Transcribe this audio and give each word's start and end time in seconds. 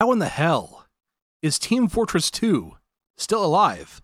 How 0.00 0.12
in 0.12 0.18
the 0.18 0.28
hell 0.28 0.86
is 1.42 1.58
Team 1.58 1.88
Fortress 1.88 2.30
2 2.30 2.76
still 3.16 3.44
alive? 3.44 4.00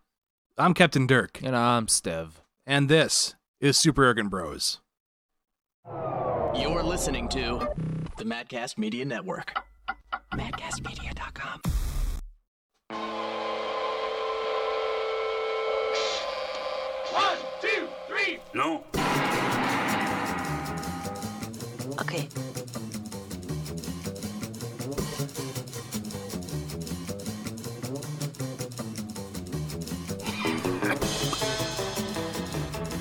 I'm 0.59 0.75
Captain 0.75 1.07
Dirk, 1.07 1.41
And 1.43 1.57
I'm 1.57 1.87
Stev. 1.87 2.31
and 2.67 2.89
this 2.89 3.35
is 3.61 3.79
Super 3.79 4.05
Arrogant 4.05 4.31
Bros. 4.31 4.81
You're 6.57 6.83
listening 6.83 7.29
to 7.31 7.69
the 8.17 8.25
Madcast 8.25 8.79
Media 8.79 9.05
Network. 9.05 9.53
MadcastMedia.com. 10.33 11.61
One, 17.13 17.39
two, 17.61 17.89
three. 18.09 18.39
No. 18.55 18.85
Okay. 22.01 22.29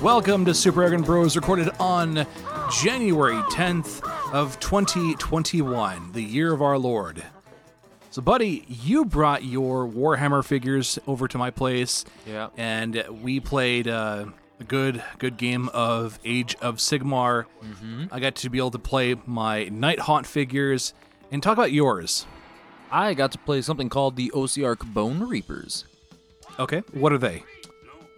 Welcome 0.04 0.44
to 0.46 0.54
Super 0.54 0.82
Arrogant 0.82 1.06
Bros, 1.06 1.38
recorded 1.38 1.70
on 1.80 2.28
January 2.82 3.38
10th 3.44 4.04
of 4.34 4.60
2021, 4.60 6.12
the 6.12 6.22
year 6.22 6.52
of 6.52 6.62
our 6.62 6.78
Lord. 6.78 7.24
So, 8.12 8.22
buddy, 8.22 8.66
you 8.68 9.06
brought 9.06 9.46
your 9.46 9.88
Warhammer 9.88 10.44
figures 10.44 11.00
over 11.08 11.30
to 11.30 11.38
my 11.38 11.52
place, 11.52 12.04
Yeah. 12.28 12.50
and 12.58 13.02
we 13.22 13.40
played 13.40 13.88
uh, 13.88 14.26
a 14.60 14.64
good, 14.66 15.02
good 15.20 15.38
game 15.38 15.70
of 15.70 16.20
Age 16.26 16.56
of 16.62 16.78
Sigmar. 16.78 17.46
I 18.12 18.20
got 18.20 18.36
to 18.36 18.50
be 18.50 18.58
able 18.58 18.72
to 18.72 18.80
play 18.80 19.16
my 19.26 19.66
Nighthaunt 19.72 20.26
figures 20.26 20.94
and 21.32 21.42
talk 21.42 21.54
about 21.54 21.72
yours. 21.72 22.26
I 22.92 23.14
got 23.14 23.32
to 23.32 23.38
play 23.38 23.62
something 23.62 23.88
called 23.88 24.18
the 24.18 24.32
OCR 24.36 24.78
Bone 24.94 25.22
Reapers. 25.24 25.86
Okay, 26.60 26.80
what 26.92 27.14
are 27.14 27.18
they? 27.18 27.44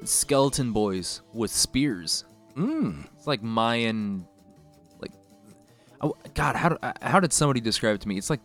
Skeleton 0.04 0.72
boys 0.72 1.22
with 1.34 1.52
spears. 1.52 2.26
Mm. 2.56 3.06
It's 3.18 3.28
like 3.28 3.42
Mayan, 3.44 4.26
like, 5.00 5.12
oh, 6.02 6.16
God, 6.34 6.56
how, 6.56 6.70
do- 6.70 6.78
how 7.02 7.20
did 7.20 7.34
somebody 7.34 7.60
describe 7.62 7.96
it 7.96 8.02
to 8.02 8.08
me? 8.08 8.18
It's 8.18 8.30
like 8.30 8.42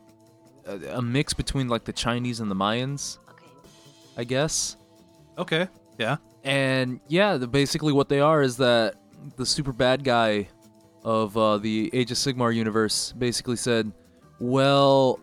a, 0.67 0.97
a 0.99 1.03
mix 1.03 1.33
between 1.35 1.69
like 1.69 1.85
the 1.85 1.93
Chinese 1.93 2.41
and 2.41 2.51
the 2.51 2.55
Mayans, 2.57 3.19
Okay. 3.31 3.47
I 4.17 4.25
guess. 4.25 4.77
Okay, 5.39 5.69
yeah. 5.99 6.17
And 6.45 7.01
yeah, 7.09 7.37
the, 7.37 7.47
basically 7.47 7.93
what 7.93 8.09
they 8.09 8.21
are 8.21 8.43
is 8.43 8.57
that 8.59 8.95
the 9.37 9.47
super 9.47 9.73
bad 9.73 10.05
guy 10.05 10.49
of 11.05 11.37
uh, 11.37 11.59
the 11.59 11.91
Age 11.93 12.11
of 12.11 12.17
Sigmar 12.17 12.55
universe 12.55 13.13
basically 13.13 13.57
said, 13.57 13.91
"Well, 14.39 15.19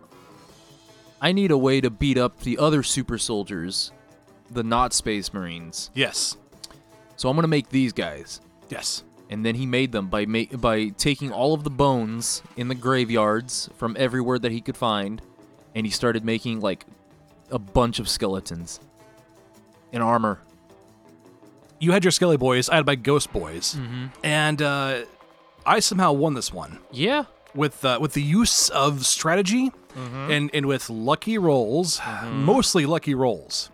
I 1.22 1.32
need 1.32 1.52
a 1.52 1.58
way 1.58 1.82
to 1.82 1.90
beat 1.90 2.18
up 2.18 2.40
the 2.42 2.58
other 2.58 2.84
super 2.84 3.18
soldiers, 3.18 3.92
the 4.52 4.64
not 4.64 4.94
Space 4.94 5.34
Marines. 5.34 5.90
Yes, 5.94 6.38
So 7.16 7.30
I'm 7.30 7.36
gonna 7.36 7.48
make 7.48 7.70
these 7.70 7.94
guys." 7.94 8.42
yes. 8.70 9.04
And 9.30 9.46
then 9.46 9.56
he 9.56 9.66
made 9.66 9.92
them 9.92 10.08
by 10.08 10.26
ma- 10.26 10.46
by 10.58 10.88
taking 10.90 11.34
all 11.34 11.54
of 11.54 11.66
the 11.66 11.70
bones 11.70 12.42
in 12.56 12.70
the 12.70 12.76
graveyards 12.76 13.70
from 13.76 13.98
everywhere 14.00 14.40
that 14.40 14.54
he 14.54 14.62
could 14.62 14.78
find, 14.78 15.22
and 15.76 15.86
he 15.86 15.92
started 15.92 16.24
making 16.24 16.62
like 16.62 16.86
a 17.52 17.60
bunch 17.60 18.00
of 18.00 18.08
skeletons 18.08 18.80
in 19.92 20.02
armor. 20.02 20.40
You 21.80 21.92
had 21.92 22.04
your 22.06 22.12
Skelly 22.12 22.38
Boys, 22.38 22.70
I 22.70 22.76
had 22.78 22.86
my 22.86 22.96
Ghost 22.96 23.32
Boys, 23.34 23.78
and 24.24 24.62
uh, 24.62 25.04
I 25.66 25.80
somehow 25.80 26.14
won 26.14 26.34
this 26.34 26.52
one. 26.54 26.80
Yeah, 26.92 27.26
with 27.54 27.84
uh, 27.84 27.98
with 28.02 28.14
the 28.14 28.24
use 28.24 28.70
of 28.70 29.06
strategy 29.06 29.72
and 29.96 30.50
and 30.54 30.66
with 30.68 30.90
lucky 30.90 31.38
rolls, 31.38 32.00
mostly 32.32 32.86
lucky 32.86 33.14
rolls. 33.14 33.72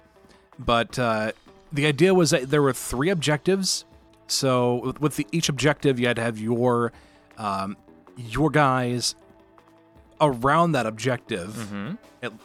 But 0.66 0.97
uh, 1.00 1.31
the 1.72 1.86
idea 1.86 2.14
was 2.14 2.30
that 2.31 2.50
there 2.50 2.61
were 2.61 2.73
three 2.73 3.09
objectives. 3.09 3.86
So 4.28 4.93
with, 4.99 5.17
the, 5.17 5.27
each 5.32 5.49
objective, 5.49 5.99
you 5.99 6.08
had 6.08 6.15
to 6.15 6.21
have 6.21 6.39
your 6.39 6.92
um, 7.37 7.77
your 8.17 8.49
guys 8.49 9.15
around 10.21 10.71
that 10.73 10.86
objective, 10.86 11.71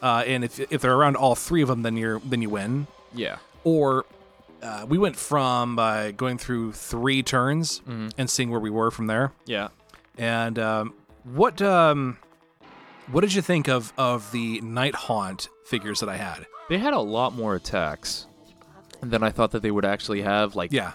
uh, 0.03 0.25
and 0.27 0.45
if 0.45 0.59
if 0.73 0.81
they're 0.83 0.95
around 0.95 1.17
all 1.17 1.35
three 1.35 1.63
of 1.63 1.69
them, 1.69 1.83
then 1.83 1.97
you're 1.97 2.19
then 2.21 2.43
you 2.43 2.51
win. 2.51 2.87
yeah. 3.15 3.37
Or 3.65 4.07
uh, 4.63 4.87
we 4.89 4.99
went 4.99 5.17
from 5.17 5.79
uh, 5.79 6.11
going 6.13 6.39
through 6.39 6.73
three 6.73 7.23
turns 7.23 7.83
and 7.87 8.29
seeing 8.31 8.51
where 8.51 8.61
we 8.61 8.71
were 8.71 8.91
from 8.91 9.07
there. 9.07 9.33
Yeah. 9.47 9.69
And 10.17 10.59
um, 10.59 10.95
what 11.25 11.61
um, 11.63 12.19
what 13.09 13.21
did 13.21 13.35
you 13.35 13.43
think 13.43 13.69
of 13.69 13.93
of 13.99 14.33
the 14.33 14.61
Nighthaunt 14.63 15.49
figures 15.67 16.01
that 16.01 16.09
I 16.09 16.17
had? 16.17 16.47
They 16.69 16.79
had 16.79 16.95
a 16.95 17.01
lot 17.01 17.35
more 17.35 17.55
attacks 17.55 18.27
than 19.03 19.23
I 19.23 19.31
thought 19.31 19.53
that 19.53 19.63
they 19.63 19.71
would 19.71 19.85
actually 19.85 20.23
have, 20.23 20.55
like 20.55 20.73
Yeah, 20.73 20.93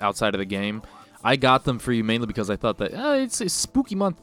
outside 0.00 0.34
of 0.34 0.38
the 0.38 0.44
game. 0.44 0.82
I 1.24 1.36
got 1.36 1.64
them 1.64 1.78
for 1.78 1.92
you 1.92 2.04
mainly 2.04 2.26
because 2.26 2.50
I 2.50 2.56
thought 2.56 2.78
that 2.78 2.94
uh, 2.94 3.14
it's, 3.14 3.40
it's 3.40 3.54
spooky 3.54 3.94
month. 3.94 4.20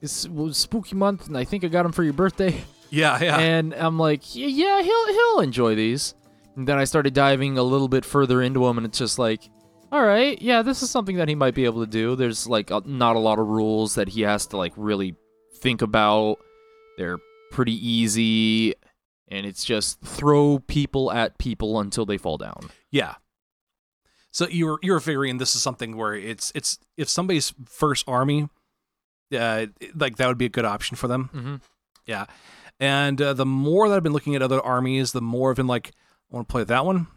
It's 0.00 0.24
it 0.24 0.32
was 0.32 0.56
spooky 0.56 0.96
month, 0.96 1.28
and 1.28 1.36
I 1.36 1.44
think 1.44 1.64
I 1.64 1.68
got 1.68 1.84
them 1.84 1.92
for 1.92 2.02
your 2.02 2.12
birthday. 2.12 2.62
yeah, 2.90 3.22
yeah. 3.22 3.38
And 3.38 3.72
I'm 3.74 3.98
like, 3.98 4.34
yeah, 4.34 4.48
yeah, 4.48 4.82
he'll 4.82 5.06
he'll 5.12 5.40
enjoy 5.40 5.74
these. 5.76 6.14
And 6.56 6.66
then 6.66 6.78
I 6.78 6.84
started 6.84 7.14
diving 7.14 7.56
a 7.56 7.62
little 7.62 7.88
bit 7.88 8.04
further 8.04 8.42
into 8.42 8.66
them, 8.66 8.78
and 8.78 8.86
it's 8.86 8.98
just 8.98 9.18
like, 9.18 9.48
all 9.92 10.02
right, 10.02 10.40
yeah, 10.42 10.62
this 10.62 10.82
is 10.82 10.90
something 10.90 11.16
that 11.16 11.28
he 11.28 11.34
might 11.34 11.54
be 11.54 11.64
able 11.66 11.84
to 11.84 11.90
do. 11.90 12.16
There's 12.16 12.46
like 12.46 12.70
a, 12.70 12.82
not 12.84 13.14
a 13.14 13.20
lot 13.20 13.38
of 13.38 13.46
rules 13.46 13.94
that 13.94 14.08
he 14.08 14.22
has 14.22 14.46
to 14.46 14.56
like 14.56 14.72
really 14.76 15.14
think 15.60 15.82
about. 15.82 16.38
They're 16.98 17.18
pretty 17.52 17.74
easy, 17.86 18.74
and 19.32 19.46
it's 19.46 19.64
just 19.64 20.00
throw 20.02 20.58
people 20.60 21.10
at 21.10 21.38
people 21.38 21.80
until 21.80 22.04
they 22.06 22.18
fall 22.18 22.36
down. 22.38 22.70
yeah. 22.90 23.14
So 24.34 24.46
you're 24.48 24.78
you 24.82 24.92
were 24.92 25.00
figuring 25.00 25.36
this 25.38 25.54
is 25.54 25.62
something 25.62 25.94
where 25.96 26.14
it's 26.14 26.52
it's 26.54 26.78
if 26.96 27.08
somebody's 27.08 27.52
first 27.66 28.08
army, 28.08 28.48
uh, 29.36 29.66
like 29.94 30.16
that 30.16 30.26
would 30.26 30.38
be 30.38 30.46
a 30.46 30.48
good 30.48 30.64
option 30.64 30.96
for 30.96 31.06
them. 31.06 31.28
Mm-hmm. 31.34 31.54
Yeah, 32.06 32.24
and 32.80 33.20
uh, 33.20 33.34
the 33.34 33.44
more 33.44 33.88
that 33.90 33.96
I've 33.96 34.02
been 34.02 34.14
looking 34.14 34.34
at 34.34 34.40
other 34.40 34.60
armies, 34.60 35.12
the 35.12 35.20
more 35.20 35.50
I've 35.50 35.56
been 35.56 35.66
like, 35.66 35.92
I 36.30 36.36
want 36.36 36.48
to 36.48 36.52
play 36.52 36.64
that 36.64 36.86
one. 36.86 37.08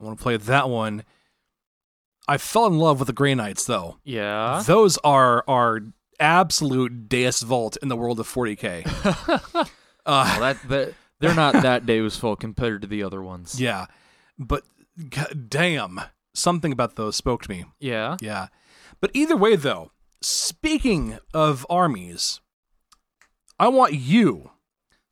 I 0.00 0.04
want 0.04 0.18
to 0.18 0.22
play 0.22 0.36
that 0.36 0.68
one. 0.68 1.04
I 2.26 2.38
fell 2.38 2.66
in 2.66 2.78
love 2.78 2.98
with 2.98 3.06
the 3.06 3.12
Grey 3.12 3.36
Knights 3.36 3.66
though. 3.66 3.98
Yeah. 4.02 4.60
Those 4.66 4.98
are 5.04 5.44
are 5.46 5.80
absolute 6.18 7.08
Deus 7.08 7.42
Vult 7.42 7.76
in 7.82 7.88
the 7.88 7.96
world 7.96 8.18
of 8.18 8.26
40k. 8.28 8.84
uh, 9.54 9.64
Well, 10.06 10.40
that, 10.40 10.68
that 10.68 10.94
they're 11.20 11.34
not 11.34 11.54
that 11.62 11.86
Deus 11.86 12.16
Vult 12.16 12.40
compared 12.40 12.82
to 12.82 12.88
the 12.88 13.02
other 13.02 13.22
ones. 13.22 13.60
yeah, 13.60 13.86
but 14.38 14.62
god 15.10 15.48
damn, 15.48 16.00
something 16.34 16.72
about 16.72 16.96
those 16.96 17.16
spoke 17.16 17.42
to 17.42 17.50
me. 17.50 17.64
Yeah. 17.80 18.16
Yeah, 18.20 18.48
but 19.00 19.10
either 19.14 19.36
way, 19.36 19.56
though, 19.56 19.90
speaking 20.20 21.18
of 21.32 21.66
armies, 21.70 22.40
I 23.58 23.68
want 23.68 23.94
you 23.94 24.50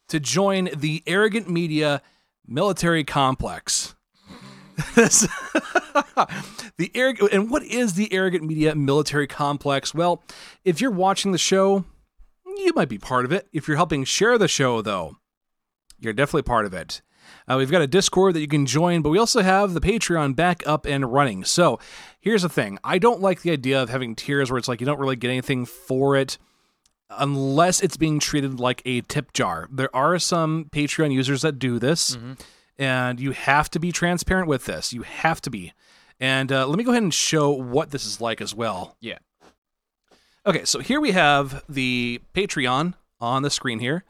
to 0.08 0.18
join 0.20 0.68
the 0.74 1.02
Arrogant 1.06 1.48
Media 1.48 2.02
military 2.46 3.04
complex. 3.04 3.94
This- 4.94 5.28
the 6.78 6.90
arrogant 6.94 7.32
and 7.32 7.50
what 7.50 7.62
is 7.62 7.94
the 7.94 8.12
arrogant 8.12 8.42
media 8.44 8.74
military 8.74 9.26
complex 9.26 9.94
well 9.94 10.22
if 10.64 10.80
you're 10.80 10.90
watching 10.90 11.30
the 11.32 11.38
show 11.38 11.84
you 12.46 12.72
might 12.74 12.88
be 12.88 12.98
part 12.98 13.24
of 13.26 13.32
it 13.32 13.46
if 13.52 13.69
you're 13.69 13.76
helping 13.76 14.02
share 14.04 14.38
the 14.38 14.48
show 14.48 14.80
though 14.80 15.16
you're 16.02 16.12
definitely 16.12 16.42
part 16.42 16.66
of 16.66 16.74
it. 16.74 17.02
Uh, 17.48 17.56
we've 17.56 17.70
got 17.70 17.82
a 17.82 17.86
discord 17.86 18.34
that 18.34 18.40
you 18.40 18.48
can 18.48 18.66
join 18.66 19.00
but 19.00 19.10
we 19.10 19.18
also 19.18 19.42
have 19.42 19.74
the 19.74 19.80
patreon 19.80 20.34
back 20.34 20.62
up 20.66 20.86
and 20.86 21.12
running. 21.12 21.44
So 21.44 21.78
here's 22.20 22.42
the 22.42 22.48
thing. 22.48 22.78
I 22.84 22.98
don't 22.98 23.20
like 23.20 23.42
the 23.42 23.50
idea 23.50 23.82
of 23.82 23.90
having 23.90 24.14
tiers 24.14 24.50
where 24.50 24.58
it's 24.58 24.68
like 24.68 24.80
you 24.80 24.86
don't 24.86 24.98
really 24.98 25.16
get 25.16 25.30
anything 25.30 25.64
for 25.64 26.16
it 26.16 26.38
unless 27.10 27.80
it's 27.80 27.96
being 27.96 28.18
treated 28.18 28.58
like 28.58 28.82
a 28.84 29.02
tip 29.02 29.32
jar. 29.32 29.68
There 29.70 29.94
are 29.94 30.18
some 30.18 30.66
patreon 30.72 31.12
users 31.12 31.43
that 31.43 31.58
do 31.58 31.78
this 31.78 32.16
and 32.78 33.20
you 33.20 33.32
have 33.32 33.70
to 33.70 33.78
be 33.78 33.93
transparent 33.93 34.49
with 34.49 34.64
this. 34.64 34.93
You 34.93 35.02
have 35.02 35.40
to 35.43 35.50
be. 35.50 35.72
And 36.19 36.52
uh, 36.52 36.66
let 36.66 36.78
me 36.78 36.84
go 36.84 36.90
ahead 36.90 37.02
and 37.02 37.12
show 37.12 37.50
what 37.50 37.90
this 37.90 38.06
is 38.06 38.20
like 38.20 38.40
as 38.40 38.54
well. 38.54 38.96
Yeah. 39.00 39.19
Okay, 40.44 40.64
so 40.64 40.81
here 40.81 41.00
we 41.00 41.12
have 41.12 41.64
the 41.69 42.20
Patreon 42.34 42.94
on 43.20 43.43
the 43.43 43.50
screen 43.50 43.78
here. 43.78 44.04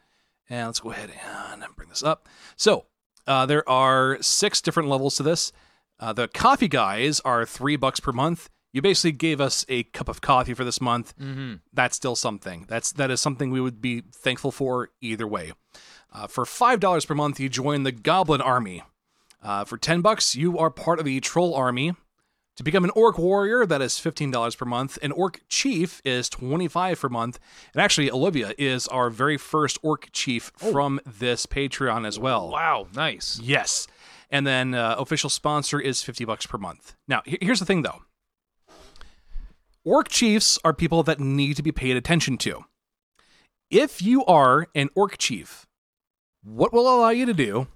And 0.49 0.67
let's 0.67 0.79
go 0.79 0.91
ahead 0.91 1.11
and 1.11 1.63
bring 1.75 1.89
this 1.89 2.03
up. 2.03 2.27
So 2.55 2.85
uh, 3.25 3.45
there 3.45 3.67
are 3.69 4.17
six 4.21 4.61
different 4.61 4.89
levels 4.89 5.15
to 5.15 5.23
this. 5.23 5.51
Uh, 5.99 6.13
the 6.13 6.27
coffee 6.27 6.67
guys 6.67 7.19
are 7.21 7.45
three 7.45 7.75
bucks 7.75 7.99
per 7.99 8.11
month. 8.11 8.49
You 8.73 8.81
basically 8.81 9.11
gave 9.11 9.39
us 9.39 9.65
a 9.69 9.83
cup 9.83 10.09
of 10.09 10.19
coffee 10.21 10.53
for 10.53 10.63
this 10.63 10.81
month. 10.81 11.13
Mm-hmm. 11.17 11.55
That's 11.71 11.95
still 11.95 12.15
something. 12.15 12.65
That's 12.67 12.91
that 12.93 13.11
is 13.11 13.21
something 13.21 13.51
we 13.51 13.61
would 13.61 13.81
be 13.81 14.01
thankful 14.11 14.51
for 14.51 14.89
either 14.99 15.27
way. 15.27 15.53
Uh, 16.11 16.27
for 16.27 16.45
five 16.45 16.79
dollars 16.79 17.05
per 17.05 17.13
month, 17.13 17.39
you 17.39 17.49
join 17.49 17.83
the 17.83 17.91
Goblin 17.91 18.41
Army. 18.41 18.83
Uh, 19.41 19.63
for 19.63 19.77
ten 19.77 20.01
bucks, 20.01 20.35
you 20.35 20.57
are 20.57 20.71
part 20.71 20.99
of 20.99 21.05
the 21.05 21.19
Troll 21.19 21.53
Army. 21.53 21.93
To 22.57 22.63
become 22.63 22.83
an 22.83 22.91
Orc 22.91 23.17
Warrior, 23.17 23.65
that 23.65 23.81
is 23.81 23.93
$15 23.95 24.57
per 24.57 24.65
month. 24.65 24.99
An 25.01 25.11
Orc 25.11 25.41
Chief 25.49 25.99
is 26.05 26.29
25 26.29 26.99
per 27.01 27.09
month. 27.09 27.39
And 27.73 27.81
actually, 27.81 28.11
Olivia 28.11 28.53
is 28.59 28.87
our 28.89 29.09
very 29.09 29.37
first 29.37 29.79
Orc 29.81 30.09
Chief 30.11 30.51
from 30.55 30.99
this 31.05 31.47
Patreon 31.47 32.05
as 32.05 32.19
well. 32.19 32.49
Wow, 32.49 32.87
nice. 32.93 33.39
Yes. 33.41 33.87
And 34.29 34.45
then 34.45 34.75
uh, 34.75 34.95
official 34.99 35.31
sponsor 35.31 35.79
is 35.79 36.03
50 36.03 36.25
bucks 36.25 36.45
per 36.45 36.59
month. 36.59 36.95
Now, 37.07 37.23
here's 37.25 37.59
the 37.59 37.65
thing 37.65 37.81
though. 37.81 38.03
Orc 39.83 40.07
chiefs 40.07 40.59
are 40.63 40.73
people 40.73 41.03
that 41.03 41.19
need 41.19 41.55
to 41.57 41.63
be 41.63 41.71
paid 41.71 41.97
attention 41.97 42.37
to. 42.39 42.65
If 43.69 44.01
you 44.01 44.23
are 44.25 44.67
an 44.75 44.89
orc 44.95 45.17
chief, 45.17 45.65
what 46.43 46.71
will 46.71 46.87
allow 46.87 47.09
you 47.09 47.25
to 47.25 47.33
do 47.33 47.67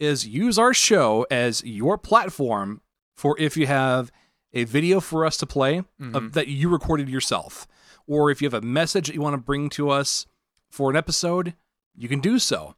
is 0.00 0.26
use 0.26 0.58
our 0.58 0.74
show 0.74 1.26
as 1.30 1.62
your 1.62 1.96
platform 1.96 2.80
for 3.14 3.36
if 3.38 3.56
you 3.56 3.66
have 3.66 4.10
a 4.52 4.64
video 4.64 5.00
for 5.00 5.24
us 5.26 5.36
to 5.38 5.46
play 5.46 5.82
of, 6.00 6.32
that 6.34 6.48
you 6.48 6.68
recorded 6.68 7.08
yourself, 7.08 7.66
or 8.06 8.30
if 8.30 8.40
you 8.42 8.46
have 8.46 8.54
a 8.54 8.60
message 8.64 9.06
that 9.08 9.14
you 9.14 9.20
want 9.22 9.34
to 9.34 9.38
bring 9.38 9.68
to 9.70 9.90
us 9.90 10.26
for 10.70 10.90
an 10.90 10.96
episode, 10.96 11.54
you 11.96 12.08
can 12.08 12.20
do 12.20 12.38
so. 12.38 12.74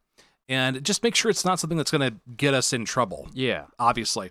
And 0.48 0.84
just 0.84 1.02
make 1.02 1.14
sure 1.16 1.30
it's 1.30 1.44
not 1.44 1.58
something 1.58 1.76
that's 1.76 1.90
going 1.90 2.08
to 2.12 2.16
get 2.36 2.54
us 2.54 2.72
in 2.72 2.84
trouble 2.84 3.28
Yeah. 3.34 3.64
obviously. 3.78 4.30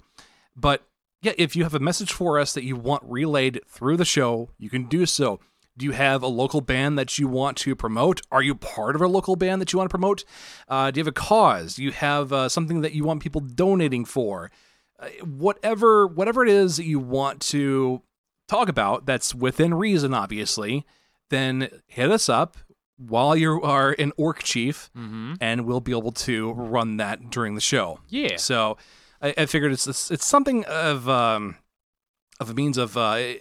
But 0.56 0.84
yeah, 1.22 1.34
if 1.38 1.56
you 1.56 1.63
have 1.63 1.74
a 1.75 1.80
message 1.80 2.12
for 2.13 2.40
us 2.40 2.54
that 2.54 2.63
you 2.63 2.75
want 2.75 3.04
relayed 3.06 3.60
through 3.68 3.98
the 3.98 4.06
show, 4.06 4.50
you 4.57 4.69
can 4.69 4.86
do 4.86 5.06
so. 5.06 5.40
Do 5.78 5.86
you 5.86 5.92
have 5.92 6.24
a 6.24 6.28
local 6.28 6.62
band 6.62 6.98
that 6.98 7.19
you 7.19 7.28
want 7.28 7.57
to 7.57 7.75
promote? 7.75 8.22
Are 8.31 8.42
you 8.42 8.56
part 8.56 8.96
of 8.96 9.02
a 9.02 9.07
local 9.07 9.36
band 9.36 9.60
that 9.62 9.74
you 9.74 9.78
want 9.80 9.90
to 9.90 9.94
promote? 9.94 10.24
Uh, 10.69 10.90
do 10.92 11.00
you 11.00 11.02
have 11.04 11.10
a 11.10 11.12
cause? 11.12 11.75
Do 11.75 11.84
you 11.84 11.92
have 11.92 12.31
uh, 12.31 12.48
something 12.48 12.80
that 12.81 12.94
you 12.94 13.04
want 13.04 13.22
people 13.22 13.42
donating 13.42 14.06
for? 14.06 14.52
Uh, 15.00 15.09
whatever, 15.25 16.07
whatever 16.07 16.44
it 16.44 16.50
is 16.50 16.77
that 16.77 16.86
you 16.86 17.00
want 17.00 17.42
to 17.42 18.01
talk 18.47 18.69
about, 18.69 19.06
that's 19.06 19.36
within 19.36 19.74
reason, 19.74 20.13
obviously. 20.13 20.86
Then 21.30 21.69
hit 21.88 22.12
us 22.12 22.30
up 22.30 22.57
while 22.97 23.36
you 23.36 23.62
are 23.62 23.95
an 24.00 24.13
orc 24.15 24.44
chief, 24.44 24.89
and 25.42 25.65
we'll 25.65 25.81
be 25.81 25.92
able 25.92 26.12
to 26.12 26.53
run 26.53 26.97
that 26.97 27.30
during 27.30 27.56
the 27.56 27.62
show. 27.62 28.00
Yeah. 28.09 28.38
So 28.38 28.77
I, 29.21 29.33
I 29.38 29.45
figured 29.47 29.71
it's, 29.74 29.88
it's 29.88 30.12
it's 30.12 30.25
something 30.25 30.63
of 30.65 31.09
um 31.09 31.57
of 32.39 32.50
a 32.50 32.53
means 32.53 32.77
of 32.77 32.95
uh 32.95 33.33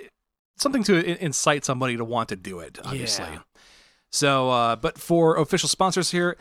something 0.56 0.82
to 0.84 1.22
incite 1.22 1.64
somebody 1.64 1.96
to 1.96 2.04
want 2.04 2.30
to 2.30 2.36
do 2.36 2.58
it. 2.60 2.78
Obviously. 2.84 3.26
Yeah. 3.26 3.40
So, 4.10 4.48
uh, 4.50 4.76
but 4.76 4.96
for 4.96 5.36
official 5.36 5.68
sponsors 5.68 6.12
here, 6.12 6.36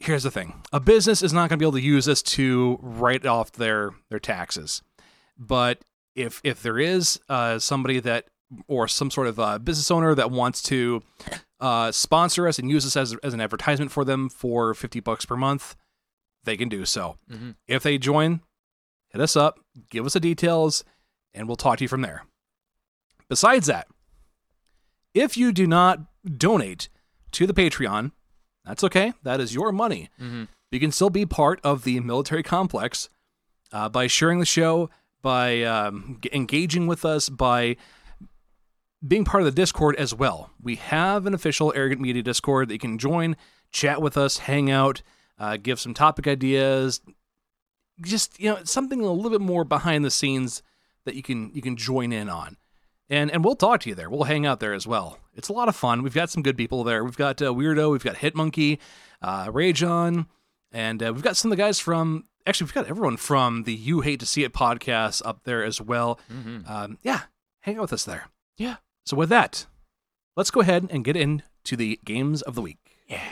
here's 0.00 0.22
the 0.22 0.30
thing: 0.30 0.62
a 0.72 0.80
business 0.80 1.22
is 1.22 1.32
not 1.32 1.48
going 1.48 1.58
to 1.58 1.62
be 1.62 1.64
able 1.64 1.78
to 1.78 1.80
use 1.80 2.06
this 2.06 2.22
to 2.22 2.78
write 2.82 3.26
off 3.26 3.52
their 3.52 3.90
their 4.10 4.20
taxes. 4.20 4.82
But 5.38 5.80
if 6.14 6.40
if 6.44 6.62
there 6.62 6.78
is 6.78 7.20
uh, 7.28 7.58
somebody 7.58 8.00
that 8.00 8.26
or 8.66 8.88
some 8.88 9.10
sort 9.10 9.26
of 9.26 9.38
uh, 9.38 9.58
business 9.58 9.90
owner 9.90 10.14
that 10.14 10.30
wants 10.30 10.62
to 10.62 11.02
uh, 11.60 11.92
sponsor 11.92 12.48
us 12.48 12.58
and 12.58 12.70
use 12.70 12.84
this 12.84 12.96
as 12.96 13.14
as 13.22 13.34
an 13.34 13.40
advertisement 13.40 13.90
for 13.90 14.04
them 14.04 14.28
for 14.28 14.74
fifty 14.74 15.00
bucks 15.00 15.24
per 15.24 15.36
month, 15.36 15.76
they 16.44 16.56
can 16.56 16.68
do 16.68 16.84
so. 16.84 17.16
If 17.66 17.82
they 17.82 17.98
join, 17.98 18.40
hit 19.10 19.20
us 19.20 19.36
up, 19.36 19.60
give 19.90 20.06
us 20.06 20.14
the 20.14 20.20
details, 20.20 20.84
and 21.34 21.46
we'll 21.46 21.56
talk 21.56 21.78
to 21.78 21.84
you 21.84 21.88
from 21.88 22.02
there. 22.02 22.24
Besides 23.28 23.66
that, 23.66 23.86
if 25.12 25.36
you 25.36 25.52
do 25.52 25.66
not 25.66 26.00
donate 26.38 26.88
to 27.32 27.46
the 27.46 27.52
Patreon, 27.52 28.12
that's 28.68 28.84
okay. 28.84 29.12
That 29.24 29.40
is 29.40 29.54
your 29.54 29.72
money. 29.72 30.08
You 30.70 30.78
can 30.80 30.92
still 30.92 31.10
be 31.10 31.24
part 31.26 31.60
of 31.64 31.84
the 31.84 31.98
military 32.00 32.42
complex 32.42 33.08
uh, 33.72 33.88
by 33.88 34.06
sharing 34.06 34.38
the 34.38 34.46
show, 34.46 34.90
by 35.22 35.62
um, 35.62 36.18
g- 36.20 36.30
engaging 36.32 36.86
with 36.86 37.04
us, 37.04 37.28
by 37.28 37.76
being 39.06 39.24
part 39.24 39.42
of 39.42 39.46
the 39.46 39.52
Discord 39.52 39.96
as 39.96 40.14
well. 40.14 40.50
We 40.60 40.76
have 40.76 41.26
an 41.26 41.34
official 41.34 41.72
Arrogant 41.74 42.00
Media 42.00 42.22
Discord 42.22 42.68
that 42.68 42.74
you 42.74 42.78
can 42.78 42.98
join, 42.98 43.36
chat 43.70 44.02
with 44.02 44.16
us, 44.16 44.38
hang 44.38 44.70
out, 44.70 45.02
uh, 45.38 45.56
give 45.56 45.78
some 45.80 45.94
topic 45.94 46.26
ideas, 46.26 47.00
just 48.02 48.38
you 48.38 48.50
know 48.50 48.58
something 48.64 49.00
a 49.00 49.10
little 49.10 49.30
bit 49.30 49.40
more 49.40 49.64
behind 49.64 50.04
the 50.04 50.10
scenes 50.10 50.62
that 51.04 51.14
you 51.14 51.22
can 51.22 51.50
you 51.54 51.62
can 51.62 51.76
join 51.76 52.12
in 52.12 52.28
on 52.28 52.56
and 53.10 53.30
and 53.30 53.44
we'll 53.44 53.56
talk 53.56 53.80
to 53.80 53.88
you 53.88 53.94
there. 53.94 54.10
We'll 54.10 54.24
hang 54.24 54.46
out 54.46 54.60
there 54.60 54.74
as 54.74 54.86
well. 54.86 55.18
It's 55.34 55.48
a 55.48 55.52
lot 55.52 55.68
of 55.68 55.76
fun. 55.76 56.02
We've 56.02 56.14
got 56.14 56.30
some 56.30 56.42
good 56.42 56.56
people 56.56 56.84
there. 56.84 57.04
We've 57.04 57.16
got 57.16 57.40
uh, 57.42 57.52
weirdo 57.52 57.90
we've 57.92 58.04
got 58.04 58.16
hitmonkey 58.16 58.78
uh 59.22 59.48
rajon 59.52 60.26
and 60.72 61.02
uh, 61.02 61.12
we've 61.12 61.22
got 61.22 61.36
some 61.36 61.50
of 61.50 61.56
the 61.56 61.62
guys 61.62 61.78
from 61.80 62.24
actually 62.46 62.66
we've 62.66 62.74
got 62.74 62.86
everyone 62.86 63.16
from 63.16 63.64
the 63.64 63.72
you 63.74 64.00
hate 64.02 64.20
to 64.20 64.26
see 64.26 64.44
it 64.44 64.52
podcast 64.52 65.22
up 65.24 65.44
there 65.44 65.64
as 65.64 65.80
well. 65.80 66.18
Um, 66.66 66.98
yeah 67.02 67.22
hang 67.60 67.76
out 67.76 67.82
with 67.82 67.92
us 67.92 68.04
there. 68.04 68.28
Yeah. 68.56 68.76
so 69.06 69.16
with 69.16 69.28
that 69.30 69.66
let's 70.36 70.50
go 70.50 70.60
ahead 70.60 70.86
and 70.90 71.04
get 71.04 71.16
into 71.16 71.76
the 71.76 71.98
games 72.04 72.42
of 72.42 72.54
the 72.54 72.62
week. 72.62 72.78
Yeah. 73.08 73.22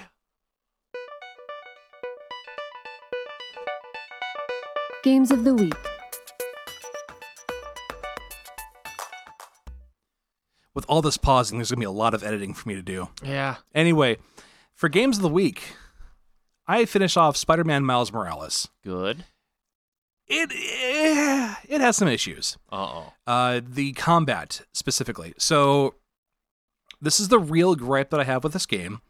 Games 5.02 5.30
of 5.30 5.44
the 5.44 5.54
Week. 5.54 5.72
With 10.76 10.84
all 10.88 11.02
this 11.02 11.16
pausing 11.16 11.58
there's 11.58 11.70
gonna 11.70 11.80
be 11.80 11.86
a 11.86 11.90
lot 11.90 12.14
of 12.14 12.22
editing 12.22 12.54
for 12.54 12.68
me 12.68 12.76
to 12.76 12.82
do 12.82 13.08
Yeah. 13.24 13.56
Anyway, 13.74 14.18
for 14.74 14.88
games 14.88 15.16
of 15.16 15.22
the 15.22 15.28
week, 15.28 15.74
I 16.68 16.84
finish 16.84 17.16
off 17.16 17.36
Spider-Man 17.36 17.84
Miles 17.84 18.12
Morales. 18.12 18.68
Good. 18.84 19.24
It 20.28 20.52
eh, 20.52 21.54
it 21.68 21.80
has 21.80 21.96
some 21.96 22.08
issues. 22.08 22.58
Uh 22.70 22.76
oh. 22.76 23.12
Uh, 23.26 23.60
the 23.66 23.92
combat 23.92 24.60
specifically. 24.72 25.32
So 25.38 25.94
this 27.00 27.20
is 27.20 27.28
the 27.28 27.38
real 27.38 27.74
gripe 27.74 28.10
that 28.10 28.20
I 28.20 28.24
have 28.24 28.44
with 28.44 28.52
this 28.52 28.66
game, 28.66 29.00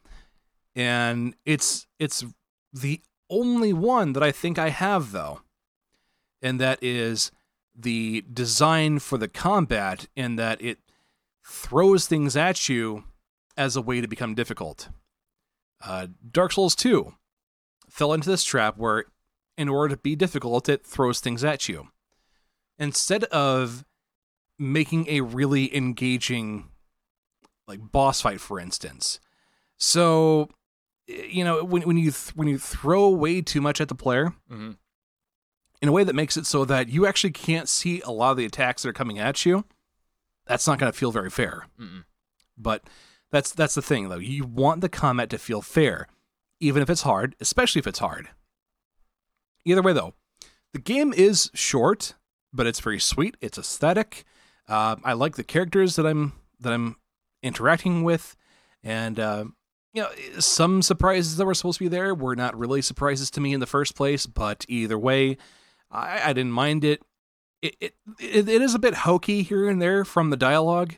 and 0.75 1.35
it's 1.45 1.87
it's 1.99 2.25
the 2.73 3.01
only 3.29 3.73
one 3.73 4.13
that 4.13 4.23
I 4.23 4.31
think 4.31 4.59
I 4.59 4.69
have 4.69 5.11
though, 5.11 5.41
and 6.41 6.61
that 6.61 6.79
is 6.83 7.33
the 7.75 8.25
design 8.33 8.99
for 9.01 9.19
the 9.19 9.29
combat 9.29 10.07
in 10.15 10.37
that 10.37 10.63
it 10.63 10.79
throws 11.47 12.07
things 12.07 12.37
at 12.37 12.69
you 12.69 13.05
as 13.57 13.77
a 13.77 13.83
way 13.83 14.01
to 14.01 14.09
become 14.09 14.35
difficult. 14.35 14.89
Uh, 15.83 16.09
Dark 16.31 16.53
Souls 16.53 16.75
2 16.75 17.15
fell 17.89 18.13
into 18.13 18.29
this 18.29 18.45
trap 18.45 18.77
where, 18.77 19.05
in 19.57 19.69
order 19.69 19.95
to 19.95 20.01
be 20.01 20.17
difficult, 20.17 20.69
it 20.69 20.85
throws 20.85 21.21
things 21.21 21.45
at 21.45 21.69
you. 21.69 21.89
Instead 22.79 23.25
of 23.25 23.85
making 24.59 25.07
a 25.09 25.21
really 25.23 25.75
engaging, 25.75 26.69
like 27.67 27.81
boss 27.93 28.21
fight, 28.21 28.41
for 28.41 28.59
instance. 28.61 29.21
So, 29.79 30.49
you 31.07 31.45
know, 31.45 31.63
when 31.65 31.83
when 31.83 31.97
you 31.99 32.11
th- 32.11 32.35
when 32.35 32.49
you 32.49 32.59
throw 32.59 33.09
way 33.11 33.41
too 33.43 33.61
much 33.61 33.81
at 33.81 33.89
the 33.89 33.95
player, 33.95 34.35
Mhm. 34.51 34.77
in 35.83 35.89
a 35.89 35.93
way 35.93 36.05
that 36.05 36.15
makes 36.15 36.37
it 36.37 36.47
so 36.47 36.65
that 36.65 36.89
you 36.89 37.07
actually 37.07 37.33
can't 37.33 37.69
see 37.69 38.01
a 38.01 38.11
lot 38.11 38.31
of 38.33 38.37
the 38.39 38.47
attacks 38.47 38.83
that 38.83 38.89
are 38.91 38.95
coming 38.95 39.19
at 39.19 39.45
you, 39.47 39.65
that's 40.47 40.67
not 40.67 40.79
going 40.79 40.91
to 40.91 40.99
feel 40.99 41.13
very 41.13 41.31
fair. 41.31 41.67
Mm-mm. 41.81 42.05
But 42.57 42.85
that's 43.31 43.53
that's 43.53 43.75
the 43.75 43.83
thing 43.83 44.09
though. 44.09 44.17
You 44.17 44.45
want 44.45 44.81
the 44.81 44.89
combat 44.89 45.31
to 45.31 45.39
feel 45.39 45.63
fair, 45.63 46.09
even 46.61 46.83
if 46.83 46.91
it's 46.91 47.03
hard, 47.03 47.37
especially 47.41 47.81
if 47.81 47.87
it's 47.87 47.99
hard. 47.99 48.29
Either 49.65 49.83
way 49.83 49.93
though, 49.93 50.15
the 50.73 50.79
game 50.79 51.13
is 51.13 51.51
short, 51.55 52.15
but 52.53 52.67
it's 52.67 52.81
very 52.81 53.01
sweet. 53.01 53.37
It's 53.41 53.59
aesthetic. 53.59 54.25
Uh, 54.69 54.97
I 55.05 55.13
like 55.13 55.37
the 55.37 55.45
characters 55.45 55.97
that 55.97 56.07
I'm 56.07 56.33
that 56.61 56.73
I'm 56.73 56.97
interacting 57.43 58.05
with, 58.05 58.37
and 58.83 59.19
uh, 59.19 59.45
you 59.93 60.03
know 60.03 60.11
some 60.39 60.83
surprises 60.83 61.37
that 61.37 61.47
were 61.47 61.55
supposed 61.55 61.79
to 61.79 61.85
be 61.85 61.89
there 61.89 62.15
were 62.15 62.37
not 62.37 62.57
really 62.57 62.83
surprises 62.83 63.31
to 63.33 63.41
me 63.41 63.53
in 63.53 63.61
the 63.61 63.67
first 63.67 63.97
place. 63.97 64.27
But 64.27 64.65
either 64.69 64.99
way, 64.99 65.37
I, 65.91 66.31
I 66.31 66.33
didn't 66.33 66.53
mind 66.53 66.85
it. 66.85 67.03
It, 67.63 67.77
it. 67.81 67.95
it 68.21 68.49
it 68.49 68.63
is 68.63 68.75
a 68.75 68.79
bit 68.79 68.95
hokey 68.95 69.43
here 69.43 69.69
and 69.69 69.81
there 69.81 70.05
from 70.05 70.31
the 70.31 70.37
dialogue. 70.37 70.95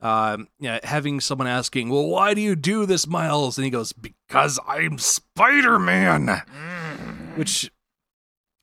Um, 0.00 0.48
yeah, 0.60 0.78
having 0.84 1.20
someone 1.20 1.48
asking, 1.48 1.88
"Well, 1.88 2.06
why 2.06 2.34
do 2.34 2.40
you 2.40 2.54
do 2.54 2.86
this, 2.86 3.06
Miles?" 3.06 3.56
and 3.58 3.64
he 3.64 3.70
goes, 3.70 3.92
"Because 3.92 4.58
I'm 4.68 4.98
Spider 4.98 5.78
Man," 5.78 6.28
which 7.36 7.70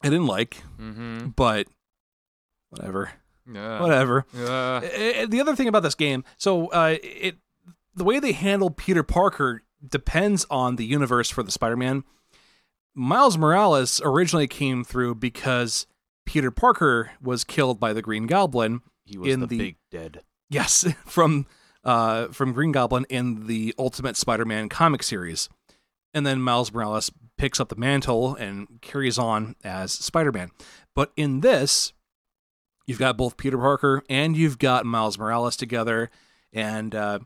I 0.04 0.10
didn't 0.10 0.28
like, 0.28 0.62
Mm-hmm. 0.80 1.30
but 1.30 1.68
whatever, 2.70 3.12
Yeah. 3.52 3.82
whatever. 3.82 4.26
Yeah. 4.34 4.44
Uh, 5.24 5.26
the 5.28 5.40
other 5.42 5.56
thing 5.56 5.68
about 5.68 5.84
this 5.84 5.96
game, 5.96 6.24
so 6.38 6.68
uh, 6.68 6.98
it 7.02 7.38
the 7.96 8.04
way 8.04 8.20
they 8.20 8.32
handle 8.32 8.70
Peter 8.70 9.04
Parker 9.04 9.64
depends 9.88 10.46
on 10.50 10.76
the 10.78 10.86
universe 10.86 11.30
for 11.30 11.44
the 11.44 11.52
Spider-Man. 11.52 12.04
Miles 12.96 13.38
Morales 13.38 14.00
originally 14.04 14.48
came 14.48 14.84
through 14.84 15.16
because 15.16 15.88
Peter 16.26 16.52
Parker 16.52 17.12
was 17.22 17.44
killed 17.44 17.80
by 17.80 17.94
the 17.94 18.02
Green 18.02 18.28
Goblin. 18.28 18.82
He 19.06 19.18
was 19.18 19.32
in 19.34 19.40
the, 19.42 19.48
the- 19.48 19.58
big 19.58 19.78
dead. 19.92 20.22
Yes, 20.50 20.86
from 21.06 21.46
uh, 21.84 22.28
from 22.28 22.54
Green 22.54 22.72
Goblin 22.72 23.06
in 23.10 23.48
the 23.48 23.74
Ultimate 23.78 24.16
Spider-Man 24.16 24.70
comic 24.70 25.04
series, 25.04 25.50
and 26.14 26.26
then 26.26 26.42
Miles 26.42 26.72
Morales 26.72 27.12
picks 27.38 27.60
up 27.60 27.70
the 27.70 27.76
mantle 27.76 28.36
and 28.36 28.80
carries 28.82 29.18
on 29.18 29.56
as 29.64 29.92
Spider-Man. 29.92 30.52
But 30.96 31.12
in 31.18 31.42
this, 31.42 31.92
you've 32.86 33.00
got 33.00 33.18
both 33.18 33.36
Peter 33.36 33.58
Parker 33.58 34.04
and 34.10 34.38
you've 34.38 34.60
got 34.60 34.86
Miles 34.86 35.18
Morales 35.18 35.58
together, 35.58 36.10
and 36.54 36.94
uh, 36.96 37.20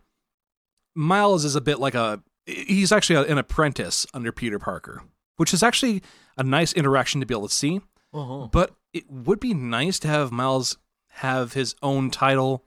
Miles 0.95 1.45
is 1.45 1.55
a 1.55 1.61
bit 1.61 1.79
like 1.79 1.95
a 1.95 2.23
he's 2.45 2.91
actually 2.91 3.29
an 3.29 3.37
apprentice 3.37 4.07
under 4.13 4.31
Peter 4.31 4.57
Parker, 4.57 5.03
which 5.35 5.53
is 5.53 5.61
actually 5.61 6.01
a 6.37 6.43
nice 6.43 6.73
interaction 6.73 7.19
to 7.19 7.27
be 7.27 7.33
able 7.35 7.47
to 7.47 7.53
see. 7.53 7.81
Uh-huh. 8.13 8.47
But 8.51 8.71
it 8.97 9.09
would 9.09 9.39
be 9.39 9.53
nice 9.53 9.99
to 9.99 10.07
have 10.07 10.31
Miles 10.31 10.77
have 11.09 11.53
his 11.53 11.75
own 11.81 12.09
title 12.09 12.65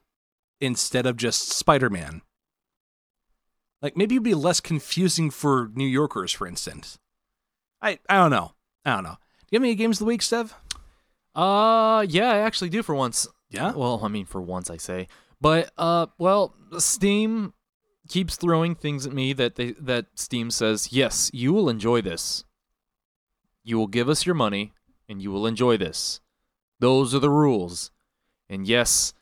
instead 0.61 1.07
of 1.07 1.17
just 1.17 1.51
Spider 1.51 1.91
Man. 1.91 2.23
Like 3.83 3.97
maybe 3.97 4.15
it'd 4.15 4.23
be 4.23 4.35
less 4.35 4.61
confusing 4.61 5.31
for 5.31 5.71
New 5.75 5.87
Yorkers, 5.87 6.33
for 6.33 6.47
instance. 6.47 6.99
I 7.83 7.99
I 8.09 8.17
don't 8.17 8.31
know. 8.31 8.53
I 8.85 8.95
don't 8.95 9.05
know. 9.05 9.19
Do 9.41 9.47
you 9.51 9.57
have 9.59 9.65
any 9.65 9.75
games 9.75 9.97
of 9.97 10.07
the 10.07 10.09
week, 10.09 10.21
Stev? 10.21 10.53
Uh, 11.35 12.05
yeah, 12.09 12.31
I 12.31 12.39
actually 12.39 12.71
do 12.71 12.83
for 12.83 12.95
once. 12.95 13.27
Yeah. 13.49 13.73
Well, 13.73 14.01
I 14.03 14.09
mean, 14.09 14.27
for 14.27 14.41
once, 14.41 14.71
I 14.71 14.77
say. 14.77 15.09
But 15.41 15.73
uh, 15.79 16.07
well, 16.19 16.55
Steam 16.79 17.55
keeps 18.09 18.37
throwing 18.37 18.75
things 18.75 19.07
at 19.07 19.13
me 19.13 19.33
that 19.33 19.57
they 19.57 19.73
that 19.73 20.07
Steam 20.15 20.51
says, 20.51 20.93
yes, 20.93 21.31
you 21.33 21.53
will 21.53 21.69
enjoy 21.69 22.01
this. 22.01 22.45
You 23.65 23.79
will 23.79 23.87
give 23.87 24.09
us 24.09 24.27
your 24.27 24.35
money, 24.35 24.73
and 25.11 25.21
you 25.21 25.33
will 25.33 25.47
enjoy 25.47 25.77
this. 25.77 26.21
Those 26.79 27.15
are 27.15 27.19
the 27.19 27.29
rules. 27.29 27.91
And 28.49 28.67
yes, 28.67 29.13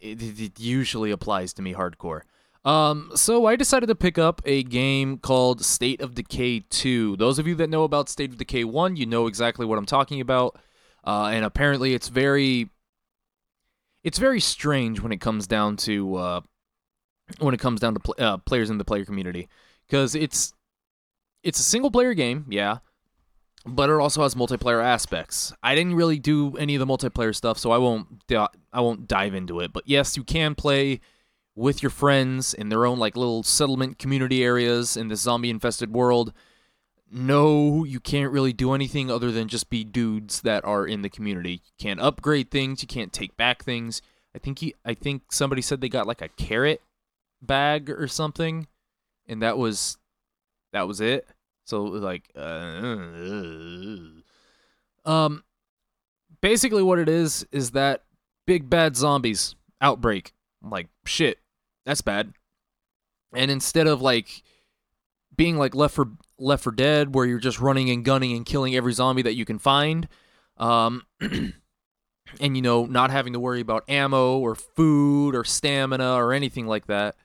it, 0.00 0.20
it, 0.20 0.60
usually 0.60 1.12
applies 1.12 1.52
to 1.54 1.62
me 1.62 1.74
hardcore. 1.74 2.22
Um, 2.64 3.12
so 3.14 3.46
I 3.46 3.56
decided 3.56 3.86
to 3.86 3.94
pick 3.94 4.18
up 4.18 4.42
a 4.44 4.64
game 4.64 5.18
called 5.18 5.64
State 5.64 6.00
of 6.00 6.14
Decay 6.14 6.60
2. 6.68 7.16
Those 7.16 7.38
of 7.38 7.46
you 7.46 7.54
that 7.54 7.70
know 7.70 7.84
about 7.84 8.08
State 8.08 8.30
of 8.30 8.36
Decay 8.36 8.64
1, 8.64 8.96
you 8.96 9.06
know 9.06 9.26
exactly 9.28 9.64
what 9.64 9.78
I'm 9.78 9.86
talking 9.86 10.20
about. 10.20 10.58
Uh, 11.04 11.30
and 11.32 11.44
apparently 11.44 11.94
it's 11.94 12.08
very 12.08 12.68
it's 14.04 14.18
very 14.18 14.40
strange 14.40 15.00
when 15.00 15.12
it 15.12 15.20
comes 15.20 15.46
down 15.46 15.76
to 15.76 16.14
uh, 16.16 16.40
when 17.38 17.54
it 17.54 17.60
comes 17.60 17.80
down 17.80 17.94
to 17.94 18.00
pl- 18.00 18.14
uh, 18.18 18.36
players 18.38 18.70
in 18.70 18.78
the 18.78 18.84
player 18.84 19.04
community 19.04 19.48
because 19.86 20.14
it's 20.14 20.52
it's 21.42 21.58
a 21.58 21.64
single 21.64 21.90
player 21.90 22.14
game, 22.14 22.46
yeah, 22.48 22.78
but 23.64 23.90
it 23.90 23.94
also 23.94 24.22
has 24.22 24.34
multiplayer 24.34 24.82
aspects. 24.82 25.52
I 25.62 25.74
didn't 25.74 25.94
really 25.94 26.18
do 26.18 26.56
any 26.56 26.74
of 26.74 26.80
the 26.80 26.86
multiplayer 26.86 27.34
stuff, 27.34 27.58
so 27.58 27.70
I 27.70 27.78
won't 27.78 28.24
I 28.72 28.80
won't 28.80 29.06
dive 29.06 29.34
into 29.34 29.60
it. 29.60 29.72
But 29.72 29.84
yes, 29.86 30.16
you 30.16 30.24
can 30.24 30.54
play 30.54 31.00
with 31.54 31.82
your 31.82 31.90
friends 31.90 32.54
in 32.54 32.68
their 32.70 32.86
own 32.86 32.98
like 32.98 33.16
little 33.16 33.42
settlement 33.42 33.98
community 33.98 34.42
areas 34.42 34.96
in 34.96 35.08
this 35.08 35.20
zombie 35.20 35.50
infested 35.50 35.92
world. 35.92 36.32
No, 37.10 37.84
you 37.84 38.00
can't 38.00 38.32
really 38.32 38.54
do 38.54 38.72
anything 38.72 39.10
other 39.10 39.30
than 39.30 39.48
just 39.48 39.68
be 39.68 39.84
dudes 39.84 40.40
that 40.40 40.64
are 40.64 40.86
in 40.86 41.02
the 41.02 41.10
community. 41.10 41.52
You 41.52 41.72
can't 41.78 42.00
upgrade 42.00 42.50
things, 42.50 42.82
you 42.82 42.88
can't 42.88 43.12
take 43.12 43.36
back 43.36 43.62
things. 43.62 44.00
I 44.34 44.38
think 44.38 44.60
he 44.60 44.74
I 44.84 44.94
think 44.94 45.30
somebody 45.30 45.62
said 45.62 45.80
they 45.80 45.88
got 45.88 46.06
like 46.06 46.22
a 46.22 46.28
carrot 46.28 46.80
bag 47.42 47.90
or 47.90 48.08
something 48.08 48.66
and 49.26 49.42
that 49.42 49.58
was 49.58 49.98
that 50.72 50.88
was 50.88 51.00
it. 51.00 51.26
So 51.64 51.84
like 51.84 52.30
uh, 52.36 52.40
um 55.04 55.44
basically 56.40 56.82
what 56.82 56.98
it 56.98 57.08
is 57.08 57.46
is 57.52 57.70
that 57.70 58.04
big 58.46 58.68
bad 58.68 58.96
zombies 58.96 59.54
outbreak. 59.80 60.32
Like 60.62 60.88
shit, 61.06 61.38
that's 61.84 62.02
bad. 62.02 62.32
And 63.34 63.50
instead 63.50 63.86
of 63.86 64.02
like 64.02 64.42
being 65.34 65.56
like 65.56 65.74
Left 65.74 65.94
for 65.94 66.08
Left 66.38 66.62
for 66.62 66.72
Dead, 66.72 67.14
where 67.14 67.24
you're 67.24 67.38
just 67.38 67.60
running 67.60 67.90
and 67.90 68.04
gunning 68.04 68.36
and 68.36 68.44
killing 68.44 68.74
every 68.74 68.92
zombie 68.92 69.22
that 69.22 69.34
you 69.34 69.44
can 69.44 69.58
find, 69.58 70.08
um, 70.58 71.06
and 71.20 72.56
you 72.56 72.62
know 72.62 72.84
not 72.84 73.10
having 73.10 73.32
to 73.32 73.40
worry 73.40 73.60
about 73.60 73.88
ammo 73.88 74.38
or 74.38 74.54
food 74.54 75.34
or 75.34 75.44
stamina 75.44 76.14
or 76.14 76.32
anything 76.32 76.66
like 76.66 76.86
that. 76.86 77.16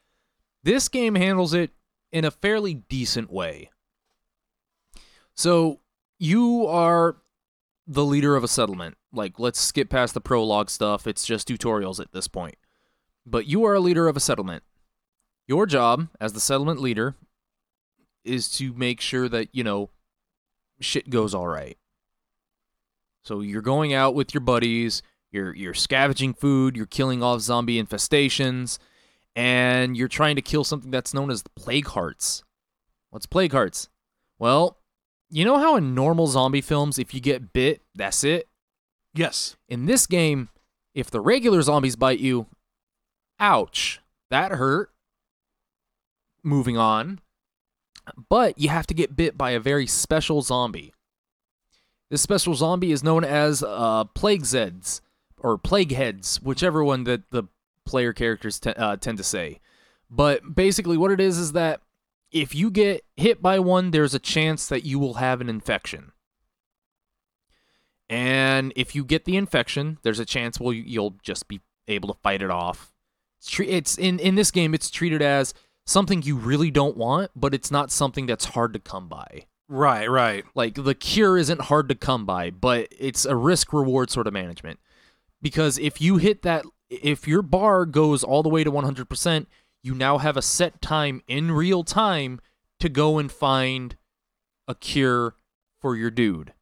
This 0.63 0.87
game 0.89 1.15
handles 1.15 1.53
it 1.53 1.71
in 2.11 2.25
a 2.25 2.31
fairly 2.31 2.73
decent 2.73 3.31
way. 3.31 3.69
So 5.37 5.79
you 6.17 6.65
are 6.65 7.17
the 7.85 8.03
leader 8.03 8.35
of 8.35 8.43
a 8.43 8.47
settlement. 8.47 8.97
Like, 9.13 9.39
let's 9.39 9.61
skip 9.61 9.89
past 9.89 10.13
the 10.13 10.19
prologue 10.19 10.69
stuff. 10.69 11.07
It's 11.07 11.25
just 11.25 11.47
tutorials 11.47 11.99
at 11.99 12.11
this 12.11 12.27
point. 12.27 12.55
But 13.25 13.45
you 13.45 13.63
are 13.65 13.75
a 13.75 13.79
leader 13.79 14.07
of 14.07 14.17
a 14.17 14.19
settlement. 14.19 14.63
Your 15.47 15.65
job 15.65 16.09
as 16.19 16.33
the 16.33 16.39
settlement 16.39 16.81
leader 16.81 17.15
is 18.25 18.49
to 18.57 18.73
make 18.73 18.99
sure 18.99 19.29
that, 19.29 19.49
you 19.53 19.63
know, 19.63 19.91
shit 20.81 21.09
goes 21.09 21.33
all 21.33 21.47
right. 21.47 21.77
So 23.23 23.41
you're 23.41 23.61
going 23.61 23.93
out 23.93 24.15
with 24.15 24.33
your 24.33 24.41
buddies, 24.41 25.01
you're 25.31 25.53
you're 25.53 25.73
scavenging 25.73 26.33
food, 26.33 26.75
you're 26.75 26.85
killing 26.85 27.21
off 27.21 27.41
zombie 27.41 27.81
infestations, 27.81 28.79
and 29.35 29.95
you're 29.97 30.07
trying 30.07 30.37
to 30.37 30.41
kill 30.41 30.63
something 30.63 30.91
that's 30.91 31.13
known 31.13 31.29
as 31.29 31.43
the 31.43 31.49
plague 31.49 31.87
hearts. 31.87 32.43
What's 33.09 33.25
plague 33.25 33.51
hearts? 33.51 33.89
Well, 34.39 34.76
you 35.29 35.45
know 35.45 35.57
how 35.57 35.75
in 35.75 35.93
normal 35.95 36.27
zombie 36.27 36.61
films 36.61 36.97
if 36.97 37.13
you 37.13 37.19
get 37.19 37.53
bit, 37.53 37.81
that's 37.95 38.23
it? 38.23 38.47
Yes. 39.13 39.55
In 39.67 39.85
this 39.85 40.07
game, 40.07 40.49
if 40.93 41.09
the 41.09 41.21
regular 41.21 41.61
zombies 41.61 41.95
bite 41.95 42.19
you, 42.19 42.47
ouch, 43.39 43.99
that 44.29 44.51
hurt. 44.51 44.91
Moving 46.43 46.77
on. 46.77 47.19
But 48.29 48.57
you 48.57 48.69
have 48.69 48.87
to 48.87 48.93
get 48.93 49.15
bit 49.15 49.37
by 49.37 49.51
a 49.51 49.59
very 49.59 49.85
special 49.85 50.41
zombie. 50.41 50.93
This 52.09 52.21
special 52.21 52.55
zombie 52.55 52.91
is 52.91 53.03
known 53.03 53.25
as 53.25 53.63
uh, 53.63 54.05
Plague 54.05 54.43
Zeds, 54.43 55.01
or 55.39 55.57
Plague 55.57 55.91
Heads, 55.91 56.41
whichever 56.41 56.83
one 56.83 57.03
that 57.03 57.29
the 57.31 57.43
player 57.85 58.13
characters 58.13 58.59
te- 58.59 58.69
uh, 58.71 58.95
tend 58.95 59.17
to 59.17 59.23
say. 59.23 59.59
But 60.09 60.55
basically, 60.55 60.95
what 60.95 61.11
it 61.11 61.19
is 61.19 61.37
is 61.37 61.51
that 61.51 61.81
if 62.31 62.53
you 62.53 62.69
get 62.69 63.03
hit 63.15 63.41
by 63.41 63.59
one, 63.59 63.91
there's 63.91 64.13
a 64.13 64.19
chance 64.19 64.67
that 64.67 64.85
you 64.85 64.99
will 64.99 65.15
have 65.15 65.41
an 65.41 65.49
infection. 65.49 66.11
And 68.09 68.71
if 68.75 68.95
you 68.95 69.03
get 69.03 69.25
the 69.25 69.35
infection, 69.35 69.97
there's 70.03 70.19
a 70.19 70.25
chance 70.25 70.59
well 70.59 70.73
you'll 70.73 71.17
just 71.21 71.47
be 71.47 71.61
able 71.87 72.13
to 72.13 72.19
fight 72.21 72.41
it 72.41 72.51
off. 72.51 72.93
It's, 73.39 73.49
tre- 73.49 73.67
it's 73.67 73.97
in 73.97 74.19
in 74.19 74.35
this 74.35 74.51
game 74.51 74.73
it's 74.73 74.89
treated 74.89 75.21
as 75.21 75.53
something 75.85 76.21
you 76.21 76.37
really 76.37 76.71
don't 76.71 76.97
want, 76.97 77.31
but 77.35 77.53
it's 77.53 77.71
not 77.71 77.91
something 77.91 78.25
that's 78.25 78.45
hard 78.45 78.73
to 78.73 78.79
come 78.79 79.07
by. 79.07 79.45
Right, 79.69 80.09
right. 80.09 80.45
Like 80.55 80.75
the 80.75 80.95
cure 80.95 81.37
isn't 81.37 81.61
hard 81.61 81.89
to 81.89 81.95
come 81.95 82.25
by, 82.25 82.51
but 82.51 82.87
it's 82.97 83.25
a 83.25 83.35
risk 83.35 83.73
reward 83.73 84.09
sort 84.09 84.27
of 84.27 84.33
management. 84.33 84.79
Because 85.41 85.77
if 85.77 85.99
you 86.01 86.17
hit 86.17 86.41
that 86.43 86.65
if 86.89 87.27
your 87.27 87.41
bar 87.41 87.85
goes 87.85 88.23
all 88.23 88.43
the 88.43 88.49
way 88.49 88.63
to 88.63 88.71
100%, 88.71 89.45
you 89.87 89.95
now 89.95 90.19
have 90.19 90.37
a 90.37 90.41
set 90.41 90.81
time 90.81 91.21
in 91.27 91.51
real 91.51 91.83
time 91.83 92.39
to 92.79 92.89
go 92.89 93.17
and 93.17 93.31
find 93.31 93.95
a 94.67 94.75
cure 94.75 95.35
for 95.79 95.95
your 95.95 96.11
dude. 96.11 96.53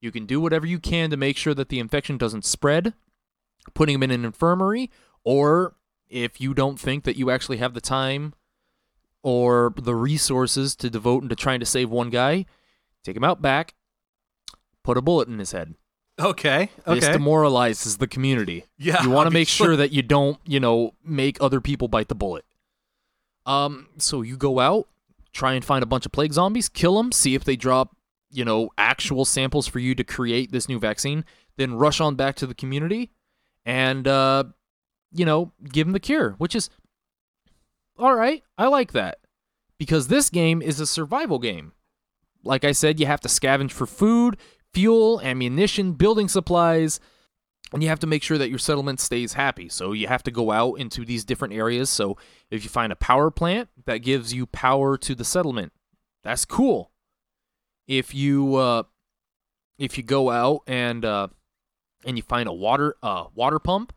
You 0.00 0.12
can 0.12 0.24
do 0.24 0.40
whatever 0.40 0.64
you 0.64 0.78
can 0.78 1.10
to 1.10 1.16
make 1.16 1.36
sure 1.36 1.54
that 1.54 1.68
the 1.68 1.80
infection 1.80 2.16
doesn't 2.16 2.44
spread, 2.44 2.94
putting 3.74 3.96
him 3.96 4.02
in 4.04 4.10
an 4.10 4.24
infirmary, 4.24 4.90
or 5.24 5.74
if 6.08 6.40
you 6.40 6.54
don't 6.54 6.78
think 6.78 7.04
that 7.04 7.16
you 7.16 7.30
actually 7.30 7.56
have 7.56 7.74
the 7.74 7.80
time 7.80 8.34
or 9.22 9.74
the 9.76 9.94
resources 9.94 10.76
to 10.76 10.88
devote 10.88 11.22
into 11.22 11.34
trying 11.34 11.60
to 11.60 11.66
save 11.66 11.90
one 11.90 12.10
guy, 12.10 12.46
take 13.02 13.16
him 13.16 13.24
out 13.24 13.42
back, 13.42 13.74
put 14.82 14.96
a 14.96 15.02
bullet 15.02 15.28
in 15.28 15.38
his 15.38 15.52
head. 15.52 15.74
Okay. 16.20 16.70
Okay. 16.86 17.00
This 17.00 17.08
demoralizes 17.08 17.96
the 17.96 18.06
community. 18.06 18.64
Yeah, 18.78 19.02
You 19.02 19.10
want 19.10 19.26
to 19.26 19.30
make 19.34 19.48
sure 19.48 19.76
that 19.76 19.92
you 19.92 20.02
don't, 20.02 20.38
you 20.44 20.60
know, 20.60 20.94
make 21.04 21.38
other 21.40 21.60
people 21.60 21.88
bite 21.88 22.08
the 22.08 22.14
bullet. 22.14 22.44
Um, 23.46 23.88
so 23.98 24.22
you 24.22 24.36
go 24.36 24.60
out, 24.60 24.88
try 25.32 25.54
and 25.54 25.64
find 25.64 25.82
a 25.82 25.86
bunch 25.86 26.06
of 26.06 26.12
plague 26.12 26.32
zombies, 26.32 26.68
kill 26.68 26.96
them, 26.96 27.12
see 27.12 27.34
if 27.34 27.44
they 27.44 27.56
drop, 27.56 27.96
you 28.30 28.44
know, 28.44 28.70
actual 28.78 29.24
samples 29.24 29.66
for 29.66 29.80
you 29.80 29.94
to 29.96 30.04
create 30.04 30.52
this 30.52 30.68
new 30.68 30.78
vaccine, 30.78 31.24
then 31.56 31.74
rush 31.74 32.00
on 32.00 32.14
back 32.14 32.36
to 32.36 32.46
the 32.46 32.54
community 32.54 33.10
and 33.66 34.06
uh, 34.08 34.44
you 35.12 35.24
know, 35.24 35.52
give 35.64 35.86
them 35.86 35.92
the 35.92 36.00
cure, 36.00 36.30
which 36.38 36.54
is 36.54 36.70
all 37.98 38.14
right. 38.14 38.42
I 38.58 38.66
like 38.66 38.92
that. 38.92 39.18
Because 39.78 40.08
this 40.08 40.30
game 40.30 40.62
is 40.62 40.80
a 40.80 40.86
survival 40.86 41.38
game. 41.38 41.72
Like 42.44 42.64
I 42.64 42.72
said, 42.72 43.00
you 43.00 43.06
have 43.06 43.20
to 43.22 43.28
scavenge 43.28 43.72
for 43.72 43.86
food, 43.86 44.36
fuel, 44.74 45.20
ammunition, 45.22 45.92
building 45.92 46.28
supplies, 46.28 47.00
and 47.72 47.82
you 47.82 47.88
have 47.88 48.00
to 48.00 48.06
make 48.06 48.22
sure 48.22 48.38
that 48.38 48.50
your 48.50 48.58
settlement 48.58 49.00
stays 49.00 49.32
happy. 49.32 49.68
So 49.68 49.92
you 49.92 50.06
have 50.06 50.22
to 50.24 50.30
go 50.30 50.50
out 50.50 50.74
into 50.74 51.04
these 51.04 51.24
different 51.24 51.54
areas. 51.54 51.88
So 51.88 52.16
if 52.50 52.64
you 52.64 52.70
find 52.70 52.92
a 52.92 52.96
power 52.96 53.30
plant 53.30 53.68
that 53.86 53.98
gives 53.98 54.34
you 54.34 54.46
power 54.46 54.98
to 54.98 55.14
the 55.14 55.24
settlement, 55.24 55.72
that's 56.22 56.44
cool. 56.44 56.90
If 57.86 58.14
you 58.14 58.56
uh, 58.56 58.82
if 59.78 59.96
you 59.96 60.04
go 60.04 60.30
out 60.30 60.62
and 60.66 61.04
uh, 61.04 61.28
and 62.04 62.16
you 62.16 62.22
find 62.22 62.48
a 62.48 62.52
water 62.52 62.96
uh, 63.02 63.24
water 63.34 63.58
pump, 63.58 63.92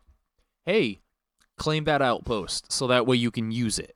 hey, 0.64 1.00
claim 1.56 1.84
that 1.84 2.02
outpost 2.02 2.72
so 2.72 2.86
that 2.86 3.06
way 3.06 3.16
you 3.16 3.30
can 3.30 3.50
use 3.50 3.78
it. 3.78 3.94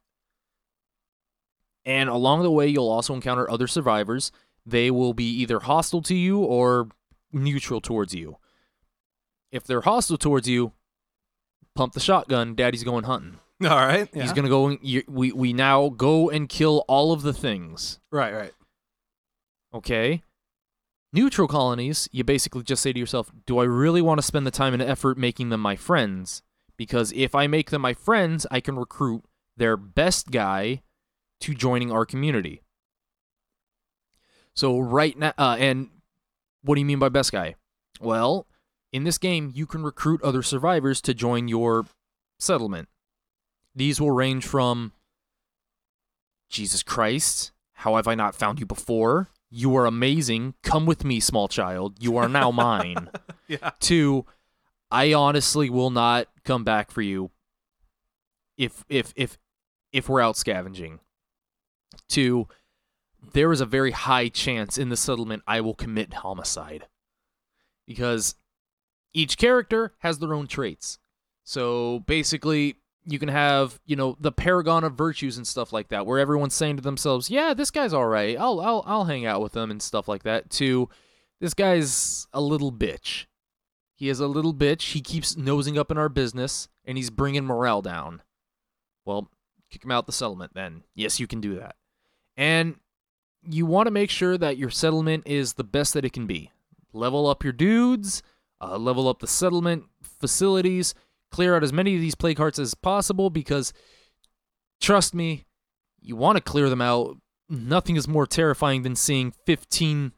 And 1.84 2.08
along 2.08 2.42
the 2.42 2.50
way, 2.50 2.68
you'll 2.68 2.88
also 2.88 3.14
encounter 3.14 3.50
other 3.50 3.66
survivors. 3.66 4.30
They 4.64 4.90
will 4.90 5.14
be 5.14 5.24
either 5.40 5.60
hostile 5.60 6.02
to 6.02 6.14
you 6.14 6.38
or 6.38 6.88
neutral 7.32 7.80
towards 7.80 8.14
you. 8.14 8.36
If 9.50 9.64
they're 9.64 9.80
hostile 9.82 10.18
towards 10.18 10.48
you, 10.48 10.72
pump 11.74 11.92
the 11.94 12.00
shotgun. 12.00 12.54
Daddy's 12.54 12.84
going 12.84 13.04
hunting. 13.04 13.38
All 13.64 13.76
right. 13.76 14.08
Yeah. 14.12 14.22
He's 14.22 14.32
gonna 14.32 14.48
go. 14.48 14.68
And, 14.68 14.78
you, 14.82 15.02
we 15.08 15.32
we 15.32 15.52
now 15.52 15.88
go 15.88 16.30
and 16.30 16.48
kill 16.48 16.84
all 16.88 17.12
of 17.12 17.22
the 17.22 17.32
things. 17.32 18.00
right. 18.10 18.32
Right. 18.32 18.52
Okay. 19.74 20.22
Neutral 21.14 21.46
colonies, 21.46 22.08
you 22.10 22.24
basically 22.24 22.62
just 22.62 22.82
say 22.82 22.92
to 22.92 22.98
yourself, 22.98 23.30
do 23.46 23.58
I 23.58 23.64
really 23.64 24.00
want 24.00 24.18
to 24.18 24.26
spend 24.26 24.46
the 24.46 24.50
time 24.50 24.72
and 24.72 24.82
effort 24.82 25.18
making 25.18 25.50
them 25.50 25.60
my 25.60 25.76
friends? 25.76 26.42
Because 26.78 27.12
if 27.12 27.34
I 27.34 27.46
make 27.46 27.68
them 27.70 27.82
my 27.82 27.92
friends, 27.92 28.46
I 28.50 28.60
can 28.60 28.76
recruit 28.76 29.22
their 29.56 29.76
best 29.76 30.30
guy 30.30 30.82
to 31.40 31.54
joining 31.54 31.92
our 31.92 32.06
community. 32.06 32.62
So 34.54 34.78
right 34.78 35.18
now, 35.18 35.32
uh, 35.38 35.56
and 35.58 35.88
what 36.62 36.74
do 36.74 36.80
you 36.80 36.84
mean 36.86 36.98
by 36.98 37.08
best 37.08 37.32
guy? 37.32 37.54
Well, 38.00 38.46
in 38.92 39.04
this 39.04 39.18
game, 39.18 39.50
you 39.54 39.66
can 39.66 39.82
recruit 39.82 40.22
other 40.22 40.42
survivors 40.42 41.00
to 41.02 41.14
join 41.14 41.48
your 41.48 41.86
settlement. 42.38 42.88
These 43.74 44.00
will 44.00 44.10
range 44.10 44.44
from 44.44 44.92
Jesus 46.50 46.82
Christ, 46.82 47.52
how 47.72 47.96
have 47.96 48.06
I 48.06 48.14
not 48.14 48.34
found 48.34 48.60
you 48.60 48.66
before? 48.66 49.30
You 49.50 49.74
are 49.76 49.86
amazing. 49.86 50.54
Come 50.62 50.86
with 50.86 51.04
me, 51.04 51.18
small 51.18 51.48
child. 51.48 51.96
You 52.00 52.16
are 52.16 52.28
now 52.28 52.50
mine. 52.50 53.08
Yeah. 53.48 53.72
To 53.80 54.24
I 54.90 55.12
honestly 55.12 55.68
will 55.68 55.90
not 55.90 56.28
come 56.42 56.64
back 56.64 56.90
for 56.90 57.02
you 57.02 57.30
if 58.56 58.82
if 58.88 59.12
if 59.14 59.36
if 59.92 60.08
we're 60.08 60.22
out 60.22 60.38
scavenging. 60.38 61.00
To 62.10 62.48
there 63.32 63.52
is 63.52 63.60
a 63.60 63.66
very 63.66 63.92
high 63.92 64.28
chance 64.28 64.78
in 64.78 64.88
the 64.88 64.96
settlement 64.96 65.42
I 65.46 65.60
will 65.60 65.74
commit 65.74 66.14
homicide. 66.14 66.86
Because 67.86 68.34
each 69.12 69.36
character 69.36 69.94
has 69.98 70.18
their 70.18 70.34
own 70.34 70.46
traits. 70.46 70.98
So 71.44 72.00
basically, 72.00 72.76
you 73.04 73.18
can 73.18 73.28
have, 73.28 73.80
you 73.84 73.96
know, 73.96 74.16
the 74.20 74.32
paragon 74.32 74.84
of 74.84 74.94
virtues 74.94 75.36
and 75.36 75.46
stuff 75.46 75.72
like 75.72 75.88
that, 75.88 76.06
where 76.06 76.18
everyone's 76.18 76.54
saying 76.54 76.76
to 76.76 76.82
themselves, 76.82 77.30
"Yeah, 77.30 77.52
this 77.54 77.70
guy's 77.70 77.92
all 77.92 78.06
right. 78.06 78.38
I'll 78.38 78.60
I'll 78.60 78.84
I'll 78.86 79.04
hang 79.04 79.26
out 79.26 79.42
with 79.42 79.56
him 79.56 79.70
and 79.70 79.82
stuff 79.82 80.08
like 80.08 80.22
that." 80.22 80.50
To 80.50 80.88
this 81.40 81.54
guy's 81.54 82.28
a 82.32 82.40
little 82.40 82.72
bitch. 82.72 83.26
He 83.94 84.08
is 84.08 84.20
a 84.20 84.28
little 84.28 84.54
bitch. 84.54 84.92
He 84.92 85.00
keeps 85.00 85.36
nosing 85.36 85.78
up 85.78 85.90
in 85.90 85.98
our 85.98 86.08
business 86.08 86.68
and 86.84 86.96
he's 86.96 87.10
bringing 87.10 87.44
morale 87.44 87.82
down. 87.82 88.22
Well, 89.04 89.30
kick 89.70 89.84
him 89.84 89.90
out 89.90 90.06
the 90.06 90.12
settlement 90.12 90.54
then. 90.54 90.84
Yes, 90.94 91.20
you 91.20 91.26
can 91.26 91.40
do 91.40 91.56
that. 91.56 91.76
And 92.36 92.76
you 93.48 93.66
want 93.66 93.86
to 93.86 93.90
make 93.90 94.10
sure 94.10 94.38
that 94.38 94.56
your 94.56 94.70
settlement 94.70 95.26
is 95.26 95.54
the 95.54 95.64
best 95.64 95.94
that 95.94 96.04
it 96.04 96.12
can 96.12 96.26
be. 96.26 96.50
Level 96.92 97.26
up 97.26 97.42
your 97.42 97.52
dudes, 97.52 98.22
uh, 98.60 98.76
level 98.76 99.08
up 99.08 99.20
the 99.20 99.26
settlement 99.26 99.84
facilities, 100.02 100.94
clear 101.30 101.56
out 101.56 101.64
as 101.64 101.72
many 101.72 101.94
of 101.94 102.00
these 102.00 102.14
plague 102.14 102.38
hearts 102.38 102.58
as 102.58 102.74
possible 102.74 103.30
because, 103.30 103.72
trust 104.80 105.14
me, 105.14 105.44
you 106.00 106.16
want 106.16 106.36
to 106.36 106.42
clear 106.42 106.68
them 106.68 106.82
out. 106.82 107.16
Nothing 107.48 107.96
is 107.96 108.06
more 108.06 108.26
terrifying 108.26 108.82
than 108.82 108.96
seeing 108.96 109.32
15 109.46 110.12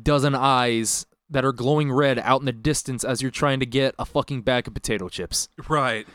dozen 0.00 0.34
eyes 0.34 1.06
that 1.30 1.44
are 1.44 1.52
glowing 1.52 1.92
red 1.92 2.18
out 2.18 2.40
in 2.40 2.46
the 2.46 2.52
distance 2.52 3.04
as 3.04 3.20
you're 3.20 3.30
trying 3.30 3.60
to 3.60 3.66
get 3.66 3.94
a 3.98 4.04
fucking 4.04 4.42
bag 4.42 4.66
of 4.66 4.74
potato 4.74 5.08
chips. 5.08 5.48
Right. 5.68 6.06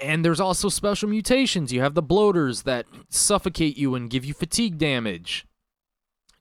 And 0.00 0.24
there's 0.24 0.40
also 0.40 0.68
special 0.68 1.08
mutations. 1.08 1.72
You 1.72 1.82
have 1.82 1.94
the 1.94 2.02
bloaters 2.02 2.62
that 2.62 2.86
suffocate 3.08 3.76
you 3.76 3.94
and 3.94 4.08
give 4.08 4.24
you 4.24 4.32
fatigue 4.32 4.78
damage. 4.78 5.46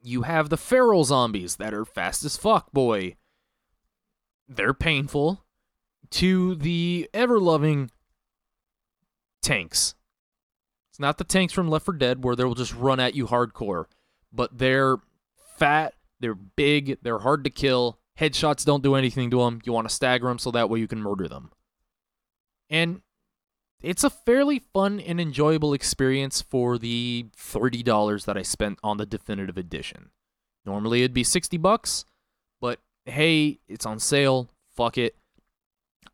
You 0.02 0.22
have 0.22 0.50
the 0.50 0.58
feral 0.58 1.04
zombies 1.04 1.58
that 1.58 1.74
are 1.74 1.84
fast 1.84 2.24
as 2.24 2.38
fuck, 2.38 2.72
boy. 2.72 3.18
They're 4.48 4.74
painful. 4.74 5.44
To 6.12 6.56
the 6.56 7.08
ever 7.14 7.40
loving 7.40 7.92
tanks. 9.42 9.94
It's 10.90 11.00
not 11.00 11.18
the 11.18 11.24
tanks 11.24 11.54
from 11.54 11.70
Left 11.70 11.86
4 11.86 11.94
Dead 11.96 12.24
where 12.24 12.36
they'll 12.36 12.56
just 12.56 12.74
run 12.74 13.00
at 13.00 13.14
you 13.14 13.28
hardcore, 13.28 13.86
but 14.34 14.58
they're 14.58 14.98
fat, 15.58 15.94
they're 16.20 16.34
big, 16.34 16.98
they're 17.04 17.20
hard 17.20 17.44
to 17.44 17.50
kill. 17.50 18.00
Headshots 18.20 18.66
don't 18.66 18.84
do 18.84 18.96
anything 18.96 19.30
to 19.32 19.40
them. 19.40 19.62
You 19.64 19.72
want 19.72 19.88
to 19.88 19.94
stagger 19.94 20.28
them 20.28 20.40
so 20.40 20.50
that 20.52 20.70
way 20.70 20.80
you 20.80 20.88
can 20.88 21.02
murder 21.02 21.28
them. 21.28 21.52
And 22.70 23.02
it's 23.82 24.04
a 24.04 24.10
fairly 24.10 24.60
fun 24.60 25.00
and 25.00 25.20
enjoyable 25.20 25.74
experience 25.74 26.42
for 26.42 26.78
the 26.78 27.28
$30 27.38 28.26
that 28.26 28.38
I 28.38 28.42
spent 28.42 28.80
on 28.84 28.98
the 28.98 29.06
definitive 29.06 29.58
edition. 29.58 30.10
Normally 30.66 31.00
it'd 31.00 31.14
be 31.14 31.24
60 31.24 31.58
bucks, 31.58 32.06
but 32.60 32.80
hey, 33.06 33.60
it's 33.68 33.86
on 33.86 34.00
sale. 34.00 34.50
Fuck 34.76 34.98
it. 34.98 35.16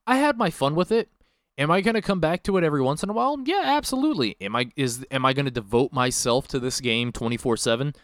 I 0.08 0.18
had 0.18 0.38
my 0.38 0.50
fun 0.50 0.76
with 0.76 0.92
it. 0.92 1.10
Am 1.58 1.72
I 1.72 1.82
going 1.82 1.96
to 1.96 2.02
come 2.02 2.20
back 2.20 2.44
to 2.44 2.58
it 2.58 2.64
every 2.64 2.82
once 2.82 3.02
in 3.02 3.10
a 3.10 3.14
while? 3.14 3.40
Yeah, 3.46 3.62
absolutely. 3.64 4.36
Am 4.42 4.56
I 4.56 4.70
is 4.76 5.06
am 5.10 5.26
I 5.26 5.34
going 5.34 5.46
to 5.46 5.52
devote 5.52 5.94
myself 5.94 6.48
to 6.50 6.60
this 6.60 6.82
game 6.82 7.14
24/7? 7.14 7.96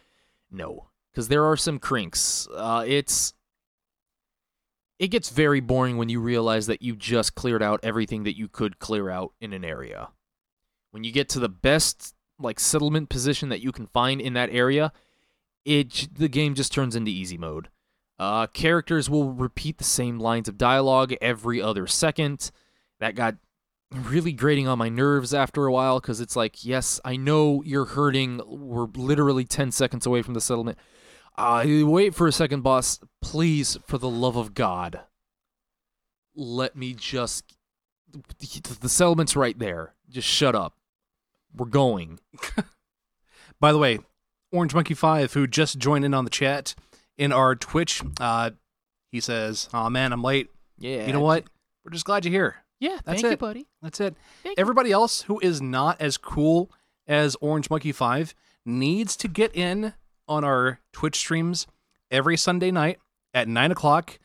No, 0.49 0.87
cuz 1.13 1.27
there 1.27 1.45
are 1.45 1.57
some 1.57 1.77
crinks. 1.77 2.47
Uh, 2.53 2.85
it's 2.87 3.33
it 5.01 5.09
gets 5.09 5.31
very 5.31 5.59
boring 5.61 5.97
when 5.97 6.09
you 6.09 6.19
realize 6.19 6.67
that 6.67 6.83
you 6.83 6.95
just 6.95 7.33
cleared 7.33 7.63
out 7.63 7.79
everything 7.81 8.23
that 8.23 8.37
you 8.37 8.47
could 8.47 8.77
clear 8.77 9.09
out 9.09 9.33
in 9.41 9.51
an 9.51 9.65
area. 9.65 10.09
When 10.91 11.03
you 11.03 11.11
get 11.11 11.27
to 11.29 11.39
the 11.39 11.49
best 11.49 12.13
like 12.37 12.59
settlement 12.59 13.09
position 13.09 13.49
that 13.49 13.61
you 13.61 13.71
can 13.71 13.87
find 13.87 14.21
in 14.21 14.33
that 14.33 14.51
area, 14.51 14.93
it 15.65 16.07
the 16.13 16.29
game 16.29 16.53
just 16.53 16.71
turns 16.71 16.95
into 16.95 17.09
easy 17.09 17.35
mode. 17.35 17.69
Uh, 18.19 18.45
characters 18.45 19.09
will 19.09 19.33
repeat 19.33 19.79
the 19.79 19.83
same 19.83 20.19
lines 20.19 20.47
of 20.47 20.59
dialogue 20.59 21.15
every 21.19 21.59
other 21.59 21.87
second. 21.87 22.51
That 22.99 23.15
got 23.15 23.37
really 23.91 24.33
grating 24.33 24.67
on 24.67 24.77
my 24.77 24.89
nerves 24.89 25.33
after 25.33 25.65
a 25.65 25.71
while 25.71 25.99
because 25.99 26.21
it's 26.21 26.35
like, 26.35 26.63
yes, 26.63 26.99
I 27.03 27.15
know 27.15 27.63
you're 27.65 27.85
hurting. 27.85 28.39
We're 28.45 28.85
literally 28.95 29.45
10 29.45 29.71
seconds 29.71 30.05
away 30.05 30.21
from 30.21 30.35
the 30.35 30.41
settlement. 30.41 30.77
Uh, 31.41 31.85
wait 31.87 32.13
for 32.13 32.27
a 32.27 32.31
second, 32.31 32.61
boss. 32.61 32.99
Please, 33.19 33.75
for 33.87 33.97
the 33.97 34.09
love 34.09 34.35
of 34.35 34.53
God, 34.53 34.99
let 36.35 36.75
me 36.75 36.93
just. 36.93 37.55
The 38.37 38.89
settlement's 38.89 39.35
right 39.35 39.57
there. 39.57 39.95
Just 40.07 40.27
shut 40.27 40.53
up. 40.53 40.75
We're 41.55 41.65
going. 41.65 42.19
By 43.59 43.71
the 43.71 43.79
way, 43.79 43.99
Orange 44.51 44.75
Monkey 44.75 44.93
Five, 44.93 45.33
who 45.33 45.47
just 45.47 45.79
joined 45.79 46.05
in 46.05 46.13
on 46.13 46.25
the 46.25 46.29
chat 46.29 46.75
in 47.17 47.31
our 47.31 47.55
Twitch, 47.55 48.03
uh, 48.19 48.51
he 49.11 49.19
says, 49.19 49.67
"Oh 49.73 49.89
man, 49.89 50.13
I'm 50.13 50.23
late. 50.23 50.51
Yeah. 50.77 51.07
You 51.07 51.13
know 51.13 51.21
what? 51.21 51.45
We're 51.83 51.91
just 51.91 52.05
glad 52.05 52.23
you're 52.23 52.31
here. 52.31 52.55
Yeah, 52.79 52.99
That's 53.03 53.21
thank 53.21 53.23
you, 53.23 53.29
it. 53.31 53.39
buddy. 53.39 53.67
That's 53.81 53.99
it. 53.99 54.15
Thank 54.43 54.57
you. 54.57 54.61
Everybody 54.61 54.91
else 54.91 55.23
who 55.23 55.39
is 55.39 55.59
not 55.59 55.99
as 55.99 56.17
cool 56.17 56.71
as 57.07 57.35
Orange 57.41 57.69
Monkey 57.69 57.91
5 57.91 58.33
needs 58.65 59.15
to 59.17 59.27
get 59.27 59.55
in 59.55 59.93
on 60.31 60.43
our 60.43 60.79
Twitch 60.93 61.17
streams 61.17 61.67
every 62.09 62.37
Sunday 62.37 62.71
night 62.71 62.99
at 63.33 63.47
9 63.47 63.71
o'clock 63.71 64.17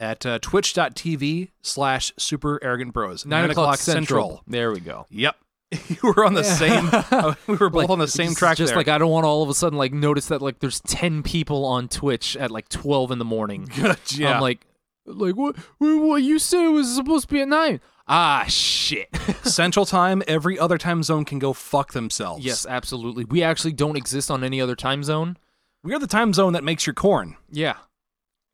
at 0.00 0.26
uh, 0.26 0.38
twitch.tv 0.40 1.50
slash 1.62 2.12
super 2.18 2.58
arrogant 2.62 2.92
bros. 2.92 3.24
Nine, 3.24 3.50
o'clock, 3.50 3.78
central. 3.78 4.42
There 4.46 4.72
we 4.72 4.80
go. 4.80 5.06
Yep. 5.10 5.36
you 5.88 5.96
were 6.02 6.26
on 6.26 6.34
the 6.34 6.44
same, 6.44 6.90
uh, 6.92 7.34
we 7.46 7.56
were 7.56 7.70
both 7.70 7.88
on 7.88 7.98
the 7.98 8.08
same 8.08 8.34
track 8.34 8.58
Just 8.58 8.70
there. 8.70 8.76
like 8.76 8.88
I 8.88 8.98
don't 8.98 9.10
want 9.10 9.24
to 9.24 9.28
all 9.28 9.42
of 9.42 9.48
a 9.48 9.54
sudden 9.54 9.78
like 9.78 9.92
notice 9.92 10.26
that 10.26 10.42
like 10.42 10.58
there's 10.58 10.80
ten 10.80 11.22
people 11.22 11.64
on 11.64 11.88
Twitch 11.88 12.36
at 12.36 12.50
like 12.50 12.68
twelve 12.68 13.10
in 13.10 13.18
the 13.18 13.24
morning. 13.24 13.70
yeah. 14.10 14.34
I'm 14.34 14.42
like, 14.42 14.66
like 15.06 15.34
what? 15.34 15.56
What 15.78 15.96
what 16.02 16.22
you 16.22 16.38
said 16.38 16.68
was 16.68 16.94
supposed 16.94 17.28
to 17.28 17.34
be 17.34 17.40
at 17.40 17.48
nine? 17.48 17.80
Ah, 18.06 18.44
shit. 18.48 19.08
Central 19.44 19.86
time, 19.86 20.22
every 20.26 20.58
other 20.58 20.76
time 20.76 21.02
zone 21.02 21.24
can 21.24 21.38
go 21.38 21.52
fuck 21.52 21.92
themselves. 21.92 22.44
yes, 22.44 22.66
absolutely. 22.66 23.24
We 23.24 23.42
actually 23.42 23.72
don't 23.72 23.96
exist 23.96 24.30
on 24.30 24.44
any 24.44 24.60
other 24.60 24.74
time 24.74 25.04
zone. 25.04 25.38
We 25.82 25.94
are 25.94 25.98
the 25.98 26.06
time 26.06 26.32
zone 26.32 26.52
that 26.52 26.64
makes 26.64 26.86
your 26.86 26.94
corn. 26.94 27.36
Yeah, 27.50 27.76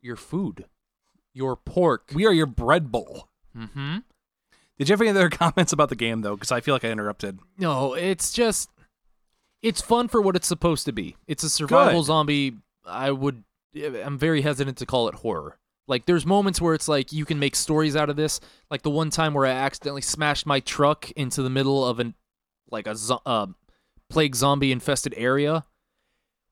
your 0.01 0.15
food, 0.15 0.65
your 1.33 1.55
pork. 1.55 2.11
We 2.13 2.25
are 2.25 2.33
your 2.33 2.45
bread 2.47 2.91
bowl. 2.91 3.27
mm-hmm. 3.55 3.97
Did 4.77 4.87
you 4.87 4.93
have 4.93 5.01
any 5.01 5.09
other 5.09 5.29
comments 5.29 5.73
about 5.73 5.89
the 5.89 5.95
game, 5.95 6.21
though? 6.21 6.35
Because 6.35 6.51
I 6.51 6.61
feel 6.61 6.73
like 6.73 6.85
I 6.85 6.89
interrupted. 6.89 7.39
No, 7.57 7.93
it's 7.95 8.31
just 8.31 8.69
it's 9.61 9.81
fun 9.81 10.07
for 10.07 10.21
what 10.21 10.35
it's 10.35 10.47
supposed 10.47 10.85
to 10.85 10.91
be. 10.93 11.17
It's 11.27 11.43
a 11.43 11.49
survival 11.49 11.99
Good. 12.01 12.05
zombie. 12.07 12.53
I 12.85 13.11
would 13.11 13.43
I'm 13.75 14.17
very 14.17 14.41
hesitant 14.41 14.77
to 14.77 14.85
call 14.85 15.09
it 15.09 15.15
horror. 15.15 15.57
Like 15.87 16.05
there's 16.05 16.25
moments 16.25 16.61
where 16.61 16.73
it's 16.73 16.87
like 16.87 17.11
you 17.11 17.25
can 17.25 17.39
make 17.39 17.55
stories 17.55 17.95
out 17.95 18.09
of 18.09 18.15
this. 18.15 18.39
Like 18.71 18.83
the 18.83 18.89
one 18.89 19.09
time 19.09 19.33
where 19.33 19.45
I 19.45 19.51
accidentally 19.51 20.01
smashed 20.01 20.45
my 20.45 20.59
truck 20.61 21.11
into 21.11 21.41
the 21.43 21.49
middle 21.49 21.85
of 21.85 21.99
an 21.99 22.13
like 22.71 22.87
a 22.87 22.95
zo- 22.95 23.21
uh, 23.25 23.47
plague 24.09 24.35
zombie 24.35 24.71
infested 24.71 25.13
area. 25.17 25.65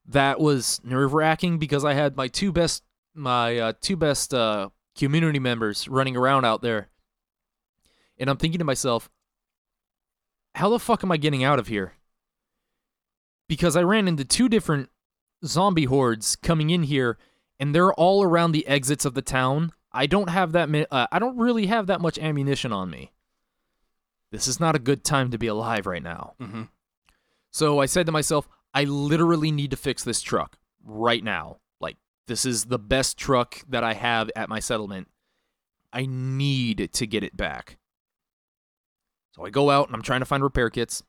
That 0.07 0.39
was 0.39 0.79
nerve 0.83 1.13
wracking 1.13 1.57
because 1.59 1.83
I 1.83 1.93
had 1.93 2.15
my 2.15 2.27
two 2.27 2.51
best 2.51 2.83
my 3.13 3.57
uh, 3.57 3.73
two 3.81 3.95
best 3.97 4.33
uh, 4.33 4.69
community 4.97 5.39
members 5.39 5.87
running 5.87 6.15
around 6.15 6.45
out 6.45 6.61
there, 6.61 6.87
and 8.17 8.29
I'm 8.29 8.37
thinking 8.37 8.59
to 8.59 8.65
myself, 8.65 9.09
how 10.55 10.69
the 10.69 10.79
fuck 10.79 11.03
am 11.03 11.11
I 11.11 11.17
getting 11.17 11.43
out 11.43 11.59
of 11.59 11.67
here? 11.67 11.93
Because 13.47 13.75
I 13.75 13.83
ran 13.83 14.07
into 14.07 14.23
two 14.25 14.49
different 14.49 14.89
zombie 15.45 15.85
hordes 15.85 16.35
coming 16.35 16.69
in 16.69 16.83
here, 16.83 17.17
and 17.59 17.73
they're 17.73 17.93
all 17.93 18.23
around 18.23 18.51
the 18.51 18.67
exits 18.67 19.05
of 19.05 19.13
the 19.13 19.21
town, 19.21 19.71
I 19.91 20.05
don't 20.05 20.29
have 20.29 20.51
that. 20.51 20.69
mi- 20.69 20.85
Uh, 20.91 21.07
I 21.11 21.19
don't 21.19 21.37
really 21.37 21.65
have 21.67 21.87
that 21.87 22.01
much 22.01 22.17
ammunition 22.19 22.71
on 22.73 22.89
me. 22.89 23.11
This 24.31 24.47
is 24.47 24.59
not 24.59 24.75
a 24.75 24.79
good 24.79 25.03
time 25.03 25.31
to 25.31 25.37
be 25.37 25.47
alive 25.47 25.85
right 25.87 26.03
now. 26.03 26.33
Mm-hmm. 26.41 26.63
So 27.51 27.79
I 27.79 27.85
said 27.85 28.05
to 28.05 28.11
myself, 28.11 28.47
I 28.73 28.83
literally 28.83 29.51
need 29.51 29.71
to 29.71 29.77
fix 29.77 30.03
this 30.03 30.21
truck 30.21 30.57
right 30.83 31.23
now. 31.23 31.57
Like, 31.79 31.97
this 32.27 32.45
is 32.45 32.65
the 32.65 32.79
best 32.79 33.17
truck 33.17 33.61
that 33.69 33.83
I 33.83 33.93
have 33.93 34.29
at 34.35 34.49
my 34.49 34.59
settlement. 34.59 35.07
I 35.91 36.05
need 36.05 36.89
to 36.93 37.07
get 37.07 37.23
it 37.23 37.35
back. 37.35 37.77
So 39.35 39.45
I 39.45 39.49
go 39.49 39.69
out 39.69 39.87
and 39.87 39.95
I'm 39.95 40.01
trying 40.01 40.21
to 40.21 40.25
find 40.25 40.43
repair 40.43 40.69
kits. 40.69 41.03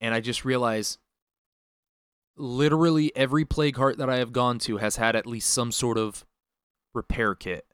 And 0.00 0.14
I 0.14 0.20
just 0.20 0.44
realize 0.44 0.98
literally 2.36 3.14
every 3.16 3.44
plague 3.44 3.76
heart 3.76 3.98
that 3.98 4.10
I 4.10 4.16
have 4.16 4.32
gone 4.32 4.58
to 4.60 4.76
has 4.76 4.96
had 4.96 5.16
at 5.16 5.26
least 5.26 5.50
some 5.50 5.72
sort 5.72 5.96
of 5.96 6.24
repair 6.94 7.34
kit. 7.34 7.66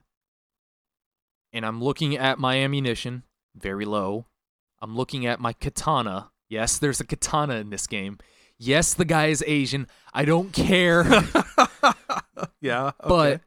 And 1.53 1.67
I'm 1.67 1.83
looking 1.83 2.17
at 2.17 2.39
my 2.39 2.57
ammunition, 2.57 3.25
very 3.57 3.85
low. 3.85 4.27
I'm 4.81 4.97
looking 4.97 5.27
at 5.27 5.41
my 5.41 5.53
katana. 5.53 6.31
Yes, 6.49 6.79
there's 6.79 7.01
a 7.01 7.07
katana 7.07 7.57
in 7.57 7.71
this 7.71 7.87
game. 7.87 8.19
Yes, 8.65 8.95
the 8.95 9.05
guy 9.05 9.27
is 9.27 9.43
Asian. 9.45 9.89
I 10.15 10.25
don't 10.25 10.53
care. 10.53 11.05
Yeah. 12.61 12.93
but 13.05 13.41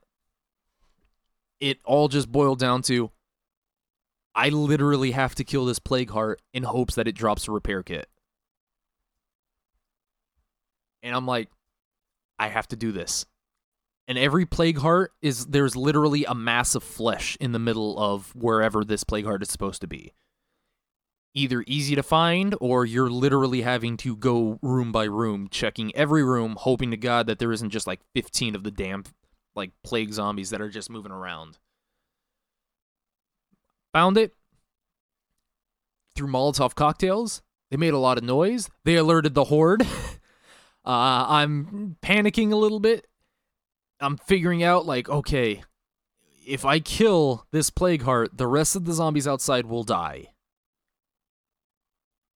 it 1.62 1.80
all 1.86 2.10
just 2.10 2.30
boiled 2.30 2.60
down 2.60 2.82
to 2.84 3.12
I 4.36 4.50
literally 4.50 5.12
have 5.12 5.36
to 5.36 5.46
kill 5.46 5.66
this 5.66 5.80
plague 5.80 6.10
heart 6.10 6.42
in 6.54 6.64
hopes 6.64 6.96
that 6.96 7.08
it 7.08 7.14
drops 7.16 7.48
a 7.48 7.52
repair 7.52 7.82
kit. 7.82 8.10
And 11.02 11.16
I'm 11.16 11.26
like, 11.26 11.50
I 12.38 12.50
have 12.50 12.68
to 12.70 12.76
do 12.76 12.92
this. 12.92 13.26
And 14.10 14.18
every 14.18 14.46
plague 14.46 14.80
heart 14.80 15.14
is 15.22 15.46
there's 15.46 15.78
literally 15.78 16.26
a 16.26 16.36
mass 16.36 16.76
of 16.76 16.84
flesh 16.84 17.38
in 17.40 17.54
the 17.54 17.60
middle 17.60 17.98
of 17.98 18.36
wherever 18.36 18.84
this 18.84 19.06
plague 19.06 19.26
heart 19.26 19.42
is 19.42 19.50
supposed 19.50 19.80
to 19.82 19.88
be. 19.88 20.12
Either 21.38 21.64
easy 21.68 21.96
to 21.96 22.02
find 22.02 22.56
or 22.60 22.86
you're 22.86 23.10
literally 23.10 23.62
having 23.62 23.98
to 23.98 24.16
go 24.16 24.58
room 24.62 24.92
by 24.92 25.04
room, 25.04 25.48
checking 25.52 25.96
every 25.96 26.24
room, 26.24 26.56
hoping 26.58 26.90
to 26.92 26.98
God 26.98 27.28
that 27.28 27.40
there 27.40 27.52
isn't 27.52 27.72
just 27.72 27.86
like 27.86 28.00
15 28.14 28.56
of 28.56 28.64
the 28.64 28.72
damn 28.72 29.04
like 29.54 29.72
plague 29.84 30.14
zombies 30.14 30.50
that 30.50 30.62
are 30.62 30.70
just 30.70 30.90
moving 30.90 31.12
around. 31.12 31.58
Found 33.94 34.18
it 34.18 34.34
through 36.16 36.28
Molotov 36.28 36.76
cocktails. 36.76 37.42
They 37.70 37.78
made 37.78 37.94
a 37.94 38.00
lot 38.00 38.18
of 38.18 38.24
noise. 38.24 38.70
They 38.84 38.96
alerted 38.96 39.34
the 39.34 39.46
horde. 39.46 39.82
uh, 40.86 41.26
I'm 41.28 41.98
panicking 42.02 42.52
a 42.52 42.58
little 42.58 42.80
bit. 42.80 43.08
I'm 44.00 44.18
figuring 44.18 44.64
out 44.64 44.86
like, 44.86 45.10
okay, 45.10 45.64
if 46.46 46.66
I 46.66 46.80
kill 46.80 47.46
this 47.52 47.70
plague 47.70 48.04
heart, 48.04 48.38
the 48.38 48.48
rest 48.48 48.76
of 48.76 48.86
the 48.86 48.94
zombies 48.94 49.28
outside 49.28 49.66
will 49.66 49.84
die. 49.84 50.28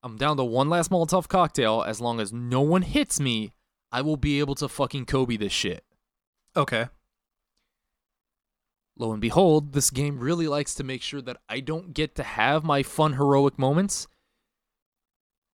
I'm 0.08 0.16
down 0.16 0.36
to 0.38 0.44
one 0.44 0.68
last 0.70 0.90
Molotov 0.90 1.28
cocktail. 1.28 1.84
As 1.86 2.00
long 2.00 2.18
as 2.18 2.32
no 2.32 2.60
one 2.60 2.82
hits 2.82 3.20
me, 3.20 3.52
I 3.92 4.00
will 4.00 4.16
be 4.16 4.38
able 4.38 4.54
to 4.56 4.68
fucking 4.68 5.06
Kobe 5.06 5.36
this 5.36 5.52
shit. 5.52 5.84
Okay. 6.56 6.86
Lo 8.96 9.12
and 9.12 9.20
behold, 9.20 9.72
this 9.72 9.90
game 9.90 10.18
really 10.18 10.48
likes 10.48 10.74
to 10.74 10.84
make 10.84 11.02
sure 11.02 11.20
that 11.22 11.36
I 11.48 11.60
don't 11.60 11.94
get 11.94 12.14
to 12.16 12.22
have 12.22 12.64
my 12.64 12.82
fun 12.82 13.12
heroic 13.12 13.58
moments. 13.58 14.08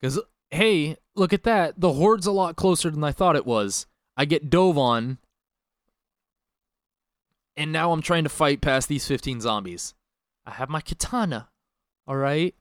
Because, 0.00 0.20
hey, 0.50 0.96
look 1.14 1.32
at 1.32 1.42
that. 1.42 1.80
The 1.80 1.94
horde's 1.94 2.26
a 2.26 2.32
lot 2.32 2.56
closer 2.56 2.90
than 2.90 3.04
I 3.04 3.12
thought 3.12 3.36
it 3.36 3.46
was. 3.46 3.86
I 4.16 4.24
get 4.24 4.50
dove 4.50 4.78
on, 4.78 5.18
and 7.56 7.72
now 7.72 7.92
I'm 7.92 8.02
trying 8.02 8.22
to 8.22 8.30
fight 8.30 8.60
past 8.60 8.88
these 8.88 9.06
15 9.06 9.40
zombies. 9.40 9.94
I 10.46 10.52
have 10.52 10.68
my 10.68 10.80
katana, 10.80 11.48
alright? 12.08 12.54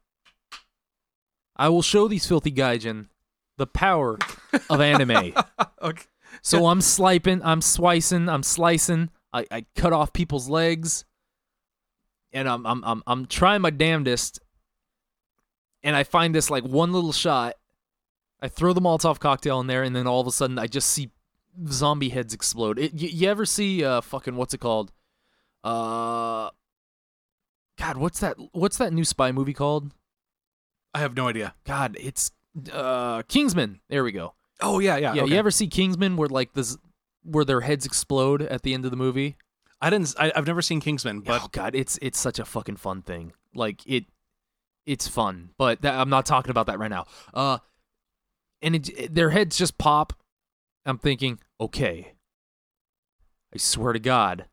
I 1.56 1.70
will 1.70 1.82
show 1.82 2.08
these 2.08 2.26
filthy 2.26 2.52
gaijin 2.52 3.08
the 3.58 3.68
power 3.68 4.18
of 4.70 4.82
anime. 4.82 5.34
Okay. 5.82 6.04
So 6.42 6.68
I'm 6.68 6.80
sliping, 6.80 7.42
I'm 7.44 7.62
swicing, 7.62 8.30
I'm 8.30 8.42
slicing. 8.42 9.10
I, 9.34 9.46
I 9.52 9.66
cut 9.76 9.92
off 9.92 10.14
people's 10.14 10.48
legs, 10.48 11.04
and 12.32 12.48
I'm 12.48 12.66
I'm 12.66 12.84
I'm 12.86 13.04
I'm 13.06 13.26
trying 13.26 13.62
my 13.62 13.70
damnedest. 13.70 14.40
And 15.84 15.94
I 15.94 16.04
find 16.06 16.34
this 16.34 16.50
like 16.50 16.64
one 16.64 16.94
little 16.94 17.12
shot. 17.12 17.56
I 18.42 18.48
throw 18.48 18.72
the 18.72 18.80
Molotov 18.80 19.20
cocktail 19.20 19.60
in 19.60 19.68
there, 19.68 19.84
and 19.84 19.94
then 19.94 20.08
all 20.08 20.22
of 20.22 20.28
a 20.28 20.32
sudden 20.32 20.58
I 20.58 20.68
just 20.68 20.90
see 20.90 21.12
zombie 21.68 22.10
heads 22.10 22.34
explode. 22.34 22.80
It, 22.80 22.94
you, 22.94 23.10
you 23.10 23.30
ever 23.30 23.46
see 23.46 23.84
uh 23.84 24.00
fucking 24.00 24.38
what's 24.38 24.54
it 24.54 24.60
called? 24.62 24.94
Uh, 25.64 26.50
God, 27.78 27.98
what's 27.98 28.20
that? 28.20 28.38
What's 28.54 28.78
that 28.78 28.94
new 28.94 29.06
spy 29.06 29.32
movie 29.32 29.54
called? 29.54 29.92
I 30.94 31.00
have 31.00 31.16
no 31.16 31.28
idea. 31.28 31.56
God, 31.66 31.98
it's 32.00 32.32
uh 32.72 33.24
Kingsman. 33.24 33.80
There 33.90 34.04
we 34.04 34.12
go. 34.12 34.34
Oh 34.62 34.80
yeah, 34.80 34.98
yeah. 34.98 35.14
Yeah, 35.14 35.24
okay. 35.24 35.34
you 35.34 35.38
ever 35.40 35.52
see 35.52 35.68
Kingsman 35.68 36.18
where 36.18 36.30
like 36.30 36.54
this 36.54 36.78
where 37.24 37.46
their 37.46 37.62
heads 37.62 37.86
explode 37.86 38.42
at 38.42 38.62
the 38.64 38.74
end 38.74 38.86
of 38.86 38.92
the 38.92 38.98
movie? 38.98 39.38
I 39.82 39.90
didn't. 39.90 40.14
I, 40.18 40.32
I've 40.36 40.48
never 40.48 40.62
seen 40.62 40.80
Kingsman, 40.80 41.22
but 41.22 41.42
oh 41.44 41.48
god, 41.52 41.76
it's 41.76 41.98
it's 42.02 42.20
such 42.20 42.40
a 42.40 42.46
fucking 42.46 42.78
fun 42.78 43.02
thing. 43.02 43.34
Like 43.54 43.82
it, 43.86 44.06
it's 44.86 45.08
fun, 45.08 45.50
but 45.58 45.82
that, 45.82 45.96
I'm 45.96 46.10
not 46.10 46.26
talking 46.26 46.52
about 46.52 46.68
that 46.68 46.80
right 46.80 46.90
now. 46.92 47.06
Uh, 47.34 47.58
and 48.62 48.76
it, 48.76 48.90
it- 48.98 49.16
their 49.16 49.32
heads 49.32 49.58
just 49.58 49.78
pop. 49.78 50.14
I'm 50.86 50.98
thinking, 50.98 51.40
okay. 51.60 52.14
I 53.54 53.58
swear 53.58 53.94
to 53.94 54.00
God, 54.00 54.46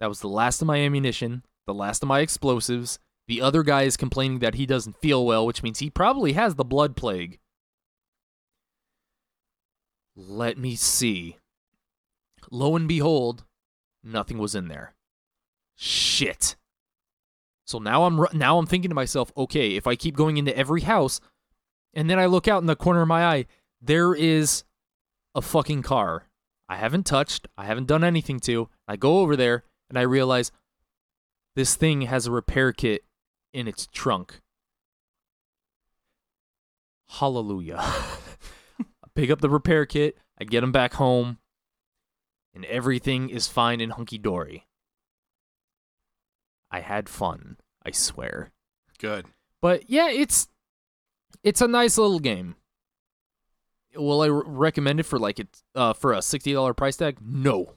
that 0.00 0.08
was 0.08 0.20
the 0.20 0.28
last 0.28 0.60
of 0.62 0.66
my 0.66 0.78
ammunition, 0.78 1.44
the 1.66 1.74
last 1.74 2.02
of 2.02 2.08
my 2.08 2.20
explosives. 2.20 2.98
The 3.26 3.40
other 3.40 3.62
guy 3.62 3.82
is 3.82 3.96
complaining 3.96 4.40
that 4.40 4.54
he 4.54 4.66
doesn't 4.66 5.00
feel 5.00 5.24
well, 5.24 5.46
which 5.46 5.62
means 5.62 5.78
he 5.78 5.90
probably 5.90 6.32
has 6.32 6.54
the 6.54 6.64
blood 6.64 6.96
plague. 6.96 7.38
Let 10.14 10.58
me 10.58 10.76
see. 10.76 11.38
Lo 12.50 12.76
and 12.76 12.86
behold, 12.86 13.44
nothing 14.02 14.38
was 14.38 14.54
in 14.54 14.68
there. 14.68 14.94
Shit. 15.74 16.56
So 17.66 17.78
now 17.78 18.04
I'm 18.04 18.26
now 18.34 18.58
I'm 18.58 18.66
thinking 18.66 18.90
to 18.90 18.94
myself, 18.94 19.32
okay, 19.36 19.74
if 19.74 19.86
I 19.86 19.96
keep 19.96 20.14
going 20.14 20.36
into 20.36 20.56
every 20.56 20.82
house, 20.82 21.20
and 21.94 22.10
then 22.10 22.18
I 22.18 22.26
look 22.26 22.46
out 22.46 22.62
in 22.62 22.66
the 22.66 22.76
corner 22.76 23.02
of 23.02 23.08
my 23.08 23.24
eye, 23.24 23.46
there 23.80 24.14
is 24.14 24.64
a 25.34 25.40
fucking 25.40 25.82
car. 25.82 26.28
I 26.68 26.76
haven't 26.76 27.06
touched. 27.06 27.48
I 27.56 27.64
haven't 27.64 27.86
done 27.86 28.04
anything 28.04 28.38
to. 28.40 28.68
I 28.86 28.96
go 28.96 29.20
over 29.20 29.34
there 29.34 29.64
and 29.88 29.98
I 29.98 30.02
realize 30.02 30.52
this 31.56 31.74
thing 31.74 32.02
has 32.02 32.26
a 32.26 32.32
repair 32.32 32.72
kit 32.72 33.04
in 33.54 33.68
its 33.68 33.86
trunk. 33.86 34.40
Hallelujah. 37.08 37.78
I 37.80 39.08
pick 39.14 39.30
up 39.30 39.40
the 39.40 39.48
repair 39.48 39.86
kit, 39.86 40.18
I 40.38 40.44
get 40.44 40.64
him 40.64 40.72
back 40.72 40.94
home, 40.94 41.38
and 42.54 42.64
everything 42.66 43.30
is 43.30 43.46
fine 43.48 43.80
and 43.80 43.92
hunky 43.92 44.18
dory. 44.18 44.66
I 46.70 46.80
had 46.80 47.08
fun, 47.08 47.56
I 47.86 47.92
swear. 47.92 48.50
good. 48.98 49.26
But 49.62 49.88
yeah, 49.88 50.10
it's 50.10 50.48
it's 51.42 51.60
a 51.62 51.68
nice 51.68 51.96
little 51.96 52.18
game. 52.18 52.56
Will 53.96 54.22
I 54.22 54.26
re- 54.26 54.42
recommend 54.44 54.98
it 55.00 55.04
for 55.04 55.18
like 55.18 55.38
it 55.38 55.62
uh, 55.74 55.92
for 55.92 56.12
a 56.12 56.20
sixty 56.20 56.52
dollar 56.52 56.74
price 56.74 56.96
tag? 56.96 57.18
No. 57.22 57.74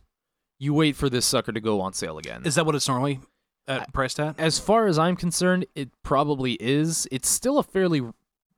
You 0.60 0.74
wait 0.74 0.96
for 0.96 1.10
this 1.10 1.26
sucker 1.28 1.52
to 1.52 1.62
go 1.62 1.80
on 1.80 1.94
sale 1.94 2.18
again. 2.18 2.42
Is 2.44 2.56
that 2.56 2.66
what 2.66 2.74
it's 2.74 2.88
normally 2.88 3.20
at 3.68 3.94
priced 3.94 4.20
at? 4.20 4.40
as 4.40 4.60
far 4.60 4.88
as 4.88 4.98
I'm 4.98 5.16
concerned, 5.16 5.66
it 5.76 5.90
probably 6.04 6.54
is. 6.54 7.08
It's 7.12 7.30
still 7.30 7.58
a 7.58 7.64
fairly 7.64 8.02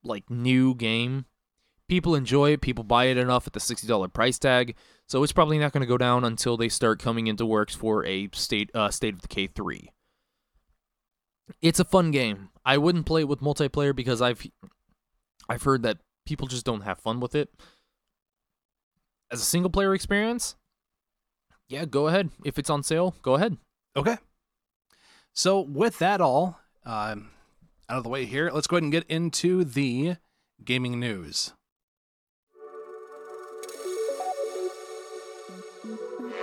like 0.04 0.30
new 0.30 0.76
game. 0.76 1.26
People 1.88 2.14
enjoy 2.14 2.52
it. 2.52 2.62
People 2.62 2.84
buy 2.84 3.06
it 3.06 3.18
enough 3.18 3.48
at 3.48 3.54
the 3.54 3.60
sixty 3.60 3.88
dollar 3.88 4.08
price 4.08 4.38
tag, 4.38 4.76
so 5.08 5.24
it's 5.24 5.34
probably 5.34 5.58
not 5.58 5.72
going 5.72 5.82
to 5.82 5.88
go 5.88 5.98
down 5.98 6.24
until 6.24 6.56
they 6.56 6.70
start 6.70 7.00
coming 7.02 7.28
into 7.28 7.46
works 7.46 7.74
for 7.74 8.06
a 8.06 8.30
state 8.34 8.70
uh, 8.76 8.90
state 8.90 9.16
of 9.16 9.22
decay 9.22 9.48
three. 9.48 9.90
It's 11.62 11.80
a 11.80 11.86
fun 11.86 12.12
game. 12.12 12.50
I 12.64 12.78
wouldn't 12.78 13.08
play 13.08 13.22
it 13.22 13.28
with 13.28 13.40
multiplayer 13.40 13.96
because 13.96 14.22
I've 14.22 14.46
I've 15.50 15.64
heard 15.64 15.82
that 15.84 15.98
people 16.26 16.46
just 16.46 16.66
don't 16.66 16.82
have 16.82 17.00
fun 17.00 17.20
with 17.20 17.34
it. 17.34 17.50
As 19.32 19.42
a 19.42 19.46
single 19.46 19.72
player 19.72 19.96
experience, 19.96 20.56
yeah, 21.68 21.86
go 21.86 22.08
ahead. 22.08 22.30
If 22.46 22.60
it's 22.60 22.70
on 22.70 22.84
sale, 22.84 23.16
go 23.24 23.34
ahead. 23.34 23.58
Okay. 23.96 24.18
So 25.34 25.62
with 25.62 26.00
that 26.00 26.22
all 26.22 26.60
um, 26.86 27.30
out 27.88 27.98
of 27.98 28.04
the 28.04 28.10
way 28.10 28.26
here, 28.26 28.52
let's 28.54 28.68
go 28.68 28.76
ahead 28.76 28.84
and 28.84 28.92
get 28.92 29.06
into 29.08 29.64
the 29.64 30.18
gaming 30.64 31.00
news. 31.00 31.54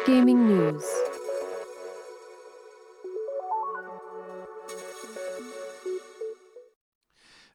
Gaming 0.07 0.46
news. 0.49 0.85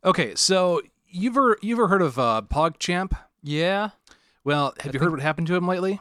Okay, 0.03 0.33
so 0.35 0.81
you've 1.07 1.37
ever 1.37 1.57
you've 1.61 1.77
ever 1.77 1.87
heard 1.87 2.01
of 2.01 2.17
uh, 2.17 2.41
PogChamp? 2.49 3.15
Yeah. 3.43 3.91
Well, 4.43 4.73
have 4.79 4.93
you 4.93 4.99
heard 4.99 5.11
what 5.11 5.21
happened 5.21 5.47
to 5.47 5.55
him 5.55 5.67
lately? 5.67 5.99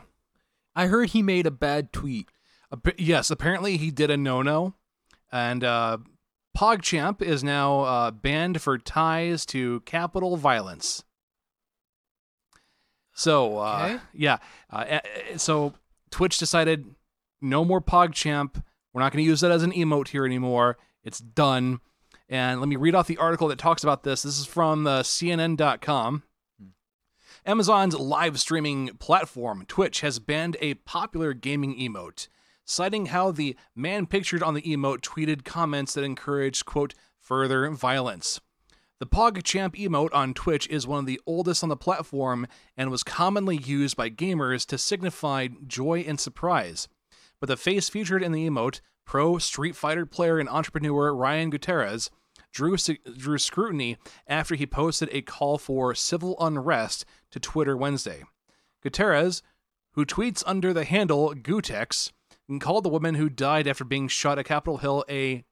I 0.74 0.86
heard 0.86 1.10
he 1.10 1.22
made 1.22 1.46
a 1.46 1.50
bad 1.50 1.92
tweet. 1.92 2.30
Appa- 2.72 2.94
yes, 2.96 3.30
apparently 3.30 3.76
he 3.76 3.90
did 3.90 4.10
a 4.10 4.16
no-no, 4.16 4.74
and 5.32 5.62
uh, 5.64 5.98
PogChamp 6.56 7.22
is 7.22 7.42
now 7.44 7.80
uh, 7.80 8.10
banned 8.10 8.60
for 8.60 8.78
ties 8.78 9.46
to 9.46 9.80
capital 9.80 10.36
violence. 10.36 11.04
So, 13.14 13.58
uh, 13.58 13.82
Okay. 13.84 14.04
yeah, 14.14 14.38
uh, 14.70 14.84
eh, 14.86 15.00
eh, 15.04 15.36
so 15.36 15.74
Twitch 16.10 16.38
decided 16.38 16.86
no 17.40 17.64
more 17.64 17.80
PogChamp. 17.80 18.62
We're 18.92 19.02
not 19.02 19.12
going 19.12 19.22
to 19.24 19.28
use 19.28 19.40
that 19.40 19.50
as 19.50 19.62
an 19.62 19.72
emote 19.72 20.08
here 20.08 20.24
anymore. 20.24 20.78
It's 21.04 21.18
done. 21.20 21.80
And 22.28 22.60
let 22.60 22.68
me 22.68 22.76
read 22.76 22.94
off 22.94 23.06
the 23.06 23.18
article 23.18 23.48
that 23.48 23.58
talks 23.58 23.82
about 23.82 24.04
this. 24.04 24.22
This 24.22 24.38
is 24.38 24.46
from 24.46 24.86
uh, 24.86 25.02
CNN.com. 25.02 26.22
Amazon's 27.46 27.94
live 27.98 28.38
streaming 28.38 28.88
platform, 28.98 29.64
Twitch, 29.66 30.00
has 30.02 30.18
banned 30.18 30.56
a 30.60 30.74
popular 30.74 31.32
gaming 31.32 31.74
emote, 31.78 32.28
citing 32.70 33.06
how 33.06 33.30
the 33.30 33.56
man 33.74 34.06
pictured 34.06 34.42
on 34.42 34.54
the 34.54 34.62
emote 34.62 35.00
tweeted 35.00 35.44
comments 35.44 35.94
that 35.94 36.04
encouraged, 36.04 36.64
quote, 36.64 36.94
further 37.18 37.68
violence. 37.70 38.40
The 39.00 39.06
PogChamp 39.06 39.74
emote 39.76 40.14
on 40.14 40.34
Twitch 40.34 40.68
is 40.68 40.86
one 40.86 41.00
of 41.00 41.06
the 41.06 41.20
oldest 41.26 41.62
on 41.62 41.68
the 41.68 41.76
platform 41.76 42.46
and 42.76 42.90
was 42.90 43.02
commonly 43.02 43.56
used 43.56 43.96
by 43.96 44.10
gamers 44.10 44.66
to 44.66 44.78
signify 44.78 45.48
joy 45.66 46.04
and 46.06 46.20
surprise. 46.20 46.86
But 47.40 47.48
the 47.48 47.56
face 47.56 47.88
featured 47.88 48.22
in 48.22 48.32
the 48.32 48.48
emote, 48.48 48.80
pro 49.06 49.38
Street 49.38 49.74
Fighter 49.74 50.06
player 50.06 50.38
and 50.38 50.48
entrepreneur 50.48 51.14
Ryan 51.14 51.50
Gutierrez, 51.50 52.10
drew, 52.52 52.76
drew 52.76 53.38
scrutiny 53.38 53.96
after 54.26 54.54
he 54.54 54.66
posted 54.66 55.08
a 55.12 55.22
call 55.22 55.58
for 55.58 55.94
civil 55.94 56.36
unrest 56.38 57.04
to 57.30 57.40
Twitter 57.40 57.76
Wednesday. 57.76 58.22
Gutierrez, 58.82 59.42
who 59.92 60.04
tweets 60.04 60.44
under 60.46 60.72
the 60.72 60.84
handle 60.84 61.34
Gootecks, 61.34 62.12
called 62.58 62.84
the 62.84 62.88
woman 62.88 63.14
who 63.14 63.28
died 63.28 63.68
after 63.68 63.84
being 63.84 64.08
shot 64.08 64.38
at 64.38 64.46
Capitol 64.46 64.78
Hill 64.78 65.04
a 65.08 65.44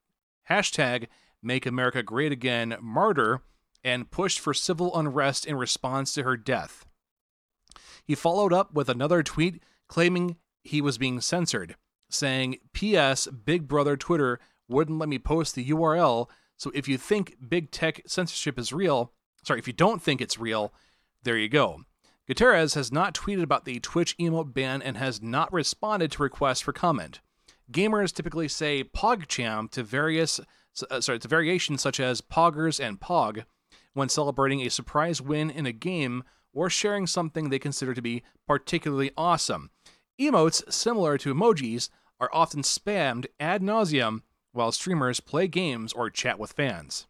hashtag 0.50 1.06
Make 1.42 1.66
America 1.66 2.02
Great 2.02 2.32
Again 2.32 2.76
martyr 2.80 3.42
and 3.84 4.11
pushed 4.11 4.40
for 4.40 4.52
civil 4.52 4.96
unrest 4.98 5.46
in 5.46 5.56
response 5.56 6.12
to 6.14 6.24
her 6.24 6.37
death. 6.37 6.84
He 8.04 8.14
followed 8.14 8.52
up 8.52 8.72
with 8.74 8.88
another 8.88 9.22
tweet 9.22 9.62
claiming 9.87 10.37
he 10.64 10.80
was 10.80 10.98
being 10.98 11.20
censored, 11.20 11.76
saying, 12.11 12.58
P.S. 12.72 13.26
Big 13.26 13.68
Brother 13.68 13.96
Twitter 13.96 14.40
wouldn't 14.68 14.98
let 14.98 15.08
me 15.08 15.18
post 15.18 15.54
the 15.54 15.70
URL, 15.70 16.28
so 16.56 16.72
if 16.74 16.88
you 16.88 16.98
think 16.98 17.37
big 17.48 17.70
tech 17.70 18.02
censorship 18.06 18.58
is 18.58 18.72
real, 18.72 19.12
sorry, 19.44 19.61
if 19.61 19.66
you 19.66 19.72
don't 19.72 20.02
think 20.02 20.20
it's 20.20 20.38
real, 20.38 20.72
there 21.22 21.38
you 21.38 21.48
go. 21.48 21.82
Gutierrez 22.28 22.74
has 22.74 22.92
not 22.92 23.14
tweeted 23.14 23.42
about 23.42 23.64
the 23.64 23.80
Twitch 23.80 24.16
emote 24.18 24.52
ban 24.52 24.82
and 24.82 24.96
has 24.96 25.22
not 25.22 25.52
responded 25.52 26.12
to 26.12 26.22
requests 26.22 26.60
for 26.60 26.72
comment. 26.72 27.20
Gamers 27.72 28.14
typically 28.14 28.48
say 28.48 28.84
PogChamp 28.84 29.70
to 29.72 29.82
various 29.82 30.40
uh, 30.90 31.00
sorry, 31.00 31.18
to 31.18 31.28
variations 31.28 31.82
such 31.82 31.98
as 31.98 32.20
Poggers 32.20 32.78
and 32.78 33.00
Pog 33.00 33.44
when 33.94 34.08
celebrating 34.08 34.60
a 34.60 34.70
surprise 34.70 35.20
win 35.20 35.50
in 35.50 35.66
a 35.66 35.72
game 35.72 36.22
or 36.52 36.70
sharing 36.70 37.06
something 37.06 37.48
they 37.48 37.58
consider 37.58 37.94
to 37.94 38.02
be 38.02 38.22
particularly 38.46 39.10
awesome. 39.16 39.70
Emotes, 40.20 40.70
similar 40.72 41.18
to 41.18 41.34
emojis, 41.34 41.88
are 42.20 42.30
often 42.32 42.62
spammed 42.62 43.26
ad 43.38 43.62
nauseum 43.62 44.22
while 44.52 44.72
streamers 44.72 45.20
play 45.20 45.46
games 45.46 45.92
or 45.92 46.10
chat 46.10 46.38
with 46.38 46.52
fans. 46.52 47.06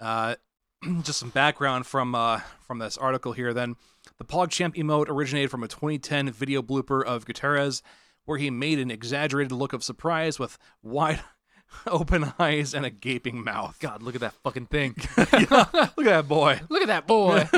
Uh, 0.00 0.36
just 1.02 1.18
some 1.18 1.30
background 1.30 1.86
from 1.86 2.14
uh, 2.14 2.40
from 2.60 2.78
this 2.78 2.96
article 2.96 3.32
here. 3.32 3.52
Then, 3.52 3.76
the 4.18 4.24
PogChamp 4.24 4.76
emote 4.76 5.08
originated 5.08 5.50
from 5.50 5.62
a 5.62 5.68
2010 5.68 6.30
video 6.30 6.62
blooper 6.62 7.04
of 7.04 7.24
Gutierrez, 7.26 7.82
where 8.24 8.38
he 8.38 8.50
made 8.50 8.78
an 8.78 8.90
exaggerated 8.90 9.52
look 9.52 9.72
of 9.72 9.82
surprise 9.82 10.38
with 10.38 10.58
wide 10.82 11.20
open 11.86 12.32
eyes 12.38 12.74
and 12.74 12.86
a 12.86 12.90
gaping 12.90 13.42
mouth. 13.42 13.78
God, 13.80 14.02
look 14.02 14.14
at 14.14 14.20
that 14.20 14.34
fucking 14.44 14.66
thing. 14.66 14.96
Yeah, 15.32 15.66
look 15.96 16.06
at 16.06 16.26
that 16.26 16.28
boy. 16.28 16.60
look 16.68 16.82
at 16.82 16.88
that 16.88 17.06
boy. 17.06 17.48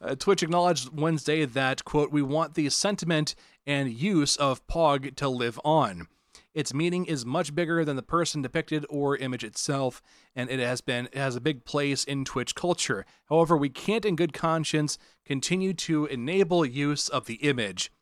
Uh, 0.00 0.14
Twitch 0.18 0.42
acknowledged 0.42 0.96
Wednesday 0.96 1.44
that, 1.44 1.84
quote, 1.84 2.10
we 2.10 2.22
want 2.22 2.54
the 2.54 2.68
sentiment 2.70 3.34
and 3.66 3.92
use 3.92 4.36
of 4.36 4.66
POG 4.66 5.16
to 5.16 5.28
live 5.28 5.58
on. 5.64 6.06
Its 6.52 6.74
meaning 6.74 7.04
is 7.04 7.24
much 7.24 7.54
bigger 7.54 7.84
than 7.84 7.94
the 7.96 8.02
person 8.02 8.42
depicted 8.42 8.84
or 8.90 9.16
image 9.16 9.44
itself, 9.44 10.02
and 10.34 10.50
it 10.50 10.58
has 10.58 10.80
been 10.80 11.06
it 11.06 11.16
has 11.18 11.36
a 11.36 11.40
big 11.40 11.64
place 11.64 12.02
in 12.02 12.24
Twitch 12.24 12.54
culture. 12.54 13.06
However, 13.28 13.56
we 13.56 13.68
can't 13.68 14.04
in 14.04 14.16
good 14.16 14.32
conscience 14.32 14.98
continue 15.24 15.72
to 15.74 16.06
enable 16.06 16.66
use 16.66 17.08
of 17.08 17.26
the 17.26 17.34
image. 17.34 17.92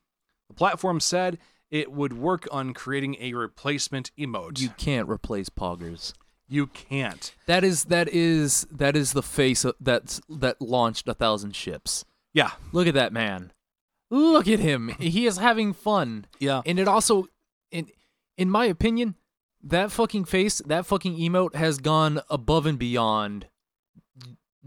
The 0.49 0.55
platform 0.55 0.99
said 1.01 1.37
it 1.71 1.93
would 1.93 2.15
work 2.15 2.49
on 2.51 2.73
creating 2.73 3.17
a 3.21 3.35
replacement 3.35 4.11
emote. 4.19 4.59
you 4.59 4.71
can't 4.71 5.09
replace 5.11 5.51
poggers. 5.51 6.15
you 6.49 6.69
can't. 6.69 7.35
That 7.45 7.65
is 7.65 7.85
that 7.85 8.09
is 8.09 8.67
that 8.71 8.97
is 8.97 9.13
the 9.13 9.23
face 9.23 9.67
of, 9.67 9.75
that's 9.79 10.23
that 10.31 10.63
launched 10.63 11.07
a 11.07 11.13
thousand 11.13 11.55
ships. 11.55 12.07
Yeah. 12.33 12.53
Look 12.73 12.87
at 12.87 12.95
that 12.95 13.13
man. 13.13 13.53
Look 14.11 14.49
at 14.49 14.59
him. 14.61 14.89
He 14.99 15.27
is 15.27 15.37
having 15.37 15.75
fun. 15.75 16.25
Yeah. 16.39 16.63
And 16.65 16.79
it 16.79 16.89
also 16.89 17.27
in 17.71 17.89
in 18.39 18.49
my 18.49 18.65
opinion, 18.65 19.17
that 19.63 19.91
fucking 19.91 20.25
face, 20.25 20.63
that 20.67 20.87
fucking 20.87 21.19
emote 21.19 21.55
has 21.57 21.79
gone 21.79 22.23
above 22.31 22.65
and 22.65 22.79
beyond 22.79 23.49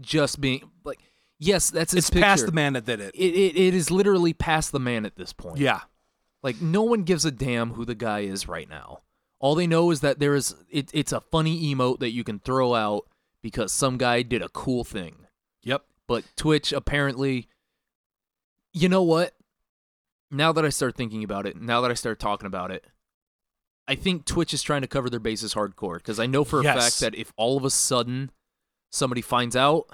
just 0.00 0.40
being 0.40 0.70
like 0.84 1.00
yes, 1.38 1.70
that's 1.70 1.92
his 1.92 2.08
It's 2.08 2.20
past 2.20 2.46
the 2.46 2.52
man 2.52 2.74
that 2.74 2.84
did 2.84 3.00
it. 3.00 3.14
It, 3.14 3.34
it 3.34 3.56
it 3.56 3.74
is 3.74 3.90
literally 3.90 4.32
past 4.32 4.70
the 4.70 4.78
man 4.78 5.04
at 5.06 5.16
this 5.16 5.32
point. 5.32 5.58
Yeah. 5.58 5.80
Like 6.42 6.60
no 6.60 6.82
one 6.82 7.02
gives 7.04 7.24
a 7.24 7.30
damn 7.30 7.72
who 7.72 7.84
the 7.84 7.94
guy 7.94 8.20
is 8.20 8.46
right 8.46 8.68
now. 8.68 9.00
All 9.40 9.54
they 9.54 9.66
know 9.66 9.90
is 9.90 10.02
that 10.02 10.20
there 10.20 10.34
is 10.34 10.54
it, 10.70 10.90
it's 10.92 11.12
a 11.12 11.20
funny 11.20 11.74
emote 11.74 12.00
that 12.00 12.10
you 12.10 12.22
can 12.22 12.38
throw 12.38 12.74
out 12.74 13.08
because 13.42 13.72
some 13.72 13.96
guy 13.96 14.22
did 14.22 14.42
a 14.42 14.48
cool 14.50 14.84
thing. 14.84 15.26
Yep. 15.62 15.84
But 16.06 16.24
Twitch 16.36 16.72
apparently 16.72 17.48
you 18.74 18.88
know 18.88 19.02
what? 19.02 19.34
Now 20.30 20.52
that 20.52 20.64
I 20.64 20.70
start 20.70 20.96
thinking 20.96 21.24
about 21.24 21.46
it, 21.46 21.60
now 21.60 21.82
that 21.82 21.90
I 21.90 21.94
start 21.94 22.18
talking 22.18 22.46
about 22.46 22.70
it, 22.70 22.86
I 23.88 23.94
think 23.94 24.24
Twitch 24.26 24.54
is 24.54 24.62
trying 24.62 24.82
to 24.82 24.86
cover 24.88 25.10
their 25.10 25.20
bases 25.20 25.54
hardcore 25.54 25.96
because 25.96 26.20
I 26.20 26.26
know 26.26 26.44
for 26.44 26.60
a 26.60 26.64
Yes. 26.64 26.76
fact 26.82 27.00
that 27.00 27.18
if 27.18 27.32
all 27.36 27.56
of 27.56 27.64
a 27.64 27.70
sudden 27.70 28.30
somebody 28.90 29.20
finds 29.22 29.56
out 29.56 29.86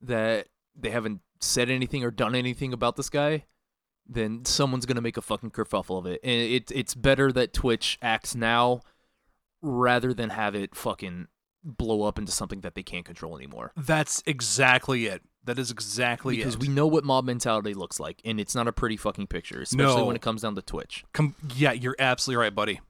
that 0.00 0.48
they 0.74 0.90
haven't 0.90 1.20
said 1.40 1.68
anything 1.70 2.02
or 2.04 2.10
done 2.10 2.34
anything 2.34 2.72
about 2.72 2.96
this 2.96 3.10
guy, 3.10 3.44
then 4.06 4.44
someone's 4.44 4.86
gonna 4.86 5.00
make 5.02 5.16
a 5.16 5.22
fucking 5.22 5.50
kerfuffle 5.50 5.98
of 5.98 6.06
it. 6.06 6.20
And 6.24 6.32
it 6.32 6.70
it's 6.72 6.94
better 6.94 7.30
that 7.32 7.52
Twitch 7.52 7.98
acts 8.00 8.34
now 8.34 8.80
rather 9.62 10.14
than 10.14 10.30
have 10.30 10.54
it 10.54 10.74
fucking 10.74 11.28
blow 11.62 12.02
up 12.04 12.18
into 12.18 12.32
something 12.32 12.62
that 12.62 12.74
they 12.74 12.82
can't 12.82 13.04
control 13.04 13.36
anymore. 13.36 13.72
That's 13.76 14.22
exactly 14.26 15.06
it. 15.06 15.22
That 15.44 15.58
is 15.58 15.70
exactly 15.70 16.36
Because 16.36 16.54
it. 16.54 16.60
we 16.60 16.68
know 16.68 16.86
what 16.86 17.04
mob 17.04 17.24
mentality 17.26 17.74
looks 17.74 18.00
like, 18.00 18.20
and 18.24 18.40
it's 18.40 18.54
not 18.54 18.66
a 18.68 18.72
pretty 18.72 18.96
fucking 18.96 19.26
picture, 19.26 19.60
especially 19.60 19.96
No. 20.00 20.06
when 20.06 20.16
it 20.16 20.22
comes 20.22 20.42
down 20.42 20.54
to 20.54 20.62
Twitch. 20.62 21.04
Com- 21.12 21.34
yeah, 21.54 21.72
you're 21.72 21.96
absolutely 21.98 22.42
right, 22.42 22.54
buddy. 22.54 22.80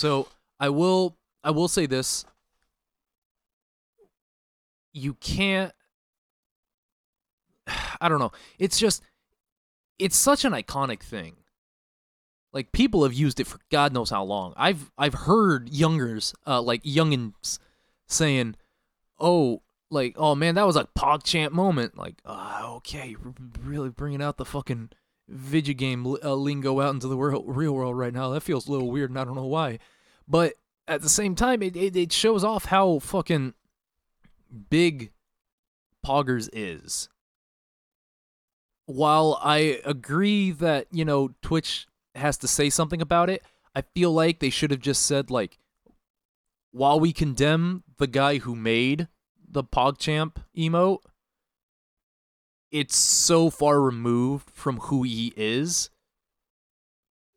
So 0.00 0.28
I 0.58 0.70
will 0.70 1.18
I 1.44 1.50
will 1.50 1.68
say 1.68 1.84
this. 1.84 2.24
You 4.94 5.12
can't 5.12 5.74
I 8.00 8.08
don't 8.08 8.18
know. 8.18 8.32
It's 8.58 8.78
just 8.78 9.02
it's 9.98 10.16
such 10.16 10.46
an 10.46 10.54
iconic 10.54 11.02
thing. 11.02 11.36
Like 12.54 12.72
people 12.72 13.02
have 13.02 13.12
used 13.12 13.40
it 13.40 13.46
for 13.46 13.58
God 13.70 13.92
knows 13.92 14.08
how 14.08 14.24
long. 14.24 14.54
I've 14.56 14.90
I've 14.96 15.12
heard 15.12 15.68
youngers, 15.68 16.32
uh 16.46 16.62
like 16.62 16.82
youngins 16.82 17.58
saying, 18.08 18.56
"Oh, 19.18 19.60
like 19.90 20.14
oh 20.16 20.34
man, 20.34 20.54
that 20.54 20.66
was 20.66 20.76
a 20.76 20.88
PogChamp 20.98 21.52
moment." 21.52 21.98
Like, 21.98 22.22
"Ah, 22.24 22.70
okay, 22.76 23.16
really 23.62 23.90
bringing 23.90 24.22
out 24.22 24.38
the 24.38 24.46
fucking 24.46 24.92
video 25.30 25.74
game 25.74 26.06
uh, 26.06 26.34
lingo 26.34 26.80
out 26.80 26.94
into 26.94 27.08
the 27.08 27.16
world, 27.16 27.44
real 27.46 27.72
world 27.72 27.96
right 27.96 28.12
now. 28.12 28.30
That 28.30 28.42
feels 28.42 28.68
a 28.68 28.72
little 28.72 28.90
weird, 28.90 29.10
and 29.10 29.18
I 29.18 29.24
don't 29.24 29.36
know 29.36 29.46
why. 29.46 29.78
But 30.26 30.54
at 30.88 31.02
the 31.02 31.08
same 31.08 31.34
time, 31.34 31.62
it, 31.62 31.76
it, 31.76 31.96
it 31.96 32.12
shows 32.12 32.44
off 32.44 32.66
how 32.66 32.98
fucking 32.98 33.54
big 34.68 35.12
Poggers 36.04 36.48
is. 36.52 37.08
While 38.86 39.38
I 39.42 39.80
agree 39.84 40.50
that, 40.50 40.86
you 40.90 41.04
know, 41.04 41.30
Twitch 41.42 41.86
has 42.16 42.36
to 42.38 42.48
say 42.48 42.70
something 42.70 43.00
about 43.00 43.30
it, 43.30 43.42
I 43.74 43.82
feel 43.82 44.12
like 44.12 44.40
they 44.40 44.50
should 44.50 44.72
have 44.72 44.80
just 44.80 45.06
said, 45.06 45.30
like, 45.30 45.58
while 46.72 46.98
we 46.98 47.12
condemn 47.12 47.84
the 47.98 48.08
guy 48.08 48.38
who 48.38 48.56
made 48.56 49.06
the 49.48 49.62
PogChamp 49.62 50.36
emote, 50.56 51.00
it's 52.70 52.96
so 52.96 53.50
far 53.50 53.80
removed 53.80 54.50
from 54.50 54.78
who 54.78 55.02
he 55.02 55.32
is 55.36 55.90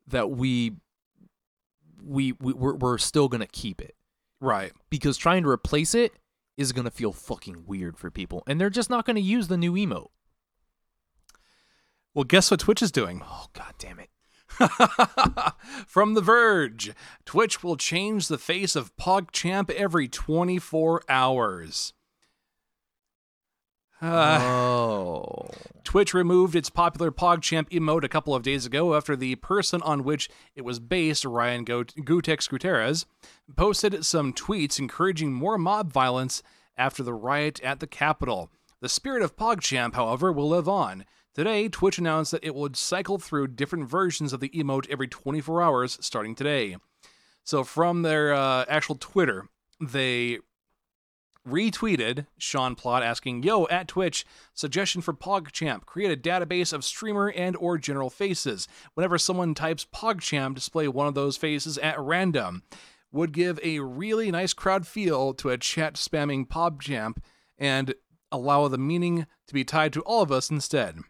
that 0.06 0.30
we 0.30 0.72
we, 2.02 2.32
we 2.32 2.52
we're, 2.52 2.74
we're 2.74 2.98
still 2.98 3.28
gonna 3.28 3.46
keep 3.46 3.80
it 3.80 3.94
Right. 4.40 4.72
because 4.90 5.16
trying 5.16 5.42
to 5.44 5.48
replace 5.48 5.94
it 5.94 6.12
is 6.56 6.72
gonna 6.72 6.90
feel 6.90 7.12
fucking 7.12 7.64
weird 7.66 7.96
for 7.98 8.10
people, 8.10 8.42
and 8.46 8.60
they're 8.60 8.70
just 8.70 8.90
not 8.90 9.06
gonna 9.06 9.20
use 9.20 9.48
the 9.48 9.56
new 9.56 9.72
emote. 9.72 10.10
Well, 12.14 12.24
guess 12.24 12.50
what 12.50 12.60
Twitch 12.60 12.82
is 12.82 12.92
doing? 12.92 13.22
Oh 13.24 13.46
god 13.54 13.74
damn 13.78 13.98
it! 13.98 14.10
From 15.88 16.14
The 16.14 16.20
Verge, 16.20 16.92
Twitch 17.24 17.64
will 17.64 17.76
change 17.76 18.28
the 18.28 18.38
face 18.38 18.76
of 18.76 18.94
PogChamp 18.96 19.68
every 19.70 20.06
24 20.06 21.02
hours. 21.08 21.92
Uh, 24.04 24.38
oh. 24.42 25.48
Twitch 25.82 26.12
removed 26.12 26.54
its 26.54 26.68
popular 26.68 27.10
PogChamp 27.10 27.70
emote 27.70 28.04
a 28.04 28.08
couple 28.08 28.34
of 28.34 28.42
days 28.42 28.66
ago 28.66 28.94
after 28.94 29.16
the 29.16 29.36
person 29.36 29.80
on 29.80 30.04
which 30.04 30.28
it 30.54 30.62
was 30.62 30.78
based, 30.78 31.24
Ryan 31.24 31.64
Gootecks 31.64 32.48
Gutierrez, 32.48 33.06
posted 33.56 34.04
some 34.04 34.34
tweets 34.34 34.78
encouraging 34.78 35.32
more 35.32 35.56
mob 35.56 35.90
violence 35.90 36.42
after 36.76 37.02
the 37.02 37.14
riot 37.14 37.60
at 37.62 37.80
the 37.80 37.86
Capitol. 37.86 38.50
The 38.80 38.88
spirit 38.90 39.22
of 39.22 39.36
PogChamp, 39.36 39.94
however, 39.94 40.30
will 40.30 40.48
live 40.48 40.68
on. 40.68 41.06
Today, 41.34 41.68
Twitch 41.68 41.98
announced 41.98 42.32
that 42.32 42.44
it 42.44 42.54
would 42.54 42.76
cycle 42.76 43.18
through 43.18 43.48
different 43.48 43.88
versions 43.88 44.34
of 44.34 44.40
the 44.40 44.50
emote 44.50 44.88
every 44.90 45.08
24 45.08 45.62
hours 45.62 45.98
starting 46.02 46.34
today. 46.34 46.76
So, 47.42 47.64
from 47.64 48.02
their 48.02 48.34
uh, 48.34 48.66
actual 48.68 48.96
Twitter, 48.96 49.48
they 49.80 50.40
retweeted 51.46 52.26
Sean 52.38 52.74
Plot 52.74 53.02
asking, 53.02 53.42
"Yo, 53.42 53.66
at 53.66 53.88
Twitch, 53.88 54.24
suggestion 54.54 55.02
for 55.02 55.12
PogChamp: 55.12 55.84
create 55.86 56.10
a 56.10 56.20
database 56.20 56.72
of 56.72 56.84
streamer 56.84 57.30
and 57.30 57.56
or 57.56 57.78
general 57.78 58.10
faces. 58.10 58.66
Whenever 58.94 59.18
someone 59.18 59.54
types 59.54 59.84
PogChamp, 59.84 60.54
display 60.54 60.88
one 60.88 61.06
of 61.06 61.14
those 61.14 61.36
faces 61.36 61.78
at 61.78 62.00
random. 62.00 62.62
Would 63.12 63.32
give 63.32 63.60
a 63.62 63.78
really 63.80 64.30
nice 64.30 64.52
crowd 64.52 64.86
feel 64.86 65.34
to 65.34 65.50
a 65.50 65.58
chat 65.58 65.94
spamming 65.94 66.48
PogChamp 66.48 67.18
and 67.56 67.94
allow 68.32 68.66
the 68.66 68.78
meaning 68.78 69.26
to 69.46 69.54
be 69.54 69.64
tied 69.64 69.92
to 69.92 70.02
all 70.02 70.22
of 70.22 70.32
us 70.32 70.50
instead." 70.50 71.00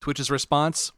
Twitch's 0.00 0.30
response: 0.30 0.92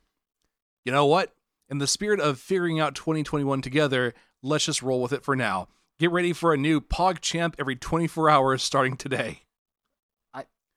"You 0.85 0.93
know 0.93 1.07
what? 1.07 1.35
In 1.69 1.79
the 1.79 1.87
spirit 1.87 2.21
of 2.21 2.39
figuring 2.39 2.81
out 2.81 2.95
2021 2.95 3.63
together, 3.63 4.13
let's 4.43 4.67
just 4.67 4.83
roll 4.83 5.01
with 5.01 5.13
it 5.13 5.25
for 5.25 5.35
now." 5.35 5.69
Get 5.99 6.11
ready 6.11 6.33
for 6.33 6.53
a 6.53 6.57
new 6.57 6.81
PogChamp 6.81 7.55
every 7.59 7.77
24 7.77 8.29
hours 8.31 8.63
starting 8.63 8.97
today. 8.97 9.41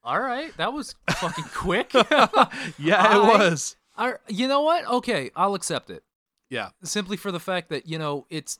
All 0.08 0.22
right, 0.22 0.56
that 0.58 0.72
was 0.72 0.94
fucking 1.10 1.46
quick. 1.46 1.92
Yeah, 2.78 3.02
I- 3.02 3.16
it 3.16 3.40
was. 3.40 3.76
I, 3.98 4.14
you 4.28 4.48
know 4.48 4.62
what? 4.62 4.86
Okay, 4.86 5.32
I'll 5.36 5.56
accept 5.56 5.90
it. 5.90 6.04
Yeah. 6.48 6.70
Simply 6.84 7.18
for 7.18 7.32
the 7.32 7.40
fact 7.40 7.70
that, 7.70 7.88
you 7.88 7.98
know, 7.98 8.28
it's 8.30 8.60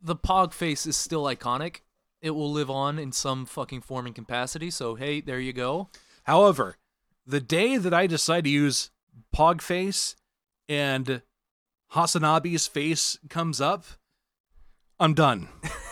the 0.00 0.14
Pog 0.14 0.52
face 0.52 0.86
is 0.86 0.96
still 0.96 1.24
iconic. 1.24 1.78
It 2.22 2.30
will 2.30 2.52
live 2.52 2.70
on 2.70 2.96
in 2.96 3.10
some 3.10 3.44
fucking 3.44 3.80
form 3.80 4.06
and 4.06 4.14
capacity. 4.14 4.70
So, 4.70 4.94
hey, 4.94 5.20
there 5.20 5.40
you 5.40 5.52
go. 5.52 5.88
However, 6.24 6.76
the 7.26 7.40
day 7.40 7.76
that 7.76 7.92
I 7.92 8.06
decide 8.06 8.44
to 8.44 8.50
use 8.50 8.92
Pog 9.34 9.62
face 9.62 10.14
and 10.68 11.22
Hasanabi's 11.94 12.68
face 12.68 13.18
comes 13.28 13.60
up, 13.60 13.84
I'm 15.00 15.14
done. 15.14 15.48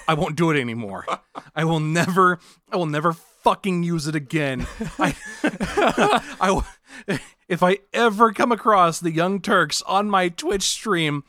I 0.07 0.15
won't 0.15 0.37
do 0.37 0.51
it 0.51 0.61
anymore. 0.61 1.07
I 1.57 1.65
will 1.65 1.81
never 1.81 2.39
I 2.71 2.77
will 2.77 2.87
never 2.87 3.15
fucking 3.15 3.83
use 3.83 4.07
it 4.07 4.15
again. 4.15 4.67
I. 4.99 6.63
if 7.49 7.63
I 7.63 7.79
ever 7.93 8.33
come 8.33 8.53
across 8.53 9.01
the 9.01 9.11
Young 9.11 9.41
Turks 9.41 9.83
on 9.83 10.11
my 10.11 10.29
Twitch 10.29 10.65
stream 10.65 11.25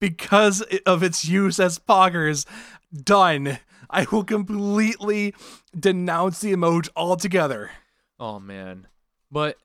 because 0.00 0.62
of 0.86 1.02
its 1.02 1.24
use 1.24 1.58
as 1.58 1.78
poggers, 1.78 2.46
done. 2.92 3.58
I 3.90 4.06
will 4.10 4.24
completely 4.24 5.34
denounce 5.78 6.40
the 6.40 6.52
emoji 6.52 6.88
altogether. 6.96 7.70
Oh 8.18 8.38
man, 8.40 8.86
but 9.30 9.58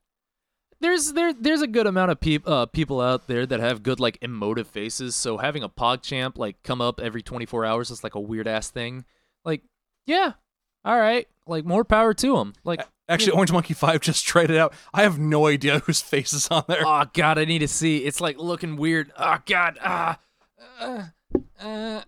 there's 0.79 1.13
there 1.13 1.33
there's 1.33 1.61
a 1.61 1.67
good 1.67 1.87
amount 1.87 2.11
of 2.11 2.19
peop, 2.19 2.47
uh, 2.47 2.65
people 2.67 3.01
out 3.01 3.27
there 3.27 3.45
that 3.45 3.59
have 3.59 3.83
good 3.83 3.99
like 3.99 4.17
emotive 4.21 4.67
faces. 4.67 5.15
So 5.15 5.37
having 5.37 5.63
a 5.63 5.69
PogChamp 5.69 6.37
like 6.37 6.61
come 6.63 6.81
up 6.81 6.99
every 6.99 7.21
24 7.21 7.65
hours 7.65 7.91
is 7.91 8.03
like 8.03 8.15
a 8.15 8.19
weird 8.19 8.47
ass 8.47 8.69
thing. 8.69 9.05
Like, 9.43 9.63
yeah, 10.05 10.33
all 10.85 10.99
right, 10.99 11.27
like 11.47 11.65
more 11.65 11.83
power 11.83 12.13
to 12.13 12.35
them. 12.37 12.53
Like, 12.63 12.81
Actually, 13.09 13.33
Orange 13.33 13.51
Monkey 13.53 13.73
5 13.73 14.01
just 14.01 14.25
tried 14.25 14.51
it 14.51 14.57
out. 14.57 14.73
I 14.93 15.03
have 15.03 15.17
no 15.17 15.47
idea 15.47 15.79
whose 15.85 16.01
face 16.01 16.33
is 16.33 16.47
on 16.49 16.63
there. 16.67 16.83
oh 16.85 17.05
god, 17.13 17.37
I 17.37 17.45
need 17.45 17.59
to 17.59 17.67
see. 17.67 17.99
It's 17.99 18.21
like 18.21 18.37
looking 18.37 18.75
weird. 18.75 19.11
Oh 19.17 19.37
god, 19.45 19.79
ah, 19.81 20.19
uh, 20.79 21.03
uh, 21.59 22.01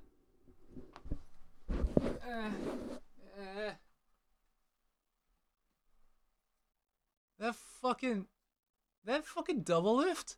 that 7.39 7.55
fucking 7.81 8.25
that 9.05 9.25
fucking 9.25 9.63
double 9.63 9.97
lift. 9.97 10.37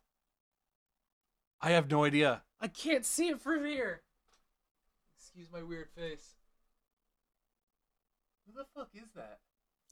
I 1.60 1.70
have 1.70 1.90
no 1.90 2.04
idea. 2.04 2.42
I 2.60 2.68
can't 2.68 3.04
see 3.04 3.28
it 3.28 3.40
from 3.40 3.64
here. 3.64 4.02
Excuse 5.18 5.48
my 5.52 5.62
weird 5.62 5.88
face. 5.96 6.34
Who 8.46 8.52
the 8.52 8.64
fuck 8.74 8.90
is 8.94 9.12
that? 9.14 9.38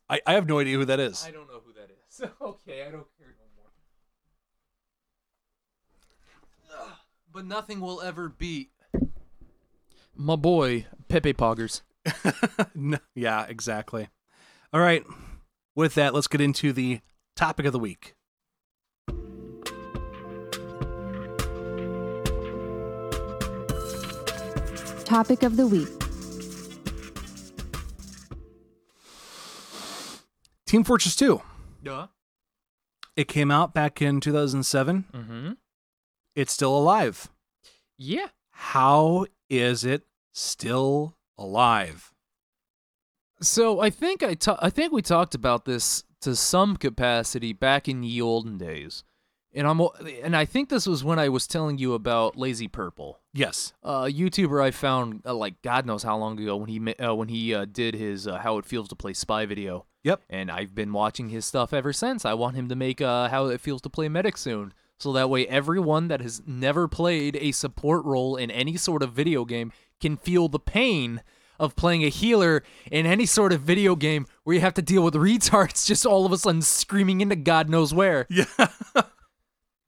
I, 0.09 0.21
I 0.27 0.33
have 0.35 0.49
no 0.49 0.59
idea 0.59 0.77
who 0.77 0.85
that 0.87 1.01
is. 1.01 1.25
I 1.25 1.31
don't 1.31 1.49
know 1.49 1.61
who 1.65 1.73
that 1.75 1.89
is. 1.91 2.31
okay, 2.41 2.83
I 2.83 2.91
don't 2.91 3.07
care 3.17 3.35
no 3.39 3.47
more. 6.77 6.81
Ugh, 6.81 6.97
but 7.33 7.47
nothing 7.47 7.81
will 7.81 8.01
ever 8.01 8.29
beat 8.29 8.71
my 10.21 10.37
boy 10.37 10.87
Pepe 11.09 11.33
Poggers. 11.35 11.83
No- 12.75 12.99
yeah, 13.15 13.47
exactly. 13.47 14.09
All 14.73 14.81
right. 14.81 15.05
With 15.75 15.95
that, 15.95 16.15
let's 16.15 16.27
get 16.29 16.41
into 16.41 16.73
the 16.73 17.01
topic 17.37 17.67
of 17.67 17.73
the 17.73 17.79
week. 17.79 18.15
Topic 25.11 25.43
of 25.43 25.57
the 25.57 25.67
week. 25.67 25.89
Team 30.67 30.85
Fortress 30.85 31.17
2. 31.17 31.43
Yeah. 31.83 32.07
It 33.17 33.27
came 33.27 33.51
out 33.51 33.75
back 33.75 34.01
in 34.01 34.21
2007. 34.21 35.07
Mm-hmm. 35.13 35.53
It's 36.37 36.53
still 36.53 36.79
alive. 36.79 37.29
Yeah. 37.99 38.29
How 38.53 39.27
is 39.49 39.85
it 39.85 40.05
still 40.33 41.17
alive? 41.37 42.13
So 43.41 43.81
I 43.81 43.91
think 43.91 44.23
I 44.23 44.35
ta- 44.35 44.61
I 44.63 44.71
think 44.71 44.93
we 44.93 45.03
talked 45.03 45.35
about 45.35 45.65
this 45.65 46.05
to 46.21 46.37
some 46.37 46.77
capacity 46.77 47.53
back 47.53 47.89
in 47.89 48.03
the 48.03 48.23
olden 48.23 48.59
days, 48.59 49.03
and 49.55 49.67
I'm 49.67 49.81
and 50.23 50.37
I 50.37 50.45
think 50.45 50.69
this 50.69 50.87
was 50.87 51.03
when 51.03 51.19
I 51.19 51.29
was 51.29 51.47
telling 51.47 51.79
you 51.79 51.95
about 51.95 52.37
Lazy 52.37 52.69
Purple. 52.69 53.19
Yes. 53.33 53.73
uh, 53.83 54.05
YouTuber 54.05 54.63
I 54.63 54.71
found 54.71 55.23
uh, 55.25 55.35
like 55.35 55.61
God 55.63 55.87
knows 55.87 56.03
how 56.03 56.17
long 56.17 56.39
ago 56.41 56.57
when 56.57 56.69
he 56.69 56.95
uh, 56.95 57.15
when 57.15 57.29
he 57.29 57.55
uh, 57.55 57.67
did 57.71 57.95
his 57.95 58.27
uh, 58.27 58.39
how 58.39 58.59
it 58.59 58.67
feels 58.67 58.89
to 58.89 58.97
play 58.97 59.13
spy 59.13 59.47
video. 59.47 59.87
Yep. 60.03 60.23
And 60.31 60.51
I've 60.51 60.75
been 60.75 60.93
watching 60.93 61.29
his 61.29 61.45
stuff 61.45 61.73
ever 61.73 61.93
since. 61.93 62.25
I 62.25 62.35
want 62.35 62.57
him 62.57 62.69
to 62.69 62.77
make 62.77 63.01
uh, 63.01 63.29
how 63.29 63.47
it 63.47 63.61
feels 63.61 63.83
to 63.83 63.91
play 63.91 64.09
medic 64.09 64.37
soon, 64.37 64.73
so 64.99 65.13
that 65.13 65.29
way 65.29 65.47
everyone 65.47 66.09
that 66.09 66.21
has 66.21 66.43
never 66.47 66.89
played 66.89 67.37
a 67.37 67.53
support 67.53 68.05
role 68.05 68.37
in 68.37 68.51
any 68.51 68.77
sort 68.77 69.03
of 69.03 69.13
video 69.13 69.45
game 69.45 69.73
can 70.01 70.17
feel 70.17 70.49
the 70.49 70.59
pain 70.59 71.23
of 71.59 71.77
playing 71.77 72.03
a 72.03 72.09
healer 72.09 72.63
in 72.91 73.05
any 73.05 73.27
sort 73.27 73.53
of 73.53 73.61
video 73.61 73.95
game 73.95 74.27
where 74.45 74.55
you 74.55 74.61
have 74.61 74.73
to 74.73 74.81
deal 74.81 75.03
with 75.03 75.13
retards 75.15 75.87
just 75.87 76.07
all 76.07 76.25
of 76.25 76.33
a 76.33 76.39
sudden 76.39 76.63
screaming 76.63 77.21
into 77.21 77.37
God 77.37 77.69
knows 77.69 77.93
where. 77.93 78.27
Yeah. 78.31 78.47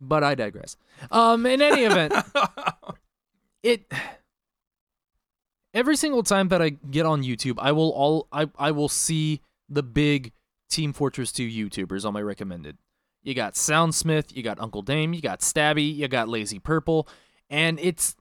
But 0.04 0.24
I 0.24 0.34
digress. 0.34 0.76
Um, 1.12 1.46
in 1.46 1.62
any 1.62 1.82
event, 1.84 2.12
it 3.62 3.90
every 5.72 5.96
single 5.96 6.24
time 6.24 6.48
that 6.48 6.60
I 6.60 6.70
get 6.70 7.06
on 7.06 7.22
YouTube, 7.22 7.54
I 7.58 7.70
will 7.70 7.90
all 7.90 8.26
I 8.32 8.50
I 8.58 8.72
will 8.72 8.88
see 8.88 9.40
the 9.68 9.82
big 9.82 10.32
Team 10.68 10.92
Fortress 10.92 11.30
2 11.32 11.48
YouTubers 11.48 12.04
on 12.04 12.12
my 12.12 12.20
recommended. 12.20 12.78
You 13.22 13.34
got 13.34 13.54
Soundsmith, 13.54 14.34
you 14.34 14.42
got 14.42 14.60
Uncle 14.60 14.82
Dane, 14.82 15.14
you 15.14 15.20
got 15.20 15.40
Stabby, 15.40 15.94
you 15.94 16.08
got 16.08 16.28
Lazy 16.28 16.58
Purple, 16.58 17.08
and 17.48 17.78
it's 17.80 18.16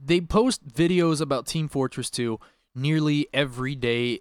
they 0.00 0.20
post 0.20 0.66
videos 0.68 1.20
about 1.20 1.46
Team 1.46 1.68
Fortress 1.68 2.08
2 2.10 2.38
nearly 2.74 3.26
every 3.34 3.74
day, 3.74 4.20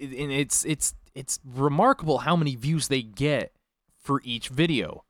and 0.00 0.32
it's 0.32 0.64
it's 0.64 0.94
it's 1.14 1.38
remarkable 1.44 2.18
how 2.18 2.34
many 2.34 2.56
views 2.56 2.88
they 2.88 3.02
get 3.02 3.52
for 3.96 4.20
each 4.24 4.48
video 4.48 5.04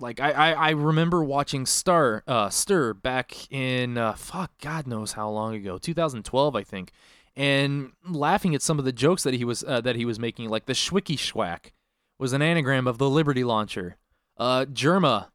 like 0.00 0.20
I, 0.20 0.30
I, 0.32 0.52
I 0.52 0.70
remember 0.70 1.22
watching 1.22 1.66
Star 1.66 2.22
uh 2.26 2.50
Stir 2.50 2.94
back 2.94 3.50
in 3.52 3.98
uh, 3.98 4.14
fuck 4.14 4.52
God 4.60 4.86
knows 4.86 5.12
how 5.12 5.28
long 5.30 5.54
ago 5.54 5.78
2012 5.78 6.56
I 6.56 6.62
think 6.62 6.92
and 7.36 7.92
laughing 8.08 8.54
at 8.54 8.62
some 8.62 8.78
of 8.78 8.84
the 8.84 8.92
jokes 8.92 9.22
that 9.22 9.34
he 9.34 9.44
was 9.44 9.64
uh, 9.64 9.80
that 9.80 9.96
he 9.96 10.04
was 10.04 10.18
making 10.18 10.48
like 10.48 10.66
the 10.66 10.72
Schwicky 10.72 11.16
Schwack 11.16 11.72
was 12.18 12.32
an 12.32 12.42
anagram 12.42 12.86
of 12.86 12.98
the 12.98 13.08
Liberty 13.08 13.44
Launcher. 13.44 13.96
Uh 14.36 14.64
Jerma 14.66 15.28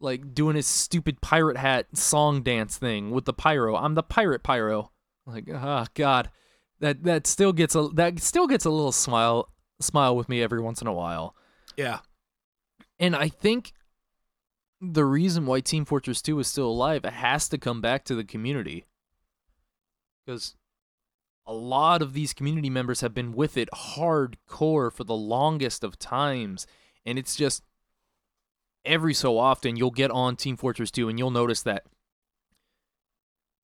like 0.00 0.34
doing 0.34 0.56
his 0.56 0.66
stupid 0.66 1.20
pirate 1.20 1.56
hat 1.56 1.86
song 1.94 2.42
dance 2.42 2.76
thing 2.76 3.10
with 3.10 3.24
the 3.24 3.32
pyro. 3.32 3.76
I'm 3.76 3.94
the 3.94 4.02
pirate 4.02 4.42
pyro. 4.42 4.90
Like 5.26 5.48
ah 5.54 5.86
God. 5.94 6.30
That 6.80 7.04
that 7.04 7.26
still 7.26 7.52
gets 7.52 7.74
a 7.74 7.88
that 7.94 8.20
still 8.20 8.46
gets 8.46 8.64
a 8.64 8.70
little 8.70 8.92
smile 8.92 9.48
smile 9.80 10.16
with 10.16 10.28
me 10.28 10.42
every 10.42 10.60
once 10.60 10.80
in 10.82 10.86
a 10.86 10.92
while. 10.92 11.34
Yeah. 11.76 12.00
and 12.98 13.16
I 13.16 13.28
think 13.28 13.72
the 14.80 15.04
reason 15.04 15.46
why 15.46 15.60
Team 15.60 15.84
Fortress 15.84 16.20
2 16.22 16.38
is 16.40 16.48
still 16.48 16.68
alive, 16.68 17.04
has 17.04 17.48
to 17.48 17.58
come 17.58 17.80
back 17.80 18.04
to 18.04 18.14
the 18.14 18.24
community. 18.24 18.84
Because 20.24 20.56
a 21.46 21.52
lot 21.52 22.02
of 22.02 22.12
these 22.12 22.32
community 22.32 22.70
members 22.70 23.00
have 23.00 23.14
been 23.14 23.32
with 23.32 23.56
it 23.56 23.68
hardcore 23.72 24.92
for 24.92 25.04
the 25.04 25.14
longest 25.14 25.84
of 25.84 25.98
times. 25.98 26.66
And 27.04 27.18
it's 27.18 27.36
just 27.36 27.62
every 28.84 29.14
so 29.14 29.38
often 29.38 29.76
you'll 29.76 29.90
get 29.90 30.10
on 30.10 30.36
Team 30.36 30.56
Fortress 30.56 30.90
2 30.90 31.08
and 31.08 31.18
you'll 31.18 31.30
notice 31.30 31.62
that 31.62 31.84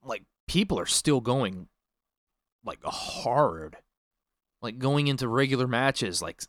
like 0.05 0.25
people 0.47 0.79
are 0.79 0.87
still 0.87 1.21
going 1.21 1.69
like 2.65 2.83
hard. 2.85 3.77
Like 4.63 4.79
going 4.79 5.07
into 5.07 5.27
regular 5.27 5.67
matches 5.67 6.21
like 6.21 6.43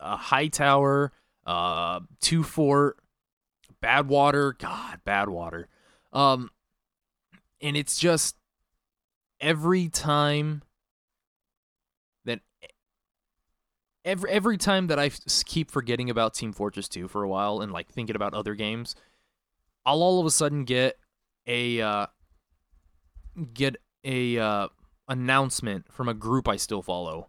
a 0.00 0.16
high 0.16 0.48
tower, 0.48 1.12
uh 1.44 2.00
2Fort, 2.22 2.92
Badwater, 3.82 4.58
god, 4.58 5.00
Badwater. 5.06 5.64
Um 6.12 6.50
and 7.60 7.76
it's 7.76 7.98
just 7.98 8.36
every 9.40 9.88
time 9.88 10.62
that 12.24 12.40
every 14.04 14.30
every 14.30 14.56
time 14.56 14.86
that 14.86 14.98
I 14.98 15.10
keep 15.44 15.70
forgetting 15.70 16.10
about 16.10 16.34
Team 16.34 16.52
Fortress 16.52 16.88
2 16.88 17.08
for 17.08 17.22
a 17.22 17.28
while 17.28 17.60
and 17.60 17.72
like 17.72 17.88
thinking 17.88 18.16
about 18.16 18.34
other 18.34 18.54
games, 18.54 18.94
I'll 19.84 20.02
all 20.02 20.20
of 20.20 20.26
a 20.26 20.30
sudden 20.30 20.64
get 20.64 20.98
a 21.46 21.80
uh, 21.80 22.06
get 23.52 23.76
a 24.04 24.38
uh, 24.38 24.68
announcement 25.08 25.92
from 25.92 26.08
a 26.08 26.14
group 26.14 26.48
I 26.48 26.56
still 26.56 26.82
follow 26.82 27.28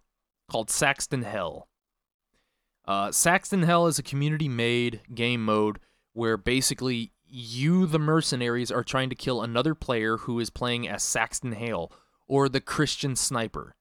called 0.49 0.69
Saxton 0.69 1.23
Hell. 1.23 1.67
Uh, 2.85 3.11
Saxton 3.11 3.63
Hell 3.63 3.87
is 3.87 3.99
a 3.99 4.03
community-made 4.03 5.01
game 5.13 5.43
mode 5.43 5.79
where 6.18 6.36
basically 6.36 7.11
you, 7.28 7.86
the 7.86 7.99
mercenaries, 7.99 8.72
are 8.72 8.84
trying 8.84 9.07
to 9.07 9.15
kill 9.15 9.43
another 9.43 9.76
player 9.76 10.18
who 10.18 10.39
is 10.39 10.49
playing 10.49 10.88
as 10.88 11.03
Saxton 11.03 11.51
Hale 11.51 11.91
or 12.28 12.49
the 12.49 12.59
Christian 12.59 13.15
Sniper 13.15 13.76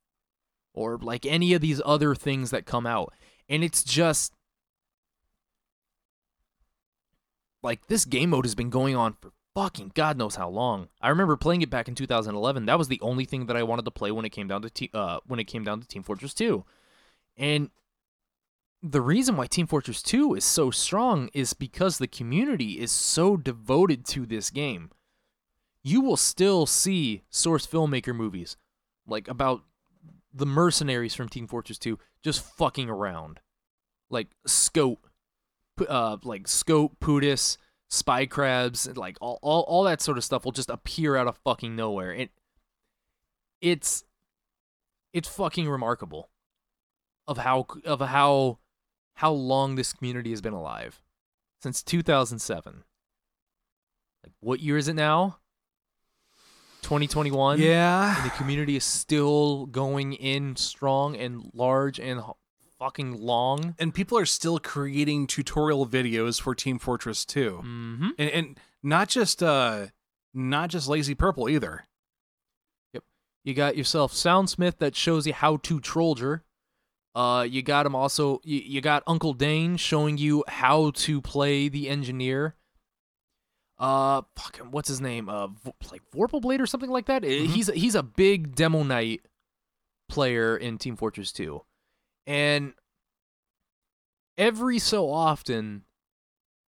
or 0.75 0.99
like 0.99 1.25
any 1.25 1.55
of 1.55 1.63
these 1.63 1.81
other 1.87 2.15
things 2.15 2.51
that 2.51 2.67
come 2.67 2.87
out. 2.87 3.15
And 3.49 3.65
it's 3.65 3.83
just 3.83 4.35
like 7.63 7.87
this 7.87 8.05
game 8.05 8.31
mode 8.31 8.45
has 8.45 8.55
been 8.55 8.69
going 8.69 8.95
on 8.95 9.15
for 9.15 9.33
fucking 9.55 9.93
God 9.95 10.19
knows 10.19 10.35
how 10.35 10.51
long. 10.51 10.89
I 11.01 11.09
remember 11.09 11.39
playing 11.39 11.63
it 11.63 11.71
back 11.71 11.89
in 11.89 11.95
2011. 11.95 12.67
That 12.67 12.77
was 12.77 12.89
the 12.89 13.01
only 13.01 13.25
thing 13.25 13.47
that 13.47 13.57
I 13.57 13.63
wanted 13.63 13.87
to 13.87 13.91
play 13.91 14.11
when 14.11 14.27
it 14.27 14.31
came 14.31 14.47
down 14.47 14.61
to 14.61 14.89
uh 14.93 15.21
when 15.27 15.41
it 15.41 15.45
came 15.45 15.65
down 15.65 15.81
to 15.81 15.89
Team 15.89 16.03
Fortress 16.03 16.35
2. 16.35 16.63
And 17.39 17.71
the 18.91 19.01
reason 19.01 19.37
why 19.37 19.47
Team 19.47 19.67
Fortress 19.67 20.03
2 20.03 20.35
is 20.35 20.45
so 20.45 20.71
strong 20.71 21.29
is 21.35 21.55
because 21.55 21.99
the 21.99 22.07
community 22.07 22.81
is 22.81 22.93
so 22.93 23.37
devoted 23.37 24.05
to 24.07 24.27
this 24.27 24.51
game. 24.51 24.91
You 25.83 26.01
will 26.01 26.17
still 26.17 26.67
see 26.67 27.23
source 27.31 27.67
filmmaker 27.67 28.15
movies 28.15 28.57
like 29.07 29.29
about 29.29 29.63
the 30.33 30.47
mercenaries 30.47 31.15
from 31.15 31.29
Team 31.29 31.47
Fortress 31.47 31.79
2 31.79 31.99
just 32.23 32.43
fucking 32.43 32.89
around. 32.89 33.41
Like 34.09 34.29
Scope 34.47 35.09
uh, 35.89 36.17
like 36.23 36.49
Scope, 36.49 36.97
Pootis, 37.01 37.57
Spy 37.89 38.27
Crabs, 38.27 38.89
like 38.97 39.17
all, 39.21 39.39
all, 39.43 39.63
all 39.63 39.85
that 39.85 40.01
sort 40.01 40.19
of 40.19 40.25
stuff 40.25 40.45
will 40.45 40.53
just 40.53 40.71
appear 40.71 41.17
out 41.17 41.27
of 41.27 41.39
fucking 41.45 41.77
nowhere. 41.77 42.13
It, 42.13 42.31
it's, 43.61 44.05
it's 45.13 45.29
fucking 45.29 45.69
remarkable 45.69 46.31
of 47.27 47.39
how 47.39 47.67
of 47.85 48.01
how 48.01 48.59
how 49.17 49.33
long 49.33 49.75
this 49.75 49.93
community 49.93 50.31
has 50.31 50.41
been 50.41 50.53
alive 50.53 51.03
since 51.63 51.83
2007. 51.83 52.85
Like 54.23 54.33
what 54.41 54.61
year 54.61 54.77
is 54.77 54.89
it 54.89 54.95
now? 54.95 55.39
2021. 56.83 57.61
Yeah. 57.61 58.17
And 58.17 58.27
the 58.27 58.35
community 58.35 58.77
is 58.77 58.85
still 58.85 59.67
going 59.67 60.13
in 60.13 60.55
strong 60.57 61.17
and 61.17 61.51
large 61.55 61.99
and 61.99 62.23
fucking 62.79 63.21
long. 63.21 63.75
And 63.79 63.93
people 63.93 64.19
are 64.19 64.27
still 64.27 64.59
creating 64.59 65.27
tutorial 65.27 65.87
videos 65.87 66.41
for 66.41 66.55
Team 66.55 66.79
Fortress 66.79 67.25
2. 67.25 67.63
Mm-hmm. 67.65 68.09
And, 68.19 68.31
and 68.31 68.61
not 68.83 69.09
just 69.09 69.43
uh 69.43 69.87
not 70.35 70.69
just 70.69 70.89
Lazy 70.89 71.15
Purple 71.15 71.49
either. 71.49 71.87
Yep. 72.93 73.05
You 73.45 73.55
got 73.55 73.77
yourself 73.77 74.13
Soundsmith 74.13 74.79
that 74.79 74.95
shows 74.95 75.27
you 75.27 75.33
how 75.33 75.57
to 75.57 75.81
Trolldier. 75.81 76.43
Uh, 77.17 77.43
you 77.45 77.63
got 77.63 77.87
him 77.87 77.95
also. 77.95 78.43
You, 78.45 78.61
you 78.63 78.81
got 78.83 79.03
Uncle 79.07 79.33
Dane 79.33 79.79
showing 79.79 80.19
you 80.19 80.45
how 80.49 80.91
to 80.97 81.23
play 81.23 81.69
the 81.69 81.89
engineer. 81.89 82.57
Uh, 83.79 84.21
fucking 84.37 84.71
what's 84.71 84.89
his 84.89 85.01
name? 85.01 85.31
Uh, 85.31 85.49
like 85.91 86.03
Vorpal 86.15 86.43
Blade 86.43 86.61
or 86.61 86.67
something 86.67 86.91
like 86.91 87.07
that. 87.07 87.25
Uh, 87.25 87.29
Mhm. 87.29 87.47
He's 87.47 87.69
he's 87.69 87.95
a 87.95 88.03
big 88.03 88.55
Demo 88.55 88.83
Knight 88.83 89.23
player 90.11 90.57
in 90.59 90.77
Team 90.77 90.95
Fortress 90.95 91.33
2, 91.33 91.63
and 92.27 92.75
every 94.37 94.79
so 94.79 95.11
often, 95.11 95.85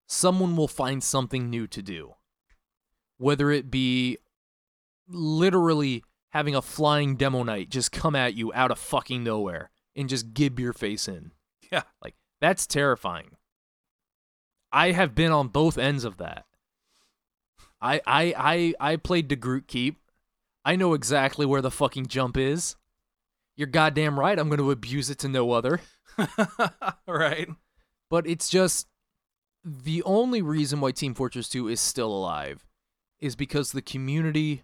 someone 0.08 0.56
will 0.56 0.68
find 0.68 1.04
something 1.04 1.50
new 1.50 1.66
to 1.68 1.82
do, 1.82 2.14
whether 3.18 3.50
it 3.50 3.72
be 3.72 4.18
literally 5.08 6.04
having 6.32 6.54
a 6.56 6.62
flying 6.62 7.16
demo 7.16 7.42
knight 7.42 7.70
just 7.70 7.92
come 7.92 8.16
at 8.16 8.36
you 8.36 8.54
out 8.54 8.70
of 8.70 8.78
fucking 8.78 9.24
nowhere 9.24 9.72
and 9.98 10.08
just 10.08 10.34
gib 10.34 10.60
your 10.60 10.74
face 10.74 11.08
in. 11.08 11.32
Yeah. 11.72 11.84
Like 12.02 12.16
that's 12.40 12.68
terrifying. 12.68 13.32
I 14.72 14.92
have 14.92 15.16
been 15.16 15.32
on 15.32 15.48
both 15.48 15.78
ends 15.78 16.04
of 16.04 16.18
that. 16.18 16.46
I 17.82 18.02
I 18.06 18.34
I 18.38 18.74
I 18.92 18.96
played 18.98 19.30
DeGroot 19.30 19.68
Keep. 19.68 19.98
I 20.64 20.76
know 20.76 20.94
exactly 20.94 21.46
where 21.46 21.62
the 21.62 21.72
fucking 21.72 22.08
jump 22.08 22.38
is. 22.38 22.76
You're 23.56 23.68
goddamn 23.68 24.20
right. 24.20 24.38
I'm 24.38 24.50
going 24.50 24.60
to 24.60 24.72
abuse 24.72 25.10
it 25.10 25.18
to 25.20 25.28
no 25.28 25.52
other. 25.52 25.82
right. 27.08 27.48
But 28.10 28.28
it's 28.28 28.50
just 28.50 28.88
the 29.64 30.04
only 30.04 30.42
reason 30.42 30.80
why 30.80 30.92
Team 30.92 31.14
Fortress 31.14 31.50
2 31.50 31.68
is 31.68 31.82
still 31.82 32.12
alive 32.12 32.66
is 33.20 33.36
because 33.36 33.72
the 33.72 33.82
community 33.82 34.64